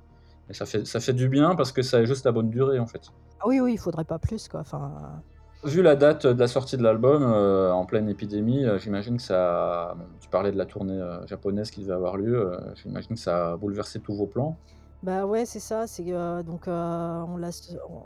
et 0.48 0.54
ça 0.54 0.66
fait 0.66 0.84
ça 0.86 1.00
fait 1.00 1.12
du 1.12 1.28
bien 1.28 1.54
parce 1.54 1.72
que 1.72 1.82
ça 1.82 1.98
a 1.98 2.04
juste 2.04 2.24
la 2.24 2.32
bonne 2.32 2.50
durée, 2.50 2.78
en 2.78 2.86
fait. 2.86 3.02
Ah 3.40 3.44
oui, 3.46 3.60
oui, 3.60 3.72
il 3.74 3.78
faudrait 3.78 4.04
pas 4.04 4.18
plus, 4.18 4.48
quoi, 4.48 4.60
enfin 4.60 5.22
Vu 5.62 5.82
la 5.82 5.94
date 5.94 6.26
de 6.26 6.38
la 6.38 6.46
sortie 6.48 6.78
de 6.78 6.82
l'album, 6.82 7.22
en 7.22 7.84
pleine 7.84 8.08
épidémie, 8.08 8.64
j'imagine 8.78 9.16
que 9.18 9.22
ça 9.22 9.94
bon, 9.96 10.04
tu 10.20 10.28
parlais 10.30 10.52
de 10.52 10.56
la 10.56 10.64
tournée, 10.64 10.98
japonaise 11.26 11.70
qui 11.70 11.82
devait 11.82 11.92
avoir 11.92 12.16
lieu, 12.16 12.58
j'imagine 12.76 13.14
que 13.16 13.20
ça 13.20 13.52
a 13.52 13.56
bouleversé 13.56 14.00
tous 14.00 14.14
vos 14.14 14.26
plans? 14.26 14.56
Bah, 15.02 15.24
ouais, 15.26 15.46
c'est 15.46 15.60
ça, 15.60 15.86
c'est, 15.86 16.04
donc, 16.44 16.64
on 16.66 17.36
l'a 17.36 17.50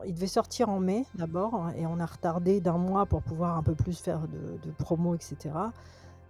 il 0.07 0.15
devait 0.15 0.27
sortir 0.27 0.69
en 0.69 0.81
mai 0.81 1.05
d'abord 1.15 1.71
et 1.77 1.87
on 1.87 1.99
a 2.01 2.07
retardé 2.07 2.61
d'1 2.61 2.79
mois 2.79 3.07
pour 3.07 3.23
pouvoir 3.23 3.57
un 3.57 3.63
peu 3.63 3.75
plus 3.75 4.01
faire 4.01 4.27
de 4.29 4.59
de 4.65 4.73
promo 4.73 5.15
et 5.15 5.21
cetera. 5.21 5.67
Hem 5.67 5.73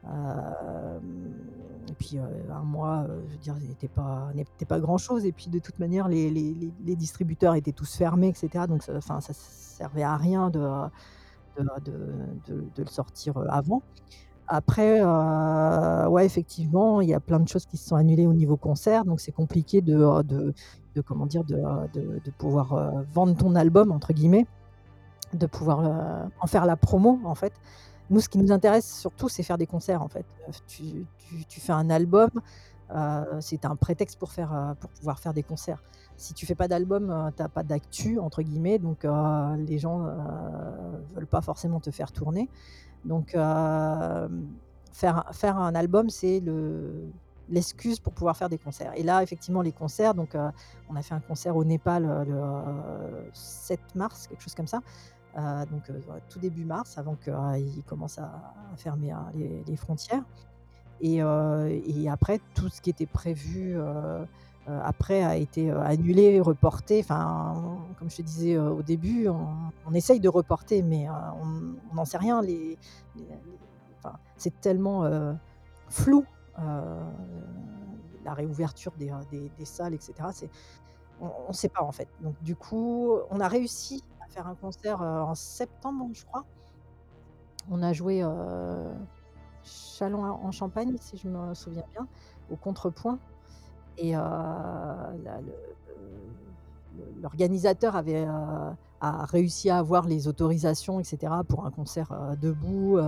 et 0.07 1.93
puis, 1.99 2.19
1 2.19 2.63
mois, 2.65 3.07
je 3.29 3.33
veux 3.33 3.39
dire, 3.39 3.55
n'était 3.57 3.89
pas 3.89 4.31
n'était 4.35 4.65
pas 4.67 4.81
grand-chose 4.81 5.25
et 5.27 5.33
puis 5.33 5.49
de 5.49 5.59
toute 5.59 5.79
manière 5.79 6.09
les 6.09 6.97
distributeurs 6.97 7.55
étaient 7.55 7.73
tous 7.73 7.97
fermés 7.97 8.29
et 8.29 8.35
cetera 8.35 8.67
donc 8.67 8.83
ça 8.83 8.93
enfin 8.97 9.21
ça 9.21 9.33
servait 9.35 10.03
à 10.03 10.17
rien 10.17 10.51
de 10.51 10.63
de 11.59 12.83
le 12.83 12.87
sortir, 12.87 13.35
avant. 13.49 13.83
Après, 14.49 15.03
ouais, 15.05 16.27
effectivement, 16.27 17.01
il 17.01 17.09
y 17.09 17.15
a 17.15 17.21
plein 17.21 17.41
de 17.41 17.49
choses 17.49 17.67
qui 17.67 17.77
se 17.79 17.89
sont 17.89 17.97
annulées 17.97 18.27
au 18.27 18.35
niveau 18.35 18.57
concert, 18.57 19.05
donc 19.05 19.21
c'est 19.21 19.33
compliqué 19.33 19.81
de 19.83 20.23
de 20.23 20.55
de 20.95 21.01
comment 21.03 21.27
dire? 21.27 21.45
De 21.45 21.57
de 22.25 22.31
pouvoir, 22.39 22.93
«vendre 23.13 23.37
ton 23.37 23.55
album» 23.57 23.93
entre 23.93 24.13
guillemets, 24.13 24.47
de 25.35 25.47
pouvoir, 25.47 26.29
en 26.41 26.47
faire 26.47 26.67
la 26.67 26.77
promo, 26.77 27.21
en 27.25 27.35
fait. 27.35 27.53
Nous, 28.11 28.21
ce 28.21 28.29
qui 28.29 28.39
nous 28.39 28.53
intéresse 28.53 29.01
surtout, 29.01 29.29
c'est 29.29 29.43
faire 29.43 29.59
des 29.59 29.67
concerts, 29.67 30.03
en 30.03 30.09
fait. 30.09 30.27
Tu 30.67 31.07
tu 31.49 31.61
fais 31.61 31.73
un 31.73 31.91
album, 31.91 32.31
c'est 33.41 33.65
un 33.65 33.77
prétexte 33.77 34.19
pour 34.19 34.33
faire, 34.33 34.75
pour 34.81 34.91
pouvoir 34.91 35.19
faire 35.19 35.35
des 35.35 35.43
concerts. 35.43 35.83
Si 36.17 36.33
tu 36.33 36.47
fais 36.47 36.55
pas 36.55 36.69
d'album, 36.69 37.33
tu 37.37 37.43
as 37.43 37.49
pas 37.49 37.63
«d'actu» 37.65 38.19
entre 38.21 38.43
guillemets, 38.43 38.79
donc 38.79 39.05
les 39.57 39.79
gens, 39.79 40.07
veulent 41.15 41.27
pas 41.27 41.41
forcément 41.41 41.81
te 41.81 41.91
faire 41.91 42.13
tourner. 42.13 42.49
Donc 43.05 43.31
faire 43.33 44.29
faire 45.33 45.59
un 45.59 45.75
album, 45.75 46.11
c'est 46.11 46.41
le 46.41 47.11
l'excuse 47.51 48.01
pour 48.01 48.15
pouvoir 48.15 48.39
faire 48.39 48.49
des 48.49 48.57
concerts 48.57 48.93
et 48.97 49.03
là, 49.03 49.23
effectivement, 49.23 49.61
les 49.61 49.73
concerts, 49.73 50.15
donc 50.15 50.35
on 50.89 50.97
a 50.97 51.03
fait 51.03 51.13
un 51.15 51.21
concert 51.21 51.57
au 51.57 51.65
Népal, 51.65 52.25
le 52.27 53.29
7 53.35 53.81
mars, 53.95 54.29
quelque 54.29 54.41
chose 54.41 54.55
comme 54.55 54.67
ça, 54.67 54.81
donc 55.71 55.91
tout 56.29 56.39
début 56.39 56.65
mars, 56.65 56.99
avant 56.99 57.17
qu'ils 57.17 57.83
commencent 57.87 58.19
à 58.19 58.55
fermer, 58.77 59.11
hein, 59.11 59.27
les 59.35 59.77
frontières 59.77 60.25
et 61.01 61.19
et 61.19 62.09
après 62.09 62.41
tout 62.55 62.69
ce 62.69 62.81
qui 62.81 62.91
était 62.91 63.07
prévu, 63.07 63.77
après 64.67 65.23
a 65.23 65.37
été, 65.37 65.71
annulé, 65.71 66.41
reporté. 66.41 67.01
Enfin, 67.01 67.55
comme 67.99 68.09
je 68.11 68.17
te 68.17 68.23
disais, 68.23 68.57
au 68.59 68.83
début, 68.83 69.29
on 69.29 69.93
essaye 69.93 70.21
de 70.21 70.29
reporter, 70.29 70.83
mais 70.83 71.07
on 71.91 71.95
n'en 71.95 72.05
sait 72.05 72.19
rien. 72.19 72.41
Les 72.41 72.79
enfin, 73.99 74.17
c'est 74.37 74.61
tellement, 74.61 75.05
flou, 75.89 76.25
la 78.25 78.33
réouverture 78.33 78.93
des, 78.99 79.13
des 79.59 79.65
salles 79.67 79.95
et 79.95 80.01
cetera, 80.01 80.33
c'est 80.33 80.49
on 81.21 81.31
on 81.49 81.53
sait 81.53 81.69
pas, 81.69 81.83
en 81.83 81.93
fait. 81.93 82.09
Donc 82.23 82.35
du 82.43 82.57
coup, 82.57 83.13
on 83.31 83.41
a 83.41 83.49
réussi 83.49 84.03
faire 84.35 84.47
un 84.49 84.55
concert, 84.57 85.01
en 85.01 85.35
septembre, 85.35 86.09
je 86.13 86.25
crois. 86.25 86.45
On 87.71 87.83
a 87.83 87.93
joué, 87.93 88.23
Châlons-en-Champagne, 89.63 90.97
si 91.01 91.17
je 91.17 91.29
me 91.29 91.55
souviens 91.55 91.85
bien, 91.93 92.07
au 92.51 92.57
Contrepoint. 92.57 93.19
Et 93.97 94.13
le 94.13 94.21
l'organisateur 97.23 97.97
avait, 97.97 98.27
réussi 99.01 99.71
à 99.71 99.79
avoir 99.79 100.07
les 100.07 100.29
autorisations 100.29 101.01
et 101.01 101.05
cetera 101.05 101.45
pour 101.45 101.65
un 101.67 101.71
concert, 101.71 102.37
debout, 102.41 102.99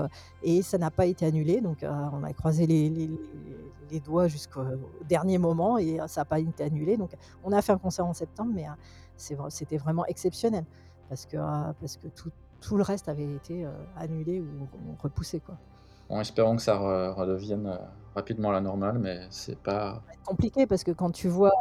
et 0.42 0.62
ça 0.62 0.78
n'a 0.78 0.90
pas 0.90 1.06
été 1.06 1.26
annulé. 1.26 1.60
Donc 1.60 1.78
on 1.82 2.22
a 2.22 2.32
croisé 2.32 2.66
les 2.66 3.10
les 3.90 4.00
doigts 4.00 4.26
jusqu'au 4.26 4.62
dernier 5.08 5.38
moment 5.38 5.78
et 5.78 5.98
ça 6.08 6.22
a 6.22 6.24
pas 6.24 6.40
été 6.40 6.64
annulé. 6.64 6.96
Donc 6.96 7.10
on 7.44 7.52
a 7.52 7.62
fait 7.62 7.72
un 7.72 7.78
concert 7.78 8.06
en 8.06 8.14
septembre 8.14 8.52
mais 8.54 8.66
c'était 9.48 9.76
vraiment 9.76 10.04
exceptionnel 10.06 10.64
parce 11.08 11.26
que 11.26 11.36
parce 11.80 11.96
que 11.96 12.08
tout 12.08 12.30
tout 12.60 12.76
le 12.76 12.82
reste 12.82 13.08
avait 13.08 13.34
été, 13.34 13.66
annulé 13.96 14.40
ou 14.40 14.46
repoussé, 15.02 15.40
quoi. 15.40 15.56
En 16.08 16.20
espérant 16.20 16.56
que 16.56 16.62
ça 16.62 16.76
re 16.76 17.14
redevienne, 17.14 17.78
rapidement 18.14 18.50
à 18.50 18.52
la 18.52 18.60
normale, 18.60 18.98
mais 18.98 19.26
c'est 19.30 19.58
pas 19.58 20.02
compliqué 20.24 20.66
parce 20.66 20.84
que 20.84 20.90
quand 20.92 21.10
tu 21.10 21.28
vois 21.28 21.52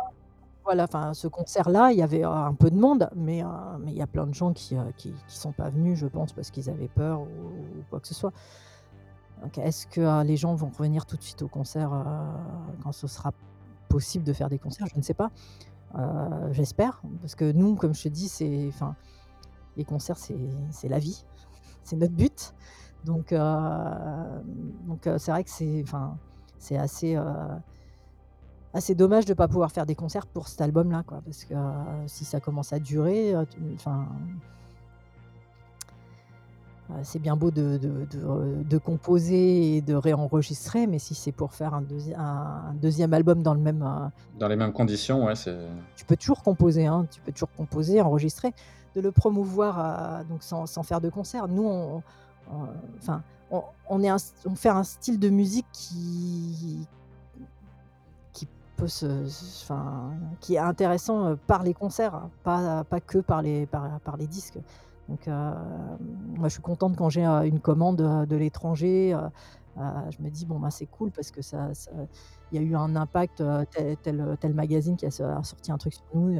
voilà, 0.65 0.85
enfin, 0.85 1.13
ce 1.13 1.27
concert-là, 1.27 1.91
il 1.91 1.99
y 1.99 2.01
avait 2.01 2.23
un 2.23 2.55
peu 2.55 2.71
de 2.71 2.75
monde, 2.75 3.07
mais 3.15 3.43
mais 3.79 3.91
il 3.91 3.97
y 3.97 4.01
a 4.01 4.07
plein 4.07 4.25
de 4.25 4.33
gens 4.33 4.51
qui, 4.51 4.75
qui 4.97 5.13
qui 5.27 5.37
sont 5.37 5.51
pas 5.51 5.69
venus, 5.69 5.99
je 5.99 6.07
pense, 6.07 6.33
parce 6.33 6.49
qu'ils 6.49 6.69
avaient 6.71 6.87
peur 6.87 7.21
ou 7.21 7.27
quoi 7.89 7.99
que 7.99 8.07
ce 8.07 8.15
soit. 8.15 8.33
Donc 9.43 9.57
est-ce 9.59 9.85
que 9.85 10.23
les 10.23 10.37
gens 10.37 10.55
vont 10.55 10.69
revenir 10.69 11.05
tout 11.05 11.17
de 11.17 11.21
suite 11.21 11.43
au 11.43 11.47
concert, 11.47 11.91
quand 12.81 12.91
ce 12.91 13.05
sera 13.05 13.31
possible 13.89 14.23
de 14.23 14.33
faire 14.33 14.49
des 14.49 14.57
concerts? 14.57 14.87
Je 14.87 14.97
ne 14.97 15.03
sais 15.03 15.13
pas. 15.13 15.29
J'espère 16.51 17.01
parce 17.21 17.35
que 17.35 17.51
nous, 17.51 17.75
comme 17.75 17.93
je 17.93 18.03
te 18.03 18.09
dis, 18.09 18.27
c'est 18.27 18.67
enfin, 18.69 18.95
les 19.77 19.83
concerts, 19.85 20.17
c'est 20.17 20.87
la 20.89 20.99
vie, 20.99 21.23
c'est 21.83 21.95
notre 21.95 22.13
but 22.13 22.53
Donc, 23.05 23.31
heu, 23.33 23.37
donc, 24.87 25.05
heu, 25.07 25.17
c'est 25.19 25.31
vrai 25.31 25.43
que 25.43 25.49
c'est 25.51 25.81
enfin, 25.83 26.17
c'est 26.57 26.77
assez, 26.77 27.15
heu, 27.15 27.23
assez 28.73 28.95
dommage 28.95 29.25
de 29.25 29.33
pas 29.33 29.47
pouvoir 29.47 29.71
faire 29.71 29.85
des 29.85 29.95
concerts 29.95 30.25
pour 30.27 30.47
cet 30.47 30.61
album-là, 30.61 31.03
quoi. 31.05 31.21
Parce 31.23 31.45
que, 31.45 31.53
si 32.07 32.25
ça 32.25 32.39
commence 32.39 32.73
à 32.73 32.79
durer, 32.79 33.35
enfin 33.75 34.07
c'est 37.01 37.19
bien 37.19 37.35
beau 37.35 37.49
de 37.51 37.77
de 37.77 38.05
de, 38.11 38.19
heu, 38.25 38.63
de 38.63 38.77
composer 38.77 39.77
et 39.77 39.81
de 39.81 39.95
réenregistrer, 39.95 40.85
mais 40.87 40.99
si 40.99 41.15
c'est 41.15 41.31
pour 41.31 41.53
faire 41.53 41.73
un 41.73 41.81
deuxi 41.81 42.13
un 42.15 42.73
2e 42.81 43.13
album 43.13 43.41
dans 43.41 43.53
le 43.53 43.59
même, 43.59 43.83
Dans 44.39 44.47
les 44.47 44.55
mêmes 44.55 44.71
conditions, 44.71 45.25
ouais, 45.25 45.35
c'est 45.35 45.57
tu 45.95 46.05
peux 46.05 46.15
toujours 46.15 46.43
composer, 46.43 46.85
hein, 46.85 47.07
tu 47.11 47.19
peux 47.21 47.31
toujours 47.31 47.51
composer, 47.57 48.01
enregistrer. 48.01 48.53
De 48.95 49.01
le 49.01 49.11
promouvoir, 49.11 50.21
heu, 50.21 50.23
donc 50.25 50.41
sans 50.41 50.65
faire 50.83 51.01
de 51.01 51.09
concert. 51.09 51.49
Nous, 51.49 51.65
on 51.65 52.01
on 52.49 52.67
enfin, 52.97 53.23
on 53.49 54.55
fait 54.55 54.69
un 54.69 54.83
style 54.83 55.19
de 55.19 55.29
musique 55.29 55.67
qui 55.73 56.87
qui 58.33 58.47
peut 58.75 58.87
se 58.87 59.05
enfin, 59.63 60.11
qui 60.41 60.55
est 60.55 60.59
intéressant, 60.59 61.29
heu, 61.31 61.37
par 61.47 61.63
les 61.63 61.73
concerts, 61.73 62.15
hein, 62.15 62.31
pas 62.43 62.83
pas 62.83 62.99
que 63.01 63.19
par 63.19 63.41
les 63.41 63.65
par 63.67 63.99
par 64.01 64.17
les 64.17 64.27
disques. 64.27 64.59
Donc, 65.09 65.27
moi, 65.27 66.47
je 66.47 66.53
suis 66.53 66.61
contente 66.63 66.95
quand 66.97 67.09
j'ai, 67.09 67.23
une 67.25 67.59
commande, 67.59 67.97
de 68.27 68.35
l'étranger, 68.35 69.15
je 69.77 70.21
me 70.23 70.29
dis: 70.29 70.45
«Bon, 70.47 70.59
ben, 70.59 70.71
c'est 70.71 70.87
cool 70.87 71.11
parce 71.11 71.31
que 71.31 71.41
ça 71.43 71.69
il 72.51 72.59
y 72.61 72.63
a 72.63 72.65
eu 72.67 72.75
un 72.75 72.95
impact, 72.95 73.43
tel 73.71 73.97
tel, 74.39 74.53
magazine 74.55 74.95
qui 74.97 75.05
a 75.05 75.11
so 75.11 75.23
a 75.25 75.43
sorti 75.43 75.71
un 75.71 75.77
truc 75.77 75.93
sur 75.93 76.03
nous, 76.15 76.29
il 76.31 76.37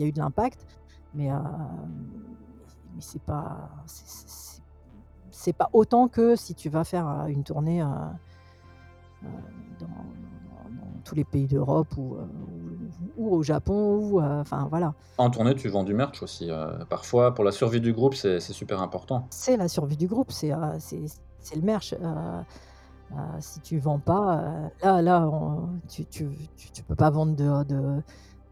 y 0.00 0.02
a 0.02 0.06
eu 0.06 0.12
de 0.12 0.18
l'impact». 0.20 0.66
Mais, 1.14 1.26
hem, 1.26 1.38
mais 2.94 3.00
c'est 3.00 3.22
pas 3.22 3.70
c'est 5.30 5.52
pas 5.52 5.68
autant 5.72 6.08
que 6.08 6.36
si 6.36 6.54
tu 6.54 6.68
vas 6.68 6.84
faire, 6.84 7.06
heu, 7.08 7.30
une 7.30 7.42
tournée, 7.42 7.82
heu 7.82 7.86
heu, 7.86 9.28
dans 9.80 9.86
dans 9.86 10.84
dans 10.84 11.00
tous 11.04 11.14
les 11.14 11.24
pays 11.24 11.46
d'Europe 11.46 11.96
ou, 11.96 12.16
ou 12.16 12.18
ou 13.16 13.34
au 13.34 13.42
Japon 13.42 13.98
ou, 13.98 14.20
enfin, 14.22 14.66
voilà. 14.70 14.94
En 15.18 15.28
tournée, 15.30 15.54
tu 15.54 15.68
vends 15.68 15.84
du 15.84 15.92
merch 15.94 16.22
aussi, 16.22 16.50
parfois 16.88 17.34
pour 17.34 17.44
la 17.44 17.52
survie 17.52 17.80
du 17.80 17.92
groupe, 17.92 18.14
c'est 18.14 18.40
super 18.40 18.80
important. 18.80 19.26
C'est 19.30 19.56
la 19.56 19.68
survie 19.68 19.96
du 19.96 20.06
groupe, 20.06 20.32
c'est, 20.32 20.52
c'est 20.78 21.56
le 21.56 21.62
merch, 21.62 21.94
si 23.40 23.60
tu 23.60 23.78
vends 23.78 23.98
pas, 23.98 24.70
là 24.82 25.02
là, 25.02 25.28
on 25.28 25.68
tu 25.88 26.06
tu 26.06 26.26
tu 26.56 26.70
tu 26.70 26.82
peux 26.82 26.94
pas 26.94 27.10
vendre 27.10 27.36
de 27.36 27.64
de 27.64 28.02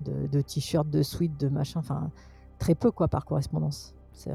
de 0.03 0.27
de 0.27 0.41
t-shirts, 0.43 0.91
de 0.91 1.03
sweats, 1.03 1.29
de 1.39 1.49
machin, 1.49 1.81
enfin, 1.81 2.11
très 2.61 2.77
peu, 2.77 2.93
quoi, 2.93 3.09
par 3.09 3.25
correspondance. 3.25 3.95
C'est, 4.13 4.31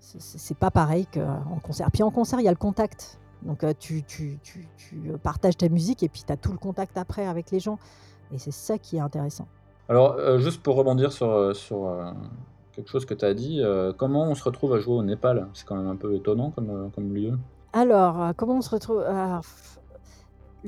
c'est 0.00 0.56
pas 0.56 0.70
pareil 0.70 1.06
qu'en 1.12 1.58
concert. 1.62 1.90
Puis 1.90 2.02
en 2.02 2.10
concert, 2.10 2.40
il 2.40 2.44
y 2.44 2.48
a 2.48 2.52
le 2.52 2.56
contact. 2.56 3.20
Donc, 3.42 3.62
heu, 3.62 3.74
tu 3.78 4.02
tu 4.04 4.38
tu 4.42 4.66
tu, 4.76 5.12
partages 5.22 5.56
ta 5.56 5.68
musique 5.68 6.02
et 6.02 6.08
puis 6.08 6.22
tu 6.26 6.32
as 6.32 6.36
tout 6.36 6.52
le 6.52 6.58
contact 6.58 6.96
après 6.96 7.26
avec 7.26 7.50
les 7.50 7.60
gens 7.60 7.78
et 8.32 8.38
c'est 8.38 8.52
ça 8.52 8.78
qui 8.78 8.96
est 8.96 9.00
intéressant. 9.00 9.46
Alors, 9.88 10.38
juste 10.38 10.62
pour 10.62 10.76
rebondir 10.76 11.12
sur, 11.12 11.54
sur, 11.54 12.14
quelque 12.72 12.88
chose 12.88 13.04
que 13.04 13.14
tu 13.14 13.24
as 13.24 13.34
dit, 13.34 13.62
comment 13.96 14.24
on 14.24 14.34
se 14.34 14.42
retrouve 14.44 14.74
à 14.74 14.78
jouer 14.78 14.94
au 14.94 15.02
Népal? 15.02 15.48
C'est 15.52 15.66
quand 15.66 15.76
même 15.76 15.88
un 15.88 15.96
peu 15.96 16.14
étonnant 16.14 16.50
comme, 16.50 16.90
comme 16.94 17.14
lieu. 17.14 17.38
Alors, 17.72 18.32
comment 18.36 18.56
on 18.56 18.62
se 18.62 18.70
retrouve? 18.70 19.04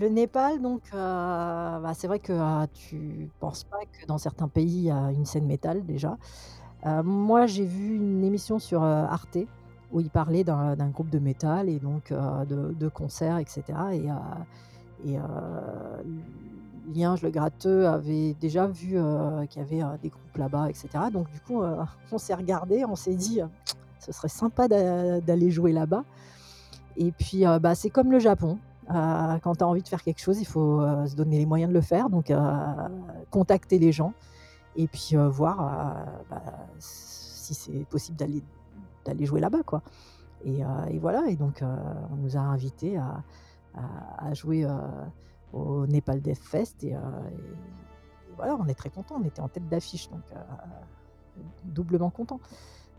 Le 0.01 0.09
Népal 0.09 0.63
donc, 0.63 0.81
heu, 0.95 0.97
bah, 0.97 1.93
c'est 1.95 2.07
vrai 2.07 2.21
que, 2.21 2.33
heu, 2.33 2.67
tu 2.73 3.29
penses 3.39 3.65
pas 3.65 3.77
que 3.93 4.07
dans 4.07 4.17
certains 4.17 4.49
pays, 4.49 4.65
il 4.79 4.85
y 4.85 4.91
a 4.91 5.11
une 5.13 5.27
scène 5.27 5.45
métal 5.45 5.85
déjà. 5.85 6.17
Heu, 6.87 7.03
moi, 7.03 7.45
j'ai 7.47 7.67
vu 7.67 7.97
une 7.97 8.25
émission 8.25 8.59
sur, 8.59 8.83
heu, 8.83 8.87
Arte 8.87 9.37
où 9.93 10.01
ils 10.01 10.09
parlaient 10.09 10.43
d'un 10.45 10.89
groupe 10.89 11.11
de 11.11 11.19
métal 11.19 11.69
et 11.69 11.79
donc, 11.81 12.13
de 12.13 12.89
concerts 12.89 13.39
et 13.39 13.45
cetera 13.47 13.95
et 13.95 14.09
heu 14.09 15.23
le 16.75 17.31
Gratteux 17.31 17.87
avait 17.87 18.35
déjà 18.41 18.69
vu, 18.69 18.97
qu'il 19.51 19.63
y 19.63 19.83
avait, 19.83 19.99
des 20.01 20.09
groupes 20.09 20.37
là-bas 20.39 20.71
et 20.71 20.75
cetera. 20.75 21.11
Donc 21.11 21.29
du 21.31 21.41
coup, 21.41 21.61
on 22.13 22.19
s'est 22.19 22.35
regardés, 22.35 22.85
on 22.87 22.95
s'est 22.95 23.17
dit, 23.17 23.41
«Ce 23.99 24.13
serait 24.13 24.29
sympa 24.29 24.69
d'a 24.69 25.21
d'aller 25.21 25.51
jouer 25.51 25.73
là-bas» 25.73 26.05
et 26.97 27.11
puis, 27.11 27.45
bah, 27.61 27.75
c'est 27.75 27.91
comme 27.91 28.13
le 28.13 28.21
Japon, 28.21 28.59
heu, 28.89 29.39
quand 29.43 29.57
tu 29.57 29.65
as 29.65 29.67
envie 29.67 29.83
de 29.83 29.89
faire 29.89 30.03
quelque 30.03 30.21
chose, 30.21 30.41
il 30.41 30.47
faut, 30.47 30.81
heu, 30.81 31.07
se 31.07 31.15
donner 31.17 31.39
les 31.39 31.47
moyens 31.47 31.69
de 31.71 31.75
le 31.75 31.81
faire. 31.83 32.09
Donc, 32.11 32.31
heu, 32.31 32.39
contacter 33.31 33.79
les 33.79 33.93
gens 33.93 34.13
et 34.77 34.87
puis, 34.89 35.17
voir, 35.17 35.97
bah, 36.31 36.43
si 36.79 37.55
c'est 37.55 37.85
possible 37.87 38.17
d'aller 38.17 39.27
jouer 39.27 39.41
là-bas, 39.41 39.63
quoi. 39.65 39.83
Et 40.45 40.63
voilà. 41.01 41.27
Et 41.29 41.37
donc, 41.37 41.63
on 41.63 42.17
nous 42.17 42.37
a 42.37 42.41
invités 42.41 42.97
à 42.97 44.35
jouer, 44.35 44.67
au 45.53 45.87
Nepal 45.87 46.21
Death 46.21 46.39
Fest 46.39 46.85
et 46.85 46.91
et 46.91 48.33
voilà, 48.37 48.57
on 48.57 48.67
est 48.69 48.75
très 48.75 48.89
contents, 48.89 49.17
on 49.21 49.25
était 49.25 49.43
en 49.43 49.49
tête 49.49 49.69
d'affiche. 49.69 50.09
Donc, 50.09 50.23
doublement 51.65 52.11
contents. 52.11 52.41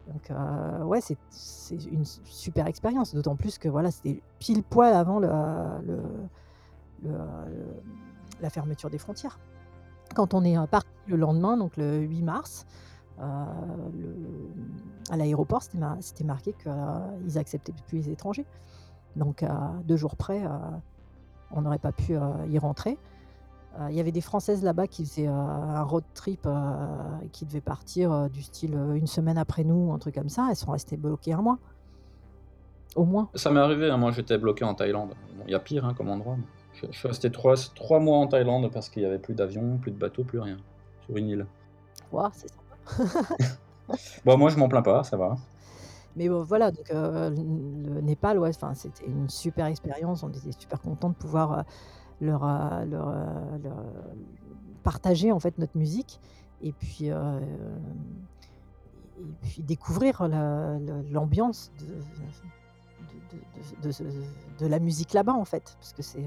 Donc, 0.07 0.31
heu, 0.31 0.83
ouais, 0.83 1.01
c'est 1.01 1.17
c'est 1.29 1.83
une 1.85 2.05
super 2.05 2.67
expérience, 2.67 3.13
d'autant 3.13 3.35
plus 3.35 3.57
que, 3.57 3.69
voilà, 3.69 3.91
c'était 3.91 4.21
pile 4.39 4.63
poil 4.63 4.93
avant 4.93 5.19
la 5.19 5.79
fermeture 8.49 8.89
des 8.89 8.97
frontières. 8.97 9.39
Quand 10.15 10.33
on 10.33 10.43
est, 10.43 10.57
heu, 10.57 10.67
partis 10.67 10.89
le 11.07 11.15
lendemain, 11.15 11.57
donc 11.57 11.77
le 11.77 11.99
8 11.99 12.21
mars, 12.23 12.65
le 13.19 14.15
à 15.09 15.17
l'aéroport, 15.17 15.61
c'était 15.61 15.77
c'était 15.99 16.23
marqué 16.23 16.53
qu'ils 16.53 17.37
acceptaient 17.37 17.73
plus 17.87 17.97
les 17.99 18.09
étrangers. 18.09 18.45
Donc 19.15 19.45
2 19.85 19.97
jours 19.97 20.15
près, 20.15 20.41
on 21.51 21.61
n'aurait 21.61 21.79
pas 21.79 21.91
pu, 21.91 22.17
y 22.49 22.57
rentrer. 22.59 22.97
Heu, 23.79 23.83
il 23.89 23.95
y 23.95 23.99
avait 23.99 24.11
des 24.11 24.21
Françaises 24.21 24.63
là-bas 24.63 24.87
qui 24.87 25.05
faisaient, 25.05 25.27
heu, 25.27 25.31
un 25.31 25.83
road 25.83 26.03
trip, 26.13 26.45
heu, 26.45 26.51
qui 27.31 27.45
devaient 27.45 27.61
partir, 27.61 28.29
du 28.29 28.41
style, 28.41 28.75
1 28.75 29.07
semaine 29.07 29.37
après 29.37 29.63
nous, 29.63 29.91
un 29.93 29.99
truc 29.99 30.15
comme 30.15 30.29
ça. 30.29 30.47
Elles 30.49 30.55
sont 30.55 30.71
restées 30.71 30.97
bloquées 30.97 31.33
1 31.33 31.41
mois. 31.41 31.57
Au 32.95 33.05
moins. 33.05 33.29
Ça 33.35 33.51
m'est 33.51 33.59
arrivé, 33.61 33.89
hein, 33.89 33.97
moi, 33.97 34.11
j'étais 34.11 34.37
bloqué 34.37 34.65
en 34.65 34.73
Thaïlande. 34.73 35.11
Bon, 35.37 35.43
il 35.47 35.51
y 35.51 35.55
a 35.55 35.59
pire, 35.59 35.85
hein, 35.85 35.93
comme 35.93 36.09
endroit, 36.09 36.35
mais 36.37 36.43
je 36.73 36.87
je 36.91 36.97
suis 36.97 37.07
resté 37.07 37.31
3 37.31 37.53
s 37.53 37.71
3 37.75 37.99
mois 37.99 38.17
en 38.17 38.27
Thaïlande 38.27 38.69
parce 38.71 38.89
qu'il 38.89 39.03
y 39.03 39.05
avait 39.05 39.19
plus 39.19 39.33
d'avions, 39.35 39.77
plus 39.77 39.91
de 39.91 39.97
bateaux, 39.97 40.23
plus 40.23 40.39
rien, 40.39 40.57
sur 41.05 41.15
une 41.17 41.29
île. 41.29 41.45
Waouh, 42.11 42.29
c'est 42.33 42.49
sympa. 42.49 43.35
Bah, 44.25 44.37
moi, 44.37 44.49
je 44.49 44.57
m'en 44.57 44.69
plains 44.69 44.81
pas, 44.83 45.03
ça 45.03 45.17
va. 45.17 45.35
Mais 46.15 46.29
bon, 46.29 46.43
voilà, 46.43 46.71
donc, 46.71 46.89
le 46.91 48.01
Népal, 48.01 48.39
ouais, 48.39 48.51
c'était 48.53 49.05
une 49.07 49.29
super 49.29 49.65
expérience. 49.67 50.23
On 50.23 50.29
était 50.29 50.51
super 50.59 50.81
contents 50.81 51.09
de 51.09 51.15
pouvoir, 51.15 51.63
leur, 52.21 52.43
heu, 52.45 52.85
leur, 52.89 53.09
heu, 53.09 53.63
partager, 54.83 55.31
en 55.31 55.39
fait, 55.39 55.57
notre 55.57 55.77
musique 55.77 56.19
et 56.61 56.71
puis, 56.73 57.09
heu 57.11 57.17
et 59.19 59.33
puis 59.47 59.61
découvrir 59.63 60.27
l'ambiance 61.11 61.71
de 61.79 61.85
de 61.85 61.91
de 63.37 63.81
de 63.81 63.87
de 63.87 63.91
ce 63.91 64.03
de 64.59 64.67
la 64.67 64.79
musique 64.79 65.13
là-bas, 65.13 65.33
en 65.33 65.45
fait. 65.45 65.75
Parce 65.79 65.93
que 65.93 66.01
c'est, 66.03 66.23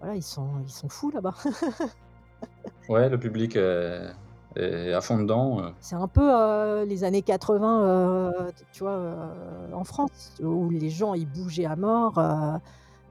voilà, 0.00 0.14
ils 0.16 0.22
sont 0.22 0.48
ils 0.64 0.70
sont 0.70 0.88
fous 0.88 1.10
là-bas. 1.10 1.34
Ouais, 2.88 3.08
le 3.08 3.18
public 3.18 3.56
est 3.56 4.10
est 4.56 4.92
à 4.92 5.00
fond 5.00 5.18
dedans, 5.18 5.72
C'est 5.80 5.96
un 5.96 6.06
peu, 6.06 6.84
les 6.84 7.02
années 7.04 7.22
80, 7.22 8.32
heu, 8.32 8.52
t 8.52 8.64
tu 8.72 8.84
vois, 8.84 9.34
en 9.72 9.84
France, 9.84 10.34
où 10.42 10.70
les 10.70 10.90
gens, 10.90 11.14
ils 11.14 11.26
bougeaient 11.26 11.64
à 11.66 11.76
mort, 11.76 12.18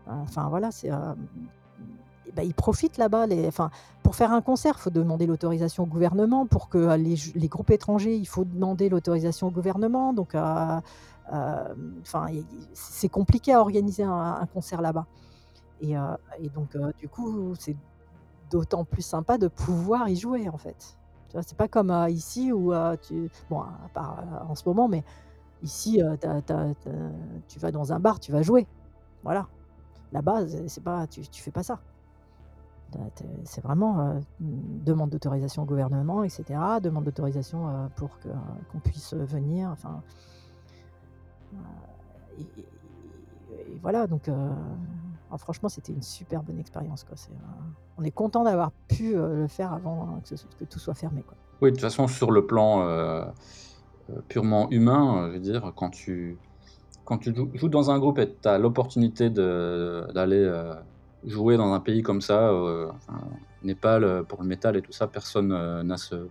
enfin, 0.08 0.48
voilà, 0.50 0.72
c'est, 0.72 0.90
bah, 2.36 2.44
ils 2.44 2.54
profitent 2.54 2.98
là-bas, 2.98 3.28
enfin, 3.48 3.70
pour 4.04 4.16
faire 4.16 4.32
un 4.32 4.42
concert, 4.42 4.80
faut 4.80 4.90
demander 4.90 5.26
l'autorisation 5.28 5.84
au 5.84 5.88
gouvernement. 5.88 6.46
Pour 6.48 6.70
que 6.70 6.96
les 6.98 7.16
j 7.16 7.32
les 7.36 7.48
groupes 7.48 7.72
étrangers, 7.72 8.16
il 8.16 8.26
faut 8.28 8.46
demander 8.46 8.90
l'autorisation 8.90 9.48
au 9.48 9.52
gouvernement. 9.52 10.14
Donc, 10.14 10.36
heu, 10.36 10.40
hem, 11.32 11.96
enfin, 12.02 12.28
il 12.32 12.46
c'est 12.74 13.10
compliqué 13.10 13.54
à 13.54 13.62
organiser 13.62 14.04
un 14.04 14.46
concert 14.54 14.82
là-bas 14.82 15.08
et 15.82 16.50
donc, 16.50 16.78
du 16.98 17.10
coup, 17.10 17.56
c'est 17.60 17.76
d'autant 18.52 18.86
plus 18.86 19.02
sympa 19.02 19.38
de 19.38 19.48
pouvoir 19.48 20.10
y 20.10 20.16
jouer, 20.16 20.50
en 20.50 20.58
fait. 20.58 20.98
C'est 21.42 21.58
pas 21.58 21.68
comme, 21.68 21.92
ici 22.10 22.52
où, 22.54 22.72
bon, 23.50 23.62
à 23.62 23.90
part, 23.94 24.24
en 24.50 24.56
ce 24.56 24.64
moment, 24.68 24.88
mais 24.88 25.04
ici, 25.64 26.00
tu 26.22 26.28
as 26.28 26.42
tu 26.42 26.54
as 26.54 26.74
tu 26.76 26.90
as 26.90 27.12
tu 27.48 27.60
vas 27.60 27.72
dans 27.72 27.94
un 27.94 28.00
bar, 28.00 28.20
tu 28.20 28.32
vas 28.32 28.42
jouer. 28.44 28.68
Voilà. 29.24 29.48
Là-bas, 30.12 30.48
c'est 30.68 30.84
pas 30.84 31.08
tu 31.08 31.28
tu 31.28 31.42
fais 31.44 31.52
pas 31.52 31.64
ça. 31.64 31.80
C'est 33.46 33.62
vraiment, 33.64 34.00
heu, 34.02 34.20
mmh, 34.40 34.84
demande 34.84 35.10
d'autorisation 35.10 35.64
au 35.64 35.66
gouvernement 35.66 36.24
et 36.24 36.30
cetera. 36.30 36.80
Demande 36.80 37.06
d'autorisation, 37.06 37.68
heu, 37.70 37.90
pour 37.96 38.20
que 38.20 38.30
qu'on 38.72 38.80
puisse, 38.80 39.14
venir, 39.14 39.70
enfin 39.70 40.02
et 43.52 43.78
voilà, 43.82 44.08
donc, 44.08 44.30
ah 44.30 45.38
franchement, 45.38 45.70
c'était 45.70 45.94
une 45.94 46.02
super 46.02 46.44
bonne 46.44 46.60
expérience, 46.60 47.04
quoi. 47.04 47.16
On 47.98 48.04
est 48.04 48.12
contents 48.12 48.44
d'avoir 48.44 48.72
pu, 48.88 49.14
le 49.14 49.48
faire 49.48 49.74
avant 49.74 50.20
s 50.32 50.46
que 50.60 50.66
tout 50.66 50.80
soit 50.80 50.94
fermé, 50.96 51.22
quoi. 51.22 51.38
Oui, 51.62 51.70
de 51.72 51.76
toute 51.76 51.82
façon, 51.82 52.08
sur 52.08 52.32
le 52.32 52.46
plan, 52.46 53.32
purement 54.28 54.70
humain, 54.72 55.28
je 55.30 55.34
veux 55.34 55.40
dire, 55.40 55.72
quand 55.76 55.90
tu 55.90 56.38
quand 57.06 57.18
tu 57.18 57.36
joues 57.36 57.50
joues 57.54 57.70
dans 57.70 57.92
un 57.92 58.00
groupe 58.00 58.18
et 58.20 58.34
tu 58.42 58.48
as 58.48 58.58
l'opportunité 58.58 59.30
d'aller, 59.30 60.74
jouer 61.26 61.58
dans 61.58 61.74
un 61.74 61.80
pays 61.80 62.02
comme 62.04 62.22
ça, 62.22 62.54
enfin, 62.54 63.22
Népal, 63.62 64.04
heu, 64.04 64.24
pour 64.26 64.42
le 64.42 64.48
métal 64.48 64.76
et 64.78 64.82
tout 64.82 64.92
ça, 64.92 65.08
personne, 65.08 65.52
heu, 65.54 65.84
n'a 65.84 65.98
ce 65.98 66.28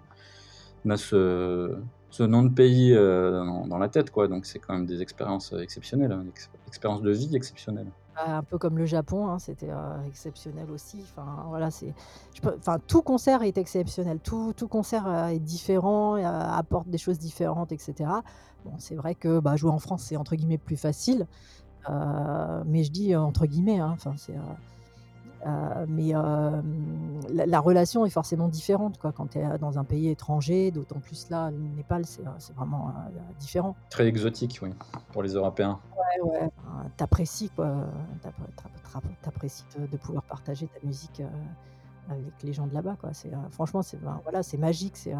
ce 0.97 1.79
ce 2.11 2.23
nom 2.25 2.43
de 2.43 2.51
pays, 2.51 2.93
heu, 2.93 3.33
dans 3.69 3.79
la 3.79 3.89
tête, 3.89 4.11
quoi. 4.11 4.29
Donc 4.29 4.45
c'est 4.47 4.59
quand 4.59 4.75
même 4.75 4.87
des 4.87 5.01
expériences, 5.03 5.53
exceptionnelles, 5.55 6.13
hein, 6.13 6.25
ex 6.29 6.51
expériences 6.67 7.03
de 7.03 7.11
vie 7.13 7.35
exceptionnelles. 7.35 7.91
Bah, 8.15 8.37
un 8.37 8.43
peu 8.43 8.59
comme 8.59 8.77
le 8.77 8.85
Japon, 8.85 9.29
hein, 9.29 9.39
c'était, 9.39 9.71
exceptionnel 10.07 10.71
aussi. 10.71 11.01
Enfin, 11.05 11.45
voilà, 11.49 11.71
enfin, 12.45 12.79
tout 12.87 13.01
concert 13.03 13.43
est 13.43 13.57
exceptionnel. 13.57 14.21
Tout 14.21 14.53
tout 14.55 14.69
concert, 14.69 15.09
est 15.31 15.39
différent 15.39 16.17
apporte 16.17 16.89
des 16.91 16.99
choses 16.99 17.19
différentes 17.19 17.73
et 17.73 17.79
cetera. 17.79 18.23
Bon, 18.67 18.73
c'est 18.79 18.97
vrai 18.97 19.15
que, 19.15 19.41
bah, 19.41 19.57
jouer 19.57 19.71
en 19.71 19.79
France, 19.79 20.05
c'est 20.09 20.17
entre 20.17 20.37
guillemets 20.37 20.59
«plus 20.59 20.77
facile», 20.77 21.27
mais 21.89 22.85
je 22.85 22.91
dis, 22.93 23.17
entre 23.17 23.47
guillemets, 23.47 23.81
hein, 23.81 23.93
enfin, 23.95 24.15
c'est, 24.19 24.37
Heu, 25.45 25.87
mais 25.89 26.11
hem, 26.11 27.21
la 27.33 27.47
la 27.47 27.61
relation 27.61 28.07
est 28.07 28.11
forcément 28.11 28.49
différente, 28.49 28.99
quoi, 28.99 29.11
quand 29.13 29.27
tu 29.29 29.39
es, 29.39 29.59
dans 29.59 29.79
un 29.79 29.85
pays 29.85 30.09
étranger, 30.09 30.71
d'autant 30.71 31.01
plus 31.01 31.29
là, 31.31 31.51
le 31.51 31.59
Népal, 31.59 32.05
c'est, 32.07 32.23
vraiment, 32.55 32.93
différent. 33.41 33.75
Très 33.91 34.07
exotique, 34.07 34.61
oui, 34.63 34.71
pour 35.13 35.23
les 35.23 35.33
Européens. 35.35 35.81
Ouais, 35.97 36.31
ouais, 36.31 36.51
enfin, 36.59 36.85
tu 36.97 37.03
apprécies, 37.05 37.51
quoi, 37.51 37.67
heu, 37.67 37.85
tu 38.23 38.29
appré 38.29 38.45
tu 39.23 39.29
apprécies 39.29 39.65
de 39.79 39.87
de 39.87 39.97
pouvoir 39.97 40.23
partager 40.25 40.69
ta 40.69 40.87
musique, 40.87 41.23
avec 42.09 42.43
les 42.43 42.53
gens 42.53 42.67
de 42.67 42.75
là-bas, 42.75 42.97
quoi. 43.01 43.13
C'est, 43.13 43.33
heu, 43.33 43.39
franchement, 43.51 43.83
c'est 43.83 44.01
ben, 44.01 44.21
voilà, 44.23 44.43
c'est 44.43 44.59
magique, 44.59 44.97
c'est, 44.97 45.15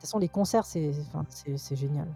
toute 0.00 0.06
façon, 0.06 0.18
les 0.18 0.28
concerts, 0.28 0.64
c'est 0.64 0.92
enfin, 1.12 1.24
génial, 1.74 2.06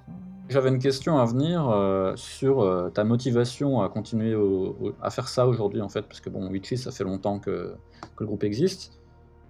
J'avais 0.49 0.69
une 0.69 0.79
question 0.79 1.19
à 1.19 1.25
venir, 1.25 1.69
heu, 1.69 2.13
sur, 2.17 2.63
heu, 2.63 2.93
ta 2.95 3.03
motivation 3.03 3.81
à 3.81 3.89
continuer 3.89 4.37
au 4.37 4.77
au 4.81 4.93
à 5.03 5.11
faire 5.11 5.29
ça 5.29 5.49
aujourd'hui, 5.49 5.81
en 5.81 5.89
fait, 5.89 6.03
parce 6.03 6.21
que 6.21 6.31
bon, 6.31 6.49
Witches, 6.49 6.77
ça 6.77 6.93
fait 6.93 7.03
longtemps 7.03 7.41
que 7.41 7.75
que 8.17 8.23
le 8.23 8.27
groupe 8.27 8.45
existe. 8.45 8.93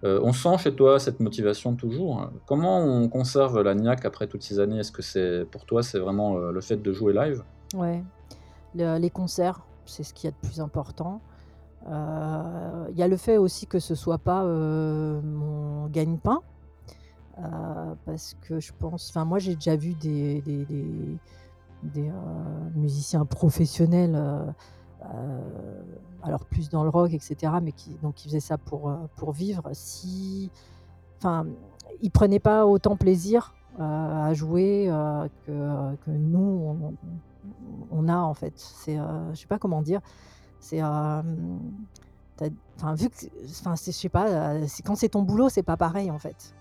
Heu, 0.02 0.18
on 0.24 0.32
sent 0.32 0.56
chez 0.58 0.74
toi 0.74 0.98
cette 0.98 1.20
motivation 1.20 1.76
toujours. 1.76 2.30
Comment 2.46 2.80
on 2.80 3.08
conserve 3.10 3.60
la 3.60 3.74
niaque 3.74 4.06
après 4.06 4.26
toutes 4.28 4.42
ces 4.42 4.58
années? 4.60 4.78
Est-ce 4.78 4.92
que 4.92 5.02
c'est 5.02 5.44
pour 5.50 5.66
toi, 5.66 5.82
c'est 5.82 5.98
vraiment, 5.98 6.38
le 6.38 6.60
fait 6.62 6.76
de 6.76 6.92
jouer 6.92 7.12
live? 7.12 7.44
ouais, 7.74 8.02
le 8.74 8.96
les 8.98 9.10
concerts, 9.10 9.60
c'est 9.84 10.04
ce 10.04 10.14
qu'il 10.14 10.28
y 10.28 10.32
a 10.32 10.36
de 10.40 10.46
plus 10.48 10.58
important. 10.60 11.20
Il 11.86 12.96
y 12.96 13.02
a 13.02 13.08
le 13.08 13.16
fait 13.18 13.36
aussi 13.36 13.66
que 13.66 13.78
ce 13.78 13.94
soit 13.94 14.18
pas, 14.18 14.42
mon 14.44 15.88
gagne-pain. 15.88 16.40
Heu, 17.38 17.96
parce 18.04 18.36
que 18.42 18.60
je 18.60 18.72
pense 18.78 19.08
enfin 19.08 19.24
moi 19.24 19.38
j'ai 19.38 19.54
déjà 19.54 19.74
vu 19.74 19.94
des 19.94 20.42
heu, 21.96 22.12
musiciens 22.74 23.24
professionnels, 23.24 24.14
heu, 24.14 24.52
alors 26.22 26.44
plus 26.44 26.68
dans 26.68 26.84
le 26.84 26.90
rock 26.90 27.12
et 27.14 27.18
cetera, 27.18 27.60
mais 27.60 27.72
qui 27.72 27.96
donc 28.02 28.14
qui 28.16 28.28
faisaient 28.28 28.38
ça 28.40 28.58
pour, 28.58 28.92
pour 29.16 29.32
vivre. 29.32 29.62
Si 29.72 30.50
enfin, 31.18 31.46
ils 32.02 32.10
prenaient 32.10 32.38
pas 32.38 32.66
autant 32.66 32.96
plaisir, 32.96 33.54
à 33.78 34.34
jouer, 34.34 34.88
que 35.46 35.96
que 36.04 36.10
nous 36.10 36.76
on 36.82 36.94
on 37.90 38.08
a 38.08 38.16
en 38.16 38.34
fait. 38.34 38.52
C'est, 38.56 38.96
je 39.32 39.40
sais 39.40 39.46
pas 39.46 39.58
comment 39.58 39.80
dire, 39.82 40.00
c'est, 40.60 40.82
enfin 40.82 41.24
vu 42.94 43.08
que 43.08 43.16
enfin 43.50 43.74
je 43.74 43.90
sais 43.90 44.08
pas, 44.10 44.56
quand 44.84 44.96
c'est 44.96 45.08
ton 45.08 45.22
boulot, 45.22 45.48
c'est 45.48 45.62
pas 45.62 45.78
pareil 45.78 46.10
en 46.10 46.18
fait. 46.18 46.54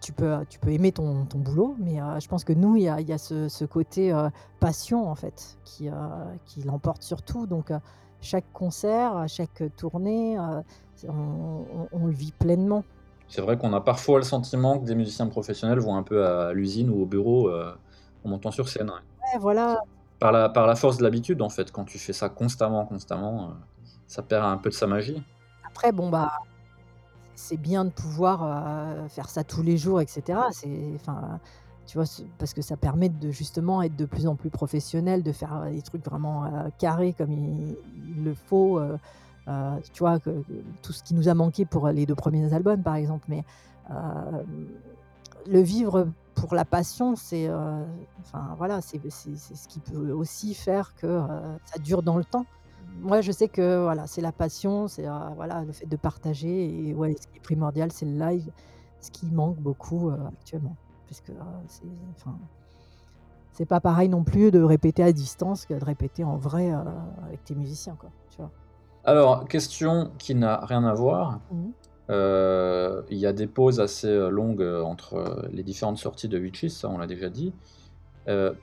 Tu 0.00 0.12
peux, 0.12 0.44
tu 0.48 0.58
peux 0.58 0.70
aimer 0.70 0.92
ton 0.92 1.26
ton 1.26 1.38
boulot, 1.38 1.74
mais 1.78 2.00
heu, 2.00 2.20
je 2.20 2.28
pense 2.28 2.44
que 2.44 2.52
nous, 2.52 2.76
il 2.76 2.82
y 2.84 2.88
a 2.88 3.00
il 3.00 3.08
y 3.08 3.12
a 3.12 3.18
ce 3.18 3.48
ce 3.48 3.64
côté, 3.64 4.12
heu, 4.12 4.30
passion, 4.60 5.08
en 5.10 5.14
fait, 5.14 5.58
qui, 5.64 5.88
heu, 5.88 5.92
qui 6.44 6.62
l'emporte 6.62 7.02
sur 7.02 7.22
tout. 7.22 7.46
Donc 7.46 7.72
chaque 8.20 8.50
concert, 8.52 9.24
chaque 9.28 9.62
tournée, 9.76 10.38
on 10.38 10.64
on 11.08 11.88
on 11.90 12.06
le 12.06 12.12
vit 12.12 12.32
pleinement. 12.32 12.84
C'est 13.28 13.42
vrai 13.42 13.58
qu'on 13.58 13.72
a 13.74 13.80
parfois 13.80 14.18
le 14.18 14.24
sentiment 14.24 14.78
que 14.78 14.86
des 14.86 14.94
musiciens 14.94 15.26
professionnels 15.26 15.80
vont 15.80 15.96
un 15.96 16.02
peu 16.02 16.24
à 16.26 16.52
l'usine 16.52 16.88
ou 16.90 17.02
au 17.02 17.06
bureau, 17.06 17.50
en 17.50 18.28
montant 18.28 18.50
sur 18.50 18.68
scène, 18.68 18.88
ouais. 18.90 18.96
Ouais, 19.34 19.38
voilà. 19.40 19.76
Par 20.20 20.32
la 20.32 20.48
par 20.48 20.66
la 20.66 20.76
force 20.76 20.96
de 20.96 21.02
l'habitude, 21.02 21.42
en 21.42 21.48
fait, 21.50 21.70
quand 21.72 21.84
tu 21.84 21.98
fais 21.98 22.12
ça 22.12 22.28
constamment, 22.28 22.86
constamment, 22.86 23.54
ça 24.06 24.22
perd 24.22 24.44
un 24.46 24.56
peu 24.56 24.70
de 24.70 24.74
sa 24.74 24.86
magie. 24.86 25.22
Après 25.66 25.92
bon, 25.92 26.08
bah, 26.08 26.32
c'est 27.38 27.56
bien 27.56 27.84
de 27.84 27.90
pouvoir, 27.90 28.42
heu, 29.04 29.08
faire 29.08 29.30
ça 29.30 29.44
tous 29.44 29.62
les 29.62 29.78
jours 29.78 30.00
et 30.00 30.06
cetera. 30.08 30.48
C'est 30.50 30.90
enfin, 30.96 31.38
tu 31.86 31.96
vois? 31.96 32.04
Ce 32.04 32.22
parce 32.38 32.52
que 32.52 32.62
ça 32.62 32.76
permet 32.76 33.08
de 33.08 33.30
justement 33.30 33.80
être 33.82 33.94
de 33.96 34.06
plus 34.06 34.26
en 34.26 34.34
plus 34.34 34.50
professionnel, 34.50 35.22
de 35.22 35.30
faire, 35.32 35.62
heu, 35.64 35.70
des 35.70 35.82
trucs 35.82 36.04
vraiment, 36.04 36.46
heu, 36.46 36.70
carrés 36.78 37.14
comme 37.16 37.30
il 37.32 37.76
le 38.24 38.34
faut, 38.34 38.80
tu 39.92 39.98
vois? 40.00 40.18
Tout 40.82 40.92
ce 40.92 41.02
qui 41.04 41.14
nous 41.14 41.28
a 41.28 41.34
manqué 41.34 41.64
pour 41.64 41.88
les 41.88 42.06
2 42.06 42.16
premiers 42.16 42.52
albums, 42.52 42.82
par 42.82 42.96
exemple. 42.96 43.26
Mais 43.28 43.44
le 45.46 45.60
vivre 45.60 46.08
pour 46.34 46.54
la 46.56 46.64
passion, 46.64 47.14
c'est, 47.16 47.48
enfin 48.20 48.54
voilà, 48.58 48.80
c'est 48.80 49.00
ce 49.10 49.68
qui 49.68 49.78
peut 49.78 50.10
aussi 50.10 50.54
faire 50.54 50.92
que, 50.96 51.20
ça 51.66 51.78
dure 51.78 52.02
dans 52.02 52.16
le 52.18 52.24
temps. 52.24 52.46
Moi, 53.00 53.20
je 53.20 53.32
sais 53.32 53.48
que 53.48 53.82
voilà, 53.82 54.06
c'est 54.06 54.20
la 54.20 54.32
passion, 54.32 54.88
c'est, 54.88 55.06
heu, 55.06 55.12
voilà, 55.36 55.64
le 55.64 55.72
fait 55.72 55.86
de 55.86 55.96
partager 55.96 56.88
et 56.88 56.94
ouais, 56.94 57.14
ce 57.20 57.26
qui 57.28 57.36
est 57.38 57.40
primordial, 57.40 57.92
c'est 57.92 58.06
le 58.06 58.18
live, 58.18 58.50
ce 59.00 59.10
qui 59.10 59.30
manque 59.30 59.58
beaucoup, 59.58 60.10
heu, 60.10 60.18
actuellement. 60.32 60.76
Heu, 61.30 61.34
c'est 61.68 61.86
enfin, 62.10 62.38
c'est 63.52 63.66
pas 63.66 63.80
pareil 63.80 64.08
non 64.08 64.24
plus 64.24 64.50
de 64.50 64.60
répéter 64.62 65.02
à 65.02 65.12
distance 65.12 65.64
que 65.66 65.74
de 65.74 65.84
répéter 65.84 66.24
en 66.24 66.36
vrai, 66.36 66.70
heu, 66.70 66.76
avec 67.26 67.44
tes 67.44 67.54
musiciens, 67.54 67.96
quoi, 67.96 68.10
tu 68.30 68.36
vois? 68.42 68.52
Alors, 69.04 69.48
question 69.48 70.12
qui 70.18 70.34
n'a 70.34 70.64
rien 70.64 70.84
à 70.84 70.92
voir, 70.94 71.40
Mmh 71.50 71.70
heu, 72.10 73.04
il 73.10 73.18
y 73.18 73.26
a 73.26 73.32
des 73.32 73.46
pauses 73.46 73.80
assez, 73.80 74.08
heu, 74.08 74.28
longues, 74.30 74.62
heu, 74.62 74.82
entre, 74.84 75.16
heu, 75.16 75.48
les 75.52 75.62
différentes 75.62 75.98
sorties 75.98 76.28
de 76.28 76.38
Witches, 76.38 76.68
ça 76.68 76.88
on 76.88 76.98
l'a 76.98 77.06
déjà 77.06 77.30
dit. 77.30 77.54
Heu, 78.28 78.56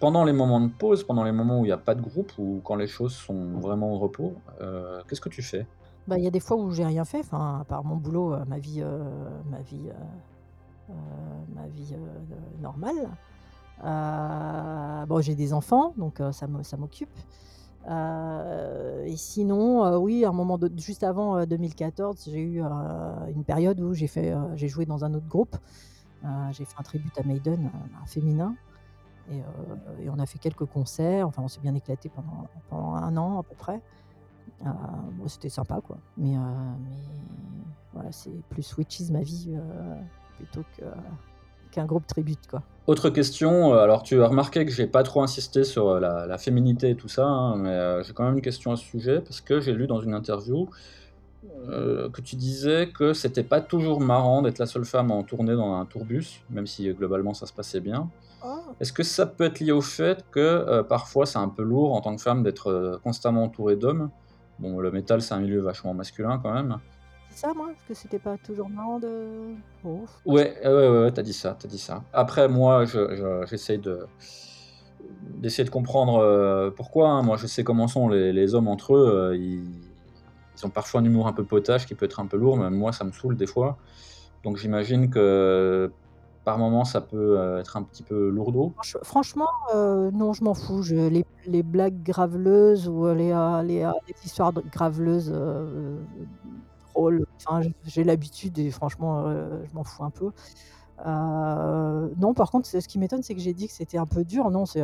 pendant 0.00 0.24
les 0.24 0.32
moments 0.32 0.60
de 0.60 0.68
pause, 0.68 1.04
pendant 1.04 1.24
les 1.24 1.32
moments 1.32 1.60
où 1.60 1.64
il 1.64 1.68
y 1.68 1.72
a 1.72 1.78
pas 1.78 1.94
de 1.94 2.02
groupe 2.02 2.32
ou 2.38 2.60
quand 2.64 2.76
les 2.76 2.86
choses 2.86 3.14
sont 3.14 3.58
vraiment 3.58 3.92
au 3.92 3.98
repos, 3.98 4.34
heu, 4.60 5.00
qu'est-ce 5.08 5.20
que 5.20 5.28
tu 5.28 5.42
fais? 5.42 5.66
Bah, 6.06 6.18
il 6.18 6.24
y 6.24 6.26
a 6.26 6.30
des 6.30 6.40
fois 6.40 6.56
où 6.56 6.70
j'ai 6.70 6.84
rien 6.86 7.04
fait, 7.04 7.24
à 7.32 7.64
part 7.68 7.84
mon 7.84 7.96
boulot, 7.96 8.34
heu, 8.34 8.44
ma 8.46 8.58
vie, 8.58 8.80
heu, 8.82 9.02
ma 9.50 9.60
vie, 9.60 9.90
ma 11.54 11.66
vie, 11.68 11.94
normale. 12.62 13.08
Bon, 15.08 15.20
j'ai 15.20 15.34
des 15.34 15.52
enfants, 15.52 15.94
donc 15.96 16.22
ça 16.32 16.46
m'occupe. 16.76 17.10
Et 17.86 19.16
sinon, 19.16 19.98
oui, 19.98 20.24
un 20.24 20.32
moment 20.32 20.58
juste 20.76 21.02
avant, 21.02 21.38
heu, 21.40 21.46
2014, 21.46 22.28
j'ai 22.30 22.40
eu, 22.40 22.62
une 22.62 23.44
période 23.44 23.80
où 23.80 23.94
j'ai 23.94 24.68
joué 24.68 24.86
dans 24.86 25.04
un 25.04 25.12
autre 25.14 25.28
groupe. 25.28 25.56
J'ai 26.52 26.64
fait 26.64 26.74
un 26.78 26.82
tribute 26.82 27.18
à 27.18 27.22
Maiden, 27.24 27.70
bah, 27.92 27.98
féminin 28.06 28.54
et 29.30 29.40
heu 29.40 30.04
et 30.04 30.10
on 30.10 30.18
a 30.18 30.26
fait 30.26 30.38
quelques 30.38 30.66
concerts, 30.66 31.26
enfin, 31.26 31.42
on 31.42 31.48
s'est 31.48 31.60
bien 31.60 31.74
éclaté 31.74 32.10
pendant 32.70 32.94
1 32.94 33.16
an 33.16 33.40
à 33.40 33.42
peu 33.42 33.54
près. 33.54 33.80
Bon, 34.64 35.28
c'était 35.28 35.48
sympa, 35.48 35.80
quoi. 35.80 35.98
Mais 36.16 36.34
mais 36.34 36.96
voilà, 37.92 38.12
c'est 38.12 38.42
plus 38.50 38.76
Witches 38.76 39.10
ma 39.10 39.22
vie, 39.22 39.56
plutôt 40.36 40.62
qu'un 41.70 41.84
groupe 41.86 42.06
tribute, 42.06 42.46
quoi. 42.48 42.62
Autre 42.86 43.10
question, 43.10 43.74
alors 43.74 44.02
tu 44.02 44.22
as 44.22 44.26
remarqué 44.26 44.64
que 44.64 44.72
j'ai 44.72 44.86
pas 44.86 45.02
trop 45.02 45.22
insisté 45.22 45.64
sur, 45.64 46.00
la 46.00 46.38
féminité 46.38 46.90
et 46.90 46.96
tout 46.96 47.08
ça, 47.08 47.26
hein, 47.26 47.56
mais 47.56 48.02
j'ai 48.02 48.12
quand 48.14 48.24
même 48.24 48.34
une 48.34 48.42
question 48.42 48.72
à 48.72 48.76
ce 48.76 48.84
sujet 48.84 49.20
parce 49.20 49.40
que 49.40 49.60
j'ai 49.60 49.74
lu 49.74 49.86
dans 49.86 50.00
une 50.00 50.14
interview, 50.14 50.68
que 51.66 52.20
tu 52.20 52.36
disais 52.36 52.88
que 52.88 53.12
c'était 53.12 53.44
pas 53.44 53.60
toujours 53.60 54.00
marrant 54.00 54.42
d'être 54.42 54.58
la 54.58 54.66
seule 54.66 54.84
femme 54.86 55.10
en 55.10 55.22
tournée 55.22 55.54
dans 55.54 55.74
un 55.74 55.84
tourbus, 55.84 56.42
même 56.50 56.66
si, 56.66 56.92
globalement 56.94 57.34
ça 57.34 57.46
se 57.46 57.52
passait 57.52 57.80
bien. 57.80 58.10
Oh! 58.44 58.60
Est-ce 58.80 58.92
que 58.92 59.02
ça 59.02 59.26
peut 59.26 59.44
être 59.44 59.60
lié 59.60 59.72
au 59.72 59.80
fait 59.80 60.24
que, 60.30 60.80
heu, 60.80 60.82
parfois 60.86 61.26
c'est 61.26 61.38
un 61.38 61.48
peu 61.48 61.62
lourd 61.62 61.94
en 61.94 62.00
tant 62.00 62.14
que 62.14 62.22
femme 62.22 62.42
d'être, 62.42 62.70
heu, 62.70 62.98
constamment 63.02 63.44
entourée 63.44 63.76
d'hommes? 63.76 64.10
Bon, 64.58 64.78
le 64.80 64.90
métal, 64.90 65.22
c'est 65.22 65.34
un 65.34 65.40
milieu 65.40 65.60
vachement 65.60 65.94
masculin 65.94 66.38
quand 66.42 66.52
même. 66.52 66.78
C'est 67.30 67.46
ça, 67.46 67.54
moi? 67.54 67.68
Que 67.86 67.94
c'était 67.94 68.18
pas 68.18 68.36
toujours 68.38 68.68
marrant 68.68 68.98
de 68.98 69.54
oh, 69.84 70.04
Ouais, 70.24 70.56
ouais, 70.64 70.70
ouais, 70.72 70.88
ouais, 71.02 71.12
tu 71.12 71.22
dit 71.22 71.32
ça, 71.32 71.56
t'as 71.58 71.68
dit 71.68 71.78
ça. 71.78 72.02
Après 72.12 72.48
moi, 72.48 72.84
je 72.84 73.14
je 73.14 73.46
j'essaye 73.46 73.78
de 73.78 74.06
d'essayer 75.20 75.64
de 75.64 75.70
comprendre, 75.70 76.20
heu, 76.20 76.72
pourquoi, 76.76 77.08
hein. 77.10 77.22
Moi, 77.22 77.36
je 77.36 77.46
sais 77.46 77.64
comment 77.64 77.86
sont 77.88 78.08
les 78.08 78.32
les 78.32 78.54
hommes 78.54 78.68
entre 78.68 78.94
eux, 78.96 79.36
ils 79.36 79.88
ils 80.58 80.66
ont 80.66 80.70
parfois 80.70 81.00
un 81.00 81.04
humour 81.04 81.28
un 81.28 81.32
peu 81.32 81.44
potache 81.44 81.86
qui 81.86 81.94
peut 81.94 82.06
être 82.06 82.20
un 82.20 82.26
peu 82.26 82.36
lourd, 82.36 82.56
même 82.56 82.74
moi 82.74 82.92
ça 82.92 83.04
me 83.04 83.12
saoule 83.12 83.36
des 83.36 83.46
fois. 83.46 83.78
Donc 84.44 84.56
j'imagine 84.56 85.10
que 85.10 85.92
par 86.48 86.58
moments 86.58 86.84
ça 86.84 87.02
peut, 87.02 87.38
heu, 87.38 87.58
être 87.60 87.76
un 87.76 87.82
petit 87.82 88.02
peu 88.02 88.30
lourdeau. 88.30 88.72
franche 88.74 88.96
franchement, 89.02 89.48
heu, 89.74 90.10
non, 90.12 90.32
je 90.32 90.42
m'en 90.42 90.54
fous. 90.54 90.82
Je 90.82 90.94
les 90.94 91.24
les 91.46 91.62
blagues 91.62 92.02
graveleuses 92.02 92.88
ou 92.88 93.06
les, 93.14 93.32
les 93.66 93.86
histoires 94.24 94.52
de 94.52 94.62
graveleuses, 94.62 95.30
drôles, 96.94 97.24
enfin, 97.46 97.60
j 97.62 97.74
j'ai 97.84 98.04
l'habitude 98.04 98.58
et 98.58 98.70
franchement, 98.70 99.30
je 99.30 99.74
m'en 99.74 99.84
fous 99.84 100.04
un 100.04 100.10
peu. 100.10 100.30
Non, 101.06 102.32
par 102.34 102.50
contre, 102.50 102.66
c'est 102.66 102.80
ce 102.80 102.88
qui 102.88 102.98
m'étonne, 102.98 103.22
c'est 103.22 103.34
que 103.34 103.40
j'ai 103.40 103.54
dit 103.54 103.66
que 103.68 103.74
c'était 103.74 103.98
un 103.98 104.06
peu 104.06 104.24
dur. 104.24 104.50
Non, 104.50 104.64
c'est, 104.64 104.82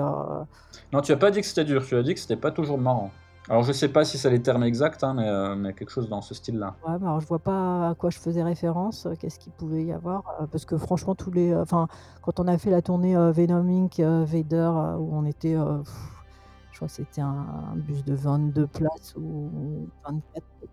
Non, 0.92 1.00
tu 1.02 1.12
as 1.12 1.16
pas 1.16 1.30
dit 1.30 1.40
que 1.40 1.46
c'était 1.46 1.64
dur, 1.64 1.84
tu 1.86 1.96
as 1.96 2.02
dit 2.02 2.14
que 2.14 2.20
c'était 2.20 2.36
pas 2.36 2.50
toujours 2.50 2.78
marrant. 2.78 3.10
Alors 3.48 3.62
je 3.64 3.72
sais 3.72 3.88
pas 3.90 4.04
si 4.04 4.18
c'est 4.18 4.28
les 4.30 4.42
termes 4.42 4.64
exacts, 4.64 5.02
hein, 5.02 5.14
mais, 5.14 5.26
heu, 5.28 5.54
mais 5.56 5.74
quelque 5.74 5.88
chose 5.90 6.08
dans 6.10 6.20
ce 6.20 6.34
style-là. 6.34 6.82
ouais, 6.86 6.98
mais 7.00 7.06
alors 7.06 7.20
je 7.20 7.26
vois 7.26 7.38
pas 7.40 7.90
à 7.90 7.94
quoi 7.94 8.10
je 8.10 8.18
faisais 8.18 8.42
référence, 8.42 9.06
heu, 9.06 9.14
qu'est-ce 9.16 9.38
qu'il 9.38 9.52
pouvait 9.52 9.84
y 9.84 9.92
avoir? 9.92 10.22
Heu, 10.40 10.46
parce 10.48 10.64
que 10.66 10.76
franchement 10.78 11.14
tous 11.14 11.30
les, 11.30 11.50
heu 11.52 11.60
enfin, 11.60 11.88
quand 12.22 12.40
on 12.40 12.46
a 12.48 12.58
fait 12.58 12.70
la 12.70 12.82
tournée, 12.82 13.14
Venom 13.32 13.68
Inc, 13.68 13.98
Vader, 14.00 14.70
où 14.98 15.16
on 15.16 15.24
était, 15.24 15.54
je 15.54 16.78
crois 16.78 16.88
que 16.88 16.94
c'était 16.94 17.20
un 17.20 17.74
bus 17.76 18.04
de 18.04 18.14
22 18.14 18.66
places 18.68 19.14
ou 19.16 19.90
24 20.06 20.46
peut-être. 20.60 20.72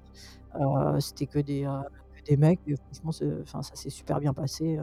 Heu, 0.61 0.99
c'était 1.01 1.27
que 1.27 1.39
des, 1.39 1.63
que 2.13 2.21
des 2.31 2.37
mecs 2.37 2.61
franchement 2.93 3.11
ça 3.63 3.75
s'est 3.75 3.89
super 3.91 4.19
bien 4.19 4.33
passé, 4.33 4.79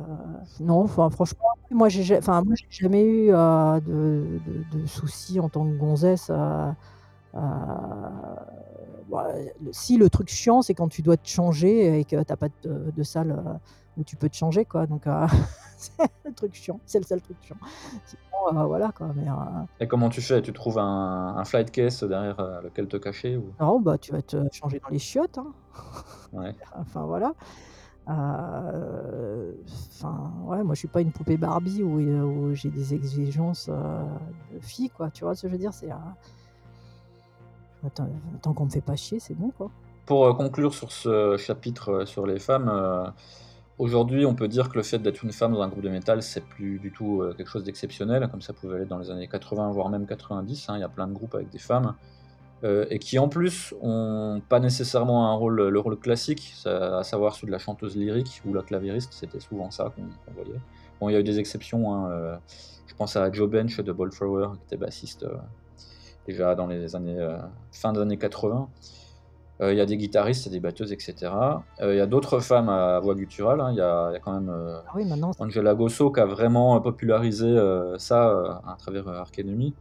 non, 0.61 0.86
franchement, 0.89 1.39
moi 1.72 1.89
j'ai 1.91 2.03
ja 2.05 2.18
enfin 2.18 2.43
moi 2.45 2.55
j'ai 2.57 2.82
jamais 2.84 3.05
eu, 3.05 3.28
de 3.28 4.41
de 4.70 4.86
soucis 4.86 5.41
en 5.41 5.49
tant 5.51 5.64
que 5.70 5.76
gonzesse, 5.76 6.30
heu, 7.39 9.03
bah, 9.09 9.28
si 9.72 9.97
le 9.97 10.11
truc 10.11 10.28
chiant, 10.28 10.62
c'est 10.62 10.74
quand 10.74 10.89
tu 10.89 11.03
dois 11.03 11.16
te 11.16 11.28
changer 11.28 11.99
et 12.01 12.05
que 12.05 12.22
tu 12.22 12.32
as 12.32 12.36
pas 12.36 12.49
de 12.62 12.91
de 12.91 13.03
salle, 13.03 13.30
heu, 13.32 13.59
où 13.97 14.05
tu 14.05 14.16
peux 14.16 14.28
te 14.28 14.36
changer 14.36 14.64
quoi, 14.66 14.86
donc 14.86 15.07
heu, 15.07 15.26
c'est 15.78 16.09
le 16.24 16.34
truc 16.34 16.55
chiant, 16.55 16.80
c'est 16.86 16.99
le 16.99 17.05
seul 17.05 17.22
truc 17.22 17.39
chiant. 17.41 17.57
Sinon, 18.05 18.66
voilà 18.66 18.93
quoi, 18.93 19.12
mais 19.14 19.26
Et 19.80 19.89
comment 19.89 20.09
tu 20.09 20.20
fais? 20.22 20.41
Tu 20.43 20.53
trouves 20.53 20.78
un 20.78 21.36
un 21.36 21.45
flight 21.45 21.70
case 21.72 22.03
derrière, 22.05 22.36
lequel 22.62 22.86
te 22.89 22.97
cacher 22.97 23.36
ou? 23.36 23.55
Non, 23.61 23.80
bah, 23.80 23.99
tu 23.99 24.12
vas 24.12 24.22
te 24.22 24.36
changer 24.53 24.78
dans 24.80 24.89
les 24.91 24.99
chiottes, 24.99 25.39
hein. 25.39 25.53
ouais. 26.32 26.55
Enfin 26.76 27.05
voilà. 27.07 27.32
Enfin, 28.07 29.53
ouais, 30.47 30.64
moi 30.64 30.74
je 30.74 30.78
suis 30.80 30.89
pas 30.89 31.01
une 31.03 31.12
poupée 31.12 31.36
Barbie 31.36 31.82
où 31.82 32.55
j'ai 32.55 32.70
des 32.70 32.95
exigences, 32.95 33.68
de 33.68 34.59
fille 34.61 34.91
quoi, 34.91 35.11
tu 35.11 35.24
vois 35.24 35.34
ce 35.34 35.43
que 35.43 35.49
je 35.49 35.53
veux 35.53 35.59
dire? 35.59 35.74
C'est, 35.74 35.91
tant 37.95 38.09
tant 38.43 38.53
qu'on 38.53 38.64
me 38.66 38.70
fait 38.70 38.81
pas 38.81 38.97
chier, 38.97 39.20
c'est 39.20 39.35
bon 39.35 39.51
quoi. 39.51 39.70
Pour, 40.07 40.26
heu, 40.26 40.33
conclure 40.35 40.74
sur 40.74 40.91
ce 40.91 41.37
chapitre, 41.37 42.03
heu, 42.03 42.07
sur 42.07 42.26
les 42.26 42.39
femmes, 42.39 42.70
heu, 42.72 43.05
aujourd'hui, 43.79 44.24
on 44.26 44.35
peut 44.35 44.49
dire 44.49 44.70
que 44.70 44.76
le 44.76 44.83
fait 44.83 44.99
d'être 44.99 45.22
une 45.22 45.33
femme 45.33 45.53
dans 45.53 45.62
un 45.62 45.68
groupe 45.68 45.83
de 45.83 45.91
métal, 45.91 46.22
c'est 46.22 46.45
plus 46.45 46.79
du 46.79 46.91
tout, 46.93 47.22
quelque 47.37 47.51
chose 47.51 47.64
d'exceptionnel, 47.64 48.29
comme 48.31 48.43
ça 48.43 48.53
pouvait 48.53 48.79
l'être 48.79 48.89
dans 48.89 48.99
les 48.99 49.11
années 49.11 49.29
80, 49.29 49.70
voire 49.70 49.89
même 49.89 50.07
90, 50.07 50.68
hein. 50.68 50.76
Il 50.76 50.81
y 50.81 50.85
a 50.85 50.89
plein 50.89 51.07
de 51.07 51.12
groupes 51.12 51.35
avec 51.35 51.51
des 51.51 51.59
femmes, 51.59 51.95
et 52.64 52.99
qui 52.99 53.20
en 53.20 53.29
plus 53.29 53.72
ont 53.81 54.43
pas 54.49 54.59
nécessairement 54.59 55.31
un 55.31 55.35
rôle, 55.35 55.68
le 55.68 55.79
rôle 55.79 55.97
classique, 55.97 56.55
à 56.66 57.05
savoir 57.05 57.37
celui 57.37 57.47
de 57.49 57.53
la 57.53 57.59
chanteuse 57.59 57.97
lyrique 57.97 58.43
ou 58.45 58.53
la 58.53 58.62
clavieriste, 58.62 59.12
c'était 59.12 59.39
souvent 59.39 59.70
ça 59.70 59.93
qu'on 59.95 60.33
voyait. 60.33 60.59
Bon, 61.01 61.09
il 61.09 61.12
y 61.12 61.16
a 61.16 61.20
eu 61.20 61.24
des 61.24 61.39
exceptions, 61.39 61.95
hein, 61.95 62.41
je 62.87 62.95
pense 62.97 63.14
à 63.14 63.31
Joe 63.31 63.49
Bench 63.49 63.79
de 63.79 63.93
Bolt 63.93 64.12
qui 64.12 64.24
était 64.66 64.76
bassiste, 64.76 65.24
déjà 66.29 66.55
dans 66.55 66.66
les 66.68 66.95
années, 66.97 67.18
heu, 67.18 67.37
fin 67.72 67.93
des 67.93 68.01
années 68.01 68.18
80. 68.18 68.70
Heu, 69.62 69.72
il 69.72 69.79
y 69.79 69.81
a 69.83 69.87
des 69.87 69.97
guitaristes, 69.99 70.47
il 70.47 70.51
y 70.51 70.53
a 70.53 70.59
des 70.59 70.61
batteuses 70.61 70.93
et 70.93 70.99
cetera. 71.01 71.66
Heu, 71.83 71.95
il 71.95 71.99
y 71.99 72.01
a 72.01 72.07
d'autres 72.07 72.41
femmes 72.41 72.68
à 72.70 73.01
voix 73.01 73.14
gutturale, 73.16 73.61
hein. 73.62 73.70
Il 73.72 73.79
y 73.79 73.81
a 73.83 74.11
il 74.11 74.14
y 74.14 74.16
a 74.16 74.20
quand 74.20 74.33
même, 74.35 74.51
heu, 74.51 74.79
Ah 74.87 74.93
oui 74.95 75.05
maintenant 75.05 75.33
c 75.33 75.39
Angela 75.41 75.74
Gossow 75.74 76.12
qui 76.12 76.20
a 76.20 76.26
vraiment, 76.26 76.81
popularisé, 76.83 77.57
ça, 77.99 78.61
à 78.66 78.76
travers, 78.79 79.07
Enemy. 79.39 79.76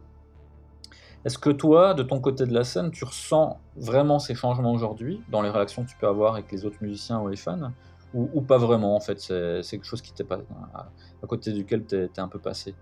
Est-ce 1.24 1.38
que 1.38 1.50
toi, 1.50 1.94
de 1.94 2.02
ton 2.02 2.20
côté 2.20 2.46
de 2.46 2.52
la 2.54 2.62
scène, 2.64 2.90
tu 2.90 3.04
ressens 3.04 3.60
vraiment 3.74 4.18
ces 4.18 4.34
changements 4.34 4.72
aujourd'hui, 4.72 5.24
dans 5.28 5.42
les 5.42 5.50
réactions 5.50 5.84
que 5.84 5.90
tu 5.90 5.96
peux 5.96 6.06
avoir 6.06 6.34
avec 6.34 6.50
les 6.52 6.64
autres 6.64 6.78
musiciens 6.80 7.20
ou 7.20 7.28
les 7.28 7.36
fans? 7.36 7.72
Ou 8.12 8.30
ou 8.32 8.42
pas 8.42 8.56
vraiment 8.58 8.96
en 8.96 9.00
fait, 9.00 9.18
c'est 9.20 9.62
quelque 9.70 9.84
chose 9.84 10.00
qui 10.00 10.14
t'est 10.14 10.24
pas 10.24 10.38
à 10.74 10.92
à 11.22 11.26
côté 11.26 11.52
duquel 11.52 11.86
tu 11.86 11.96
es 11.96 12.08
tu 12.08 12.14
es 12.20 12.22
un 12.22 12.28
peu 12.28 12.40
passé? 12.40 12.78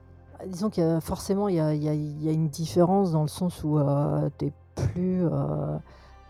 Disons 0.46 0.70
qu'il 0.70 0.82
y 0.84 0.86
a 0.86 1.00
forcément 1.00 1.48
il 1.48 1.56
y 1.56 1.60
a 1.60 1.74
il 1.74 1.82
y 1.82 1.88
a 1.88 1.94
il 1.94 2.22
y 2.22 2.28
a 2.28 2.32
une 2.32 2.48
différence 2.48 3.12
dans 3.12 3.22
le 3.22 3.28
sens 3.28 3.62
où, 3.64 3.78
heu, 3.78 4.30
tu 4.38 4.46
es 4.46 4.54
plus, 4.74 5.22
heu 5.24 5.30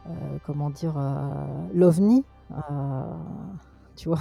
heu, 0.08 0.40
comment 0.44 0.70
dire? 0.70 0.94
L'ovni, 1.72 2.26
tu 3.96 4.08
vois? 4.10 4.20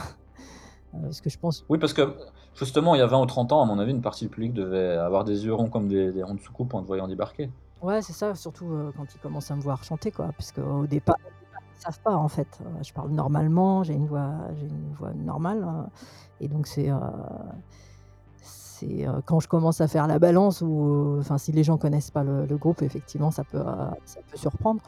Heu, 0.96 1.02
parce 1.04 1.22
que 1.22 1.30
je 1.32 1.38
pense 1.40 1.66
Oui, 1.70 1.80
parce 1.80 1.94
que 1.94 2.16
justement, 2.54 2.94
il 2.96 3.00
y 3.00 3.02
a 3.02 3.08
20 3.08 3.20
ou 3.22 3.26
30 3.26 3.52
ans, 3.52 3.62
à 3.62 3.66
mon 3.66 3.80
avis, 3.80 3.92
une 3.92 4.02
partie 4.02 4.26
du 4.26 4.30
public 4.30 4.54
devait 4.54 4.92
avoir 4.98 5.24
des 5.24 5.46
yeux 5.46 5.54
ronds 5.54 5.70
comme 5.70 5.88
des 5.88 6.12
des 6.12 6.22
ronds 6.24 6.36
de 6.36 6.40
soucoupe 6.40 6.74
en 6.76 6.82
te 6.82 6.88
voyant 6.88 7.08
débarquer. 7.08 7.52
Ouais, 7.82 8.02
c'est 8.02 8.14
ça, 8.14 8.34
surtout, 8.36 8.68
quand 8.96 9.14
ils 9.14 9.20
commencent 9.20 9.52
à 9.52 9.56
me 9.56 9.62
voir 9.62 9.84
chanter, 9.84 10.12
quoi, 10.12 10.32
puisqu'au 10.34 10.88
départ 10.88 11.16
au 11.24 11.30
départ, 11.40 11.60
ils 11.74 11.78
savent 11.82 12.00
pas, 12.04 12.16
en 12.16 12.28
fait. 12.30 12.60
Je 12.82 12.94
parle 12.94 13.12
normalement, 13.12 13.84
j'ai 13.84 13.94
une 13.94 14.08
voix 14.08 14.48
j'ai 14.56 14.68
une 14.68 14.94
voix 14.94 15.14
normale, 15.14 15.64
heu 15.64 15.90
et 16.40 16.48
donc 16.48 16.68
c'est, 16.68 16.90
heu, 18.84 19.22
quand 19.26 19.40
je 19.40 19.48
commence 19.48 19.82
à 19.82 19.88
faire 19.88 20.08
la 20.08 20.20
balance 20.20 20.62
ou 20.62 21.18
enfin, 21.20 21.38
si 21.38 21.52
les 21.52 21.64
gens 21.64 21.78
connaissent 21.78 22.12
pas 22.12 22.24
le 22.24 22.58
groupe, 22.58 22.82
effectivement, 22.82 23.32
ça 23.32 23.44
peut, 23.46 23.60
heu, 23.60 23.64
ça 24.06 24.22
peut 24.30 24.38
surprendre. 24.38 24.82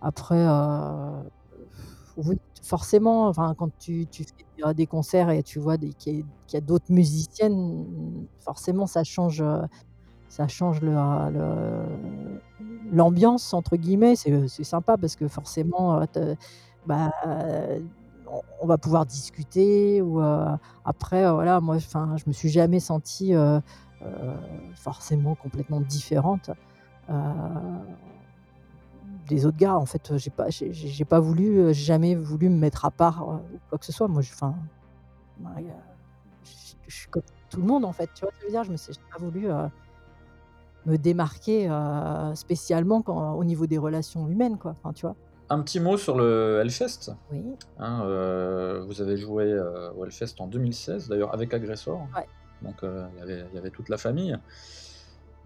Après, 0.00 0.36
heu, 0.46 1.30
oui, 2.16 2.36
forcément, 2.62 3.28
enfin, 3.28 3.54
quand 3.56 3.70
tu 3.78 4.06
fais, 4.12 4.74
des 4.74 4.86
concerts 4.86 5.30
et 5.30 5.42
tu 5.42 5.58
vois 5.58 5.78
qu'il 5.78 6.24
y 6.52 6.56
a 6.56 6.60
d'autres 6.60 6.92
musiciennes, 6.92 8.28
forcément, 8.40 8.86
ça 8.86 9.04
change, 9.04 9.42
Ça 10.28 10.48
change 10.48 10.80
«l'ambiance» 12.92 13.52
entre 13.54 13.76
guillemets, 13.76 14.16
c'est, 14.16 14.48
sympa 14.64 14.96
parce 14.98 15.16
que 15.16 15.28
forcément, 15.28 16.00
bah, 16.86 17.10
on 18.60 18.66
va 18.66 18.78
pouvoir 18.78 19.06
discuter 19.06 20.02
ou, 20.02 20.20
heu, 20.20 20.46
après, 20.84 21.24
heu, 21.26 21.32
voilà, 21.32 21.60
moi, 21.60 21.76
enfin, 21.76 22.16
je 22.16 22.24
me 22.26 22.32
suis 22.32 22.48
jamais 22.48 22.80
sentie, 22.80 23.34
heu, 23.34 23.60
forcément 24.74 25.34
complètement 25.34 25.80
différente, 25.80 26.50
des 29.28 29.46
autres 29.46 29.56
gars. 29.58 29.76
En 29.76 29.86
fait, 29.86 30.16
j'ai 30.16 30.30
pas 30.30 30.46
j'ai 30.50 31.04
pas 31.04 31.20
voulu, 31.20 31.72
jamais 31.74 32.14
voulu 32.14 32.48
me 32.48 32.56
mettre 32.58 32.84
à 32.84 32.90
part, 32.90 33.28
ou 33.28 33.60
quoi 33.68 33.78
que 33.78 33.86
ce 33.86 33.92
soit. 33.92 34.08
Moi, 34.08 34.22
je 34.22 34.32
enfin, 34.32 34.54
je 36.86 36.94
suis 36.94 37.08
comme 37.10 37.22
tout 37.50 37.60
le 37.60 37.66
monde, 37.66 37.84
en 37.84 37.92
fait, 37.92 38.10
tu 38.14 38.22
vois 38.24 38.30
ce 38.34 38.40
je 38.40 38.46
veux 38.46 38.52
dire? 38.52 38.64
Je 38.64 38.72
me 38.72 38.76
pas 39.10 39.18
voulu, 39.18 39.48
me 40.86 40.96
démarquer, 40.96 41.68
spécialement 42.34 43.02
au 43.06 43.44
niveau 43.44 43.66
des 43.66 43.78
relations 43.78 44.28
humaines 44.28 44.58
quoi, 44.58 44.72
enfin, 44.72 44.92
tu 44.92 45.06
vois? 45.06 45.16
Un 45.52 45.60
petit 45.62 45.80
mot 45.80 45.96
sur 45.96 46.16
le 46.16 46.60
Hellfest, 46.62 47.10
Oui, 47.32 47.42
hein, 47.80 48.04
heu, 48.04 48.84
vous 48.86 49.02
avez 49.02 49.16
joué, 49.16 49.46
heu, 49.46 49.90
au 49.96 50.04
Hellfest 50.04 50.36
en 50.38 50.46
2016 50.46 51.08
d'ailleurs 51.08 51.34
avec 51.34 51.52
Agressor, 51.52 52.06
ouais. 52.16 52.26
donc 52.62 52.82
heu, 52.84 53.02
il 53.14 53.18
y 53.18 53.22
avait 53.22 53.44
il 53.50 53.56
y 53.56 53.58
avait 53.58 53.70
toute 53.70 53.88
la 53.88 53.98
famille. 53.98 54.38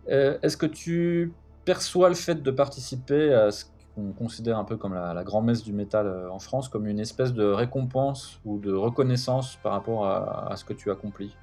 Est-ce 0.06 0.58
que 0.58 0.66
tu 0.66 1.32
perçois 1.64 2.10
le 2.10 2.14
fait 2.14 2.42
de 2.42 2.50
participer 2.50 3.32
à 3.32 3.50
ce 3.50 3.64
qu'on 3.94 4.12
considère 4.12 4.58
un 4.58 4.64
peu 4.64 4.76
comme 4.76 4.92
la 4.92 5.14
la 5.14 5.24
grand-messe 5.24 5.62
du 5.62 5.72
métal, 5.72 6.28
en 6.30 6.38
France, 6.38 6.68
comme 6.68 6.86
une 6.86 7.00
espèce 7.00 7.32
de 7.32 7.44
récompense 7.46 8.40
ou 8.44 8.58
de 8.58 8.72
reconnaissance 8.74 9.56
par 9.62 9.72
rapport 9.72 10.06
à 10.06 10.52
à 10.52 10.56
ce 10.56 10.66
que 10.66 10.74
tu 10.74 10.90
accomplis? 10.90 11.34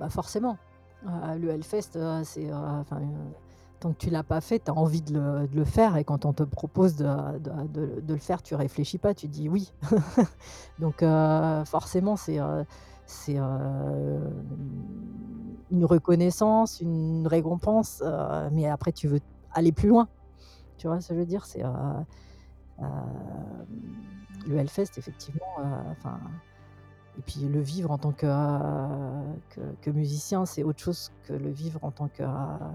Bah, 0.00 0.08
forcément, 0.08 0.58
le 1.04 1.50
Hellfest, 1.50 1.96
c'est, 2.24 2.52
enfin, 2.52 3.00
tant 3.82 3.92
que 3.92 3.98
tu 3.98 4.10
l'as 4.10 4.22
pas 4.22 4.40
fait, 4.40 4.60
tu 4.60 4.70
as 4.70 4.74
envie 4.74 5.02
de 5.02 5.48
le 5.52 5.64
faire 5.64 5.96
et 5.96 6.04
quand 6.04 6.24
on 6.24 6.32
te 6.32 6.44
propose 6.44 6.94
de 6.94 7.04
le 8.08 8.16
faire, 8.18 8.40
tu 8.42 8.54
réfléchis 8.54 8.98
pas, 8.98 9.12
tu 9.12 9.26
dis: 9.26 9.48
«Oui». 9.48 9.72
Donc 10.78 11.02
heu, 11.02 11.64
forcément, 11.64 12.16
c'est, 12.16 12.38
c'est, 13.06 13.34
hem, 13.34 14.30
une 15.72 15.84
reconnaissance, 15.84 16.80
une 16.80 17.26
récompense, 17.26 18.04
mais 18.52 18.68
après 18.68 18.92
tu 18.92 19.08
veux 19.08 19.20
aller 19.52 19.72
plus 19.72 19.88
loin. 19.88 20.08
Tu 20.78 20.86
vois 20.86 21.00
ce 21.00 21.08
que 21.08 21.14
je 21.14 21.18
veux 21.20 21.26
dire? 21.26 21.44
C'est, 21.44 21.62
le 24.46 24.56
Hellfest 24.56 24.96
effectivement, 24.96 25.56
et 27.18 27.22
puis 27.22 27.40
le 27.40 27.60
vivre 27.60 27.90
en 27.90 27.98
tant 27.98 28.12
que, 28.12 29.90
musicien, 29.90 30.46
c'est 30.46 30.62
autre 30.62 30.80
chose 30.80 31.10
que 31.24 31.32
le 31.32 31.50
vivre 31.50 31.80
en 31.82 31.90
tant 31.90 32.08
que, 32.08 32.22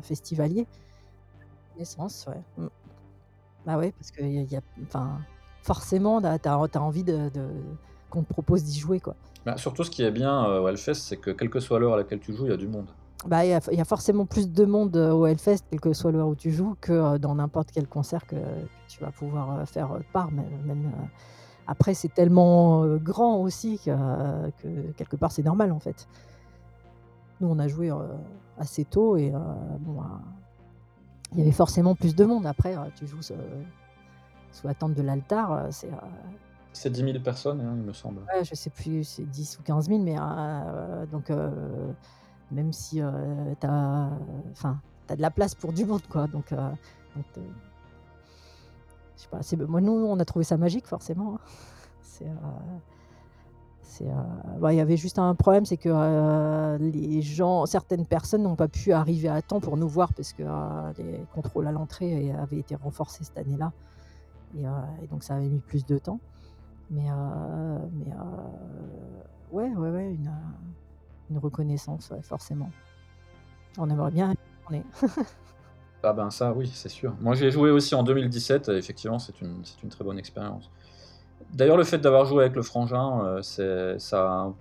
festivalier. 0.02 0.68
Naissance, 1.78 2.26
ouais. 2.28 2.42
Mmh. 2.58 2.68
Bah, 3.66 3.78
ouais, 3.78 3.92
parce 3.92 4.12
qu'il 4.12 4.32
y 4.32 4.38
a 4.40 4.42
il 4.42 4.52
y 4.52 4.56
a 4.56 4.62
enfin, 4.88 5.20
forcément, 5.64 6.22
tu 6.22 6.28
as 6.28 6.40
tu 6.40 6.48
as 6.50 6.82
envie 6.82 7.04
de 7.04 7.30
de 7.30 7.48
qu'on 8.10 8.24
te 8.24 8.30
propose 8.30 8.64
d'y 8.64 8.80
jouer, 8.80 9.00
quoi. 9.00 9.16
Bah, 9.46 9.58
surtout 9.58 9.84
ce 9.84 9.92
qui 9.92 10.04
est 10.04 10.12
bien, 10.12 10.46
heu, 10.50 10.60
au 10.62 10.68
Hellfest, 10.68 10.96
c'est 10.96 11.18
que 11.18 11.32
quelle 11.32 11.50
que 11.50 11.60
soit 11.60 11.80
l'heure 11.80 11.94
à 11.94 11.98
laquelle 11.98 12.20
tu 12.20 12.34
joues, 12.34 12.46
il 12.46 12.52
y 12.52 12.54
a 12.54 12.58
du 12.58 12.68
monde. 12.68 12.88
Bah, 13.26 13.46
il 13.46 13.50
y 13.50 13.54
a 13.54 13.60
il 13.72 13.78
y 13.78 13.82
a 13.82 13.86
forcément 13.86 14.26
plus 14.26 14.52
de 14.52 14.66
monde, 14.66 14.96
heu, 14.96 15.12
au 15.14 15.26
Hellfest, 15.26 15.60
quelle 15.70 15.80
que 15.82 15.94
soit 15.94 16.12
l'heure 16.12 16.28
où 16.30 16.36
tu 16.36 16.52
joues, 16.52 16.76
que, 16.82 16.94
heu, 17.16 17.20
dans 17.20 17.36
n'importe 17.36 17.72
quel 17.72 17.88
concert 17.88 18.26
que 18.26 18.36
que 18.36 18.68
tu 18.88 19.02
vas 19.02 19.12
pouvoir, 19.12 19.60
heu, 19.60 19.66
faire 19.66 20.00
part, 20.14 20.32
même 20.32 20.92
après 21.70 21.94
c'est 21.94 22.14
tellement, 22.14 22.86
grand 22.98 23.38
aussi 23.42 23.80
que 23.80 23.92
que 24.62 24.92
quelque 24.94 25.18
part 25.18 25.32
c'est 25.32 25.44
normal, 25.44 25.72
en 25.74 25.80
fait. 25.80 26.08
Nous, 27.42 27.48
on 27.50 27.60
a 27.60 27.68
joué, 27.68 27.92
assez 28.58 28.86
tôt 28.86 29.18
et 29.18 29.32
bon, 29.32 29.94
ben, 29.94 30.22
il 31.34 31.40
y 31.40 31.42
avait 31.42 31.52
forcément 31.52 31.96
plus 31.96 32.16
de 32.16 32.26
monde. 32.26 32.46
Après, 32.46 32.76
heu, 32.76 32.80
tu 32.96 33.08
joues 33.08 33.22
se 33.22 33.34
sous 34.52 34.66
la 34.68 34.74
tente 34.74 34.94
de 34.94 35.02
l'altar, 35.02 35.52
heu, 35.54 35.68
c'est, 35.72 35.90
C'est 36.74 36.90
10 36.90 37.04
000 37.04 37.20
personnes, 37.20 37.62
hein, 37.62 37.74
il 37.78 37.84
me 37.84 37.94
semble. 37.94 38.22
Ouais, 38.34 38.44
je 38.44 38.56
sais 38.56 38.70
plus, 38.70 39.04
c'est 39.04 39.26
10 39.26 39.60
ou 39.60 39.64
15 39.64 39.88
000, 39.88 40.02
mais 40.02 40.16
euh, 40.18 41.06
donc 41.08 41.30
euh, 41.30 41.92
même 42.52 42.72
si 42.74 43.02
euh, 43.02 43.12
tu 43.60 43.68
as, 43.68 44.10
t'as 45.06 45.16
de 45.16 45.22
la 45.22 45.32
place 45.32 45.54
pour 45.54 45.74
du 45.74 45.86
monde, 45.86 46.02
quoi. 46.10 46.28
Donc, 46.28 46.52
euh, 46.52 46.70
donc, 47.16 47.26
euh, 47.38 47.42
je 49.18 49.24
sais 49.44 49.58
pas. 49.58 49.66
Moi, 49.66 49.82
nous, 49.82 49.92
on 49.92 50.20
a 50.20 50.26
trouvé 50.26 50.46
ça 50.46 50.58
magique, 50.58 50.88
forcément. 50.88 51.36
hein. 51.36 51.40
C'est, 52.02 52.26
euh, 54.02 54.06
bah, 54.60 54.74
il 54.74 54.78
y 54.78 54.80
avait 54.80 54.98
juste 54.98 55.20
un 55.20 55.34
problème, 55.36 55.66
c'est 55.66 55.78
que 55.78 55.90
euh, 55.92 56.78
les 56.78 57.22
gens, 57.22 57.66
certaines 57.66 58.06
personnes 58.06 58.44
n'ont 58.44 58.56
pas 58.56 58.68
pu 58.68 58.92
arriver 58.92 59.30
à 59.30 59.42
temps 59.42 59.60
pour 59.60 59.78
nous 59.78 59.88
voir 59.88 60.14
parce 60.14 60.34
que 60.34 60.44
euh, 60.44 60.94
les 60.98 61.26
contrôles 61.34 61.68
à 61.68 61.72
l'entrée 61.72 62.32
avaient 62.32 62.60
été 62.60 62.76
renforcés 62.76 63.24
cette 63.24 63.38
année-là. 63.38 63.72
Et, 64.58 64.64
donc 65.10 65.24
ça 65.24 65.36
avait 65.36 65.48
mis 65.48 65.60
plus 65.60 65.86
de 65.86 65.98
temps. 65.98 66.20
Mais, 66.90 67.08
mais 67.94 68.14
ouais, 69.52 69.70
ouais, 69.70 69.90
ouais, 69.90 70.18
une, 71.30 71.38
reconnaissance, 71.38 72.14
forcément. 72.22 72.70
On 73.78 73.90
aimerait 73.90 74.12
bien. 74.12 74.34
Ah 76.04 76.14
ben 76.14 76.30
ça, 76.30 76.54
oui, 76.54 76.72
c'est 76.74 76.90
sûr. 76.90 77.16
Moi, 77.20 77.36
j'ai 77.36 77.52
joué 77.52 77.72
aussi 77.72 77.96
en 77.96 78.04
2017, 78.04 78.70
et 78.70 78.78
effectivement, 78.78 79.20
c'est 79.20 79.42
une, 79.42 79.64
une 79.84 79.90
très 79.90 80.04
bonne 80.04 80.20
expérience. 80.20 80.70
D'ailleurs, 81.54 81.78
le 81.78 81.84
fait 81.84 81.98
d'avoir 81.98 82.26
joué 82.26 82.44
avec 82.44 82.56
le 82.56 82.62
frangin, 82.62 83.24
euh, 83.24 83.42
c'est, 83.42 84.00
ça 84.00 84.32
a 84.32 84.54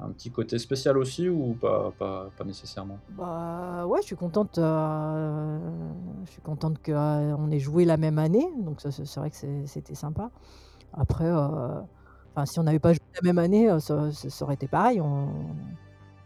un 0.00 0.10
petit, 0.10 0.30
côté 0.30 0.58
spécial 0.58 0.96
aussi, 0.96 1.28
ou 1.28 1.56
pas, 1.60 1.92
pas, 1.98 2.30
nécessairement? 2.44 2.98
Bah 3.10 3.84
ouais, 3.86 4.00
je 4.00 4.06
suis 4.06 4.16
contente. 4.16 4.58
euh, 4.58 5.58
je 6.24 6.30
suis 6.30 6.42
contente 6.42 6.80
qu'on 6.84 7.50
ait 7.50 7.58
joué 7.58 7.84
la 7.84 7.96
même 7.96 8.18
année, 8.18 8.48
donc 8.58 8.80
c'est 8.80 9.16
vrai 9.16 9.30
que 9.30 9.36
c'était 9.66 9.94
sympa. 9.94 10.30
Après, 10.92 11.26
euh, 11.26 11.80
si 12.44 12.60
on 12.60 12.62
n'avait 12.62 12.78
pas 12.78 12.92
joué 12.92 13.02
la 13.16 13.26
même 13.26 13.38
année, 13.38 13.68
ça, 13.80 14.08
aurait 14.42 14.54
été 14.54 14.68
pareil. 14.68 15.00
On, 15.00 15.28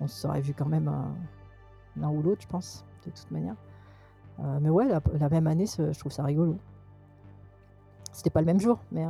on 0.00 0.06
se 0.06 0.20
serait 0.20 0.42
vu 0.42 0.52
quand 0.52 0.68
même 0.68 0.92
l'un 1.96 2.10
ou 2.10 2.22
l'autre, 2.22 2.42
je 2.42 2.48
pense, 2.48 2.84
de 3.06 3.10
toute 3.10 3.30
manière. 3.30 3.56
Mais 4.60 4.68
ouais, 4.68 4.86
la, 4.86 5.00
la 5.18 5.28
même 5.30 5.46
année, 5.46 5.66
je 5.66 5.98
trouve 5.98 6.12
ça 6.12 6.24
rigolo. 6.24 6.58
C'était 8.12 8.30
pas 8.30 8.40
le 8.40 8.46
même 8.46 8.60
jour, 8.60 8.78
mais 8.92 9.06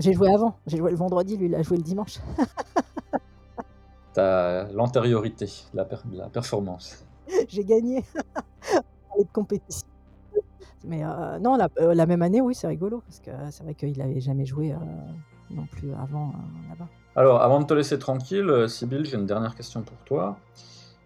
j'ai 0.00 0.12
joué 0.12 0.32
avant. 0.32 0.56
J'ai 0.66 0.78
joué 0.78 0.90
le 0.90 0.96
vendredi, 0.96 1.36
lui, 1.36 1.46
il 1.46 1.54
a 1.54 1.62
joué 1.62 1.76
le 1.76 1.82
dimanche. 1.82 2.18
T'as 4.12 4.64
l'antériorité, 4.72 5.48
la, 5.72 5.84
per- 5.84 5.98
la 6.12 6.28
performance. 6.28 7.04
j'ai 7.48 7.64
gagné. 7.64 8.04
De 9.18 9.24
compétition. 9.32 9.86
Mais 10.84 11.04
euh, 11.04 11.38
non, 11.38 11.56
la, 11.56 11.68
euh, 11.80 11.94
la 11.94 12.06
même 12.06 12.22
année, 12.22 12.40
oui, 12.40 12.54
c'est 12.54 12.66
rigolo, 12.66 13.02
parce 13.06 13.20
que 13.20 13.30
c'est 13.50 13.62
vrai 13.62 13.74
qu'il 13.74 13.96
n'avait 13.98 14.20
jamais 14.20 14.46
joué 14.46 14.72
euh, 14.72 14.76
non 15.50 15.66
plus 15.66 15.92
avant 15.92 16.28
euh, 16.28 16.68
là-bas. 16.70 16.88
Alors, 17.16 17.42
avant 17.42 17.60
de 17.60 17.66
te 17.66 17.74
laisser 17.74 17.98
tranquille, 17.98 18.66
Sybille, 18.68 19.04
j'ai 19.04 19.16
une 19.16 19.26
dernière 19.26 19.54
question 19.54 19.82
pour 19.82 19.98
toi. 20.06 20.38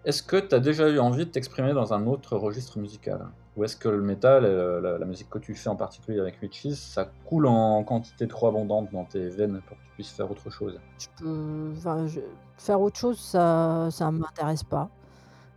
Est-ce 0.05 0.23
que 0.23 0.37
tu 0.37 0.55
as 0.55 0.61
déjà 0.61 0.91
eu 0.91 0.99
envie 0.99 1.25
de 1.25 1.31
t'exprimer 1.31 1.73
dans 1.73 1.95
un 1.95 2.07
autre 2.07 2.37
registre 2.37 2.79
musical? 2.79 3.27
Ou 3.57 3.65
est-ce 3.65 3.75
que 3.75 3.89
le 3.89 4.03
métal, 4.03 4.45
la, 4.45 5.07
musique 5.07 5.31
que 5.31 5.39
tu 5.39 5.55
fais 5.55 5.71
en 5.71 5.77
particulier 5.77 6.21
avec 6.21 6.43
Witches, 6.43 6.75
ça 6.75 7.09
coule 7.25 7.47
en 7.47 7.83
quantité 7.85 8.29
trop 8.29 8.49
abondante 8.49 8.91
dans 8.93 9.05
tes 9.05 9.29
veines 9.31 9.63
pour 9.67 9.79
que 9.79 9.83
tu 9.83 9.91
puisses 9.95 10.11
faire 10.11 10.31
autre 10.31 10.51
chose? 10.51 10.79
Je 10.99 11.07
peux, 11.19 11.73
faire 12.59 12.81
autre 12.83 12.99
chose, 12.99 13.19
ça, 13.19 13.89
ça 13.91 14.11
m'intéresse 14.11 14.65
pas, 14.65 14.91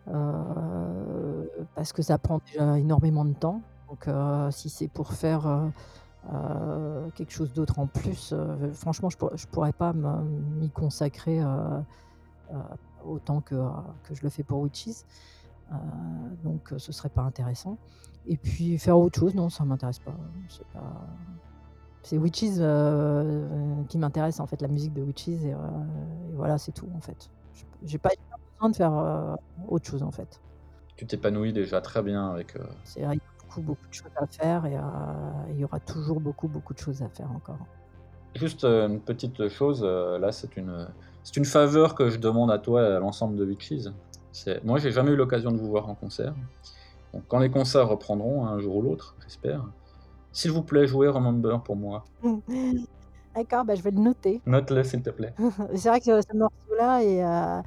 euh, 0.07 1.43
parce 1.75 1.91
que 1.91 2.01
ça 2.01 2.17
prend 2.17 2.39
déjà 2.45 2.77
énormément 2.77 3.25
de 3.25 3.33
temps. 3.33 3.61
Donc, 3.89 4.07
euh, 4.07 4.49
si 4.51 4.69
c'est 4.69 4.87
pour 4.87 5.11
faire 5.11 5.45
euh, 6.31 7.09
quelque 7.15 7.33
chose 7.33 7.51
d'autre 7.51 7.79
en 7.79 7.87
plus, 7.87 8.33
franchement, 8.73 9.09
je, 9.09 9.17
je 9.35 9.47
pourrais 9.47 9.73
pas 9.73 9.91
m'y 9.91 10.69
consacrer 10.69 11.41
autant 13.07 13.41
que, 13.41 13.55
euh, 13.55 13.69
que 14.03 14.15
je 14.15 14.23
le 14.23 14.29
fais 14.29 14.43
pour 14.43 14.59
Witches. 14.59 15.03
Euh, 15.71 15.75
donc, 16.43 16.71
euh, 16.71 16.79
ce 16.79 16.91
serait 16.91 17.09
pas 17.09 17.23
intéressant. 17.23 17.77
Et 18.25 18.37
puis, 18.37 18.77
faire 18.77 18.97
autre 18.97 19.19
chose, 19.19 19.35
non, 19.35 19.49
ça 19.49 19.63
m'intéresse 19.65 19.99
pas. 19.99 20.15
C'est 20.49 20.67
pas. 20.67 21.07
C'est 22.03 22.17
Witches 22.17 22.59
qui 23.89 23.97
m'intéresse, 23.97 24.39
en 24.39 24.47
fait, 24.47 24.61
la 24.61 24.67
musique 24.67 24.93
de 24.93 25.01
Witches. 25.01 25.27
Et, 25.27 25.49
et 25.49 26.35
voilà, 26.35 26.57
c'est 26.57 26.71
tout, 26.71 26.87
en 26.95 27.01
fait. 27.01 27.29
Je- 27.53 27.65
J'ai 27.83 27.97
pas, 27.97 28.09
besoin 28.55 28.69
de 28.69 28.75
faire 28.75 29.37
autre 29.67 29.85
chose, 29.89 30.03
en 30.03 30.11
fait. 30.11 30.41
Tu 30.95 31.05
t'épanouis 31.05 31.53
déjà 31.53 31.81
très 31.81 32.01
bien 32.01 32.31
avec. 32.31 32.57
C'est 32.83 33.03
vrai, 33.03 33.15
il 33.15 33.19
y 33.19 33.21
a 33.21 33.43
beaucoup, 33.43 33.61
beaucoup 33.61 33.87
de 33.87 33.93
choses 33.93 34.11
à 34.15 34.25
faire 34.27 34.65
et 34.65 34.77
euh, 34.77 34.81
il 35.49 35.57
y 35.57 35.63
aura 35.63 35.79
toujours 35.79 36.19
beaucoup, 36.19 36.47
beaucoup 36.47 36.73
de 36.73 36.79
choses 36.79 37.01
à 37.01 37.09
faire 37.09 37.31
encore. 37.31 37.59
Juste 38.35 38.65
une 38.65 38.99
petite 38.99 39.47
chose, 39.47 39.83
là 39.83 40.31
c'est 40.31 40.57
une, 40.57 40.87
c'est 41.27 41.35
une 41.35 41.45
faveur 41.45 41.93
que 41.93 42.09
je 42.09 42.19
demande 42.19 42.49
à 42.49 42.57
toi 42.57 42.81
et 42.83 42.93
à 42.93 42.99
l'ensemble 42.99 43.35
de 43.35 43.43
Witches. 43.43 43.89
C'est, 44.31 44.63
moi 44.63 44.79
j'ai 44.79 44.91
jamais 44.91 45.11
eu 45.11 45.17
l'occasion 45.17 45.51
de 45.51 45.57
vous 45.57 45.67
voir 45.67 45.89
en 45.89 45.93
concert. 45.93 46.33
Donc 47.13 47.23
quand 47.27 47.39
les 47.39 47.49
concerts 47.49 47.89
reprendront 47.89 48.45
un 48.45 48.59
jour 48.59 48.77
ou 48.77 48.81
l'autre, 48.81 49.13
j'espère, 49.23 49.61
s'il 50.31 50.51
vous 50.51 50.63
plaît 50.63 50.87
jouez 50.87 51.09
Remember 51.09 51.61
pour 51.65 51.75
moi. 51.75 52.05
D'accord, 53.35 53.65
bah, 53.65 53.75
je 53.75 53.81
vais 53.81 53.91
le 53.91 53.99
noter. 53.99 54.41
Note-le 54.45 54.85
s'il 54.85 55.01
te 55.01 55.09
plaît. 55.09 55.33
C'est 55.75 55.89
vrai 55.89 55.99
que 55.99 56.21
ce 56.21 56.33
morceau-là 56.33 57.03
est, 57.03 57.21
euh, 57.21 57.61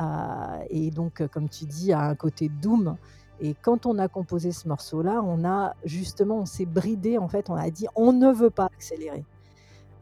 euh, 0.00 0.64
et 0.70 0.90
donc, 0.90 1.20
euh, 1.20 1.28
comme 1.28 1.50
tu 1.50 1.66
dis, 1.66 1.92
a 1.92 2.00
un 2.00 2.14
côté 2.14 2.48
doom. 2.48 2.96
Et 3.38 3.54
quand 3.60 3.84
on 3.84 3.98
a 3.98 4.08
composé 4.08 4.50
ce 4.50 4.66
morceau-là, 4.66 5.20
on 5.22 5.44
a 5.44 5.74
justement, 5.84 6.38
on 6.38 6.46
s'est 6.46 6.64
bridé 6.64 7.18
en 7.18 7.28
fait, 7.28 7.50
on 7.50 7.54
a 7.54 7.68
dit 7.68 7.86
on 7.96 8.14
ne 8.14 8.32
veut 8.32 8.48
pas 8.48 8.64
accélérer. 8.64 9.24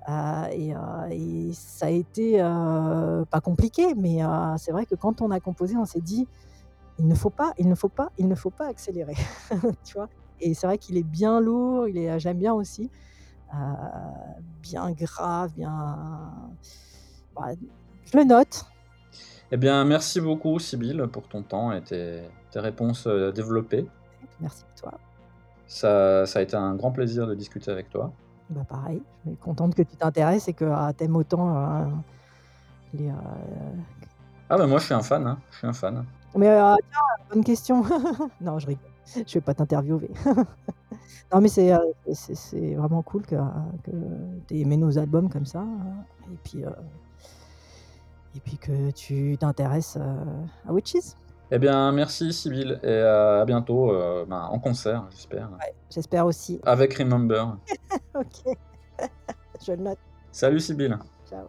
Euh, 0.08 0.46
et, 0.50 0.74
euh, 0.74 0.78
et 1.10 1.52
ça 1.52 1.86
a 1.86 1.90
été 1.90 2.40
euh, 2.40 3.24
pas 3.26 3.40
compliqué, 3.40 3.94
mais 3.94 4.24
euh, 4.24 4.56
c'est 4.56 4.72
vrai 4.72 4.84
que 4.84 4.96
quand 4.96 5.20
on 5.20 5.30
a 5.30 5.38
composé, 5.38 5.76
on 5.76 5.84
s'est 5.84 6.00
dit 6.00 6.26
il 6.98 7.06
ne 7.06 7.14
faut 7.14 7.30
pas, 7.30 7.52
il 7.58 7.68
ne 7.68 7.74
faut 7.74 7.88
pas, 7.88 8.10
il 8.18 8.28
ne 8.28 8.34
faut 8.34 8.50
pas 8.50 8.66
accélérer, 8.66 9.14
tu 9.84 9.94
vois. 9.94 10.08
Et 10.40 10.54
c'est 10.54 10.66
vrai 10.66 10.78
qu'il 10.78 10.96
est 10.96 11.04
bien 11.04 11.40
lourd, 11.40 11.86
il 11.86 11.98
est, 11.98 12.18
j'aime 12.18 12.38
bien 12.38 12.52
aussi, 12.52 12.90
bien 14.60 14.90
grave, 14.90 15.52
bien. 15.54 16.32
bah, 17.36 17.52
je 18.04 18.18
le 18.18 18.24
note. 18.24 18.64
Eh 19.54 19.56
bien 19.56 19.84
merci 19.84 20.20
beaucoup 20.20 20.58
Sybille 20.58 21.06
pour 21.12 21.28
ton 21.28 21.42
temps 21.42 21.72
et 21.72 21.82
tes, 21.82 22.22
tes 22.50 22.58
réponses 22.58 23.06
développées. 23.06 23.86
Merci 24.40 24.64
à 24.64 24.80
toi. 24.80 24.98
Ça, 25.66 26.26
ça 26.26 26.38
a 26.40 26.42
été 26.42 26.56
un 26.56 26.74
grand 26.74 26.90
plaisir 26.90 27.26
de 27.26 27.34
discuter 27.34 27.70
avec 27.70 27.88
toi. 27.88 28.12
Bah 28.52 28.64
pareil, 28.68 29.02
je 29.24 29.30
suis 29.30 29.38
contente 29.38 29.74
que 29.74 29.82
tu 29.82 29.96
t'intéresses 29.96 30.48
et 30.48 30.52
que 30.52 30.64
ah, 30.64 30.92
t'aimes 30.96 31.16
autant 31.16 31.56
euh, 31.56 31.84
les. 32.94 33.08
euh, 33.08 33.12
Ah 34.50 34.56
ben 34.58 34.66
moi 34.66 34.78
je 34.78 34.84
suis 34.84 34.94
un 34.94 35.02
fan, 35.02 35.26
hein. 35.26 35.38
je 35.50 35.56
suis 35.58 35.66
un 35.66 35.72
fan. 35.72 36.04
Mais 36.36 36.48
euh, 36.48 36.74
tiens, 36.90 37.00
bonne 37.30 37.44
question. 37.44 37.82
non, 38.40 38.58
je 38.58 38.66
rigole. 38.66 38.84
Je 39.26 39.34
vais 39.34 39.40
pas 39.40 39.54
t'interviewer. 39.54 40.10
non, 41.32 41.40
mais 41.40 41.48
c'est, 41.48 41.72
euh, 41.72 41.78
c'est, 42.12 42.34
c'est 42.34 42.74
vraiment 42.74 43.02
cool 43.02 43.22
que, 43.22 43.36
tu 44.48 44.54
aies 44.54 44.60
aimé 44.60 44.76
nos 44.76 44.98
albums 44.98 45.28
comme 45.28 45.46
ça. 45.46 45.60
hein. 45.60 46.04
Et 46.32 46.36
puis, 46.44 46.64
euh, 46.64 46.70
et 48.34 48.40
puis 48.40 48.56
que 48.58 48.90
tu 48.92 49.36
t'intéresses 49.38 49.98
euh, 50.00 50.24
à 50.68 50.72
Witches. 50.72 51.14
Eh 51.54 51.58
bien 51.58 51.92
merci 51.92 52.32
Sybille 52.32 52.80
et 52.82 52.96
à 52.96 53.44
bientôt 53.44 53.92
euh, 53.92 54.24
ben, 54.26 54.48
en 54.50 54.58
concert 54.58 55.04
j'espère. 55.10 55.50
Ouais, 55.50 55.74
j'espère 55.90 56.24
aussi. 56.24 56.58
Avec 56.64 56.94
Remember. 56.94 57.56
Ok. 58.14 58.56
je 59.66 59.72
le 59.72 59.82
note. 59.82 59.98
Salut 60.30 60.60
Sybille. 60.60 60.96
Ciao. 61.28 61.44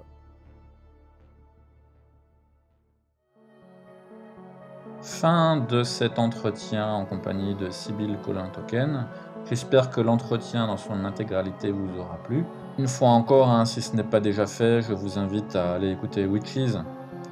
Fin 5.01 5.57
de 5.69 5.83
cet 5.83 6.19
entretien 6.19 6.85
en 6.85 7.05
compagnie 7.05 7.55
de 7.55 7.69
Sybille 7.69 8.17
Colin-Token. 8.25 9.07
J'espère 9.49 9.89
que 9.89 10.01
l'entretien 10.01 10.67
dans 10.67 10.77
son 10.77 11.05
intégralité 11.05 11.71
vous 11.71 11.97
aura 11.97 12.17
plu. 12.23 12.43
Une 12.77 12.89
fois 12.89 13.09
encore, 13.09 13.49
hein, 13.49 13.63
si 13.63 13.81
ce 13.81 13.95
n'est 13.95 14.03
pas 14.03 14.19
déjà 14.19 14.47
fait, 14.47 14.81
je 14.81 14.91
vous 14.91 15.17
invite 15.17 15.55
à 15.55 15.75
aller 15.75 15.91
écouter 15.91 16.25
Witches, 16.25 16.75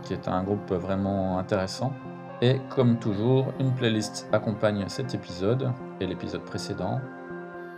qui 0.03 0.13
est 0.13 0.29
un 0.29 0.43
groupe 0.43 0.71
vraiment 0.71 1.37
intéressant. 1.37 1.91
Et 2.43 2.59
comme 2.69 2.97
toujours, 2.97 3.53
une 3.59 3.71
playlist 3.71 4.27
accompagne 4.31 4.85
cet 4.87 5.13
épisode 5.13 5.71
et 5.99 6.07
l'épisode 6.07 6.41
précédent. 6.41 6.99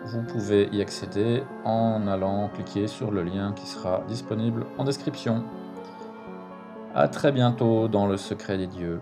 Vous 0.05 0.21
pouvez 0.21 0.69
y 0.71 0.81
accéder 0.81 1.43
en 1.65 2.07
allant 2.07 2.49
cliquer 2.49 2.87
sur 2.87 3.11
le 3.11 3.23
lien 3.23 3.51
qui 3.53 3.65
sera 3.65 4.03
disponible 4.07 4.65
en 4.77 4.85
description. 4.85 5.43
A 6.95 7.09
très 7.09 7.33
bientôt 7.33 7.89
dans 7.89 8.07
le 8.07 8.15
secret 8.15 8.57
des 8.57 8.67
dieux. 8.67 9.01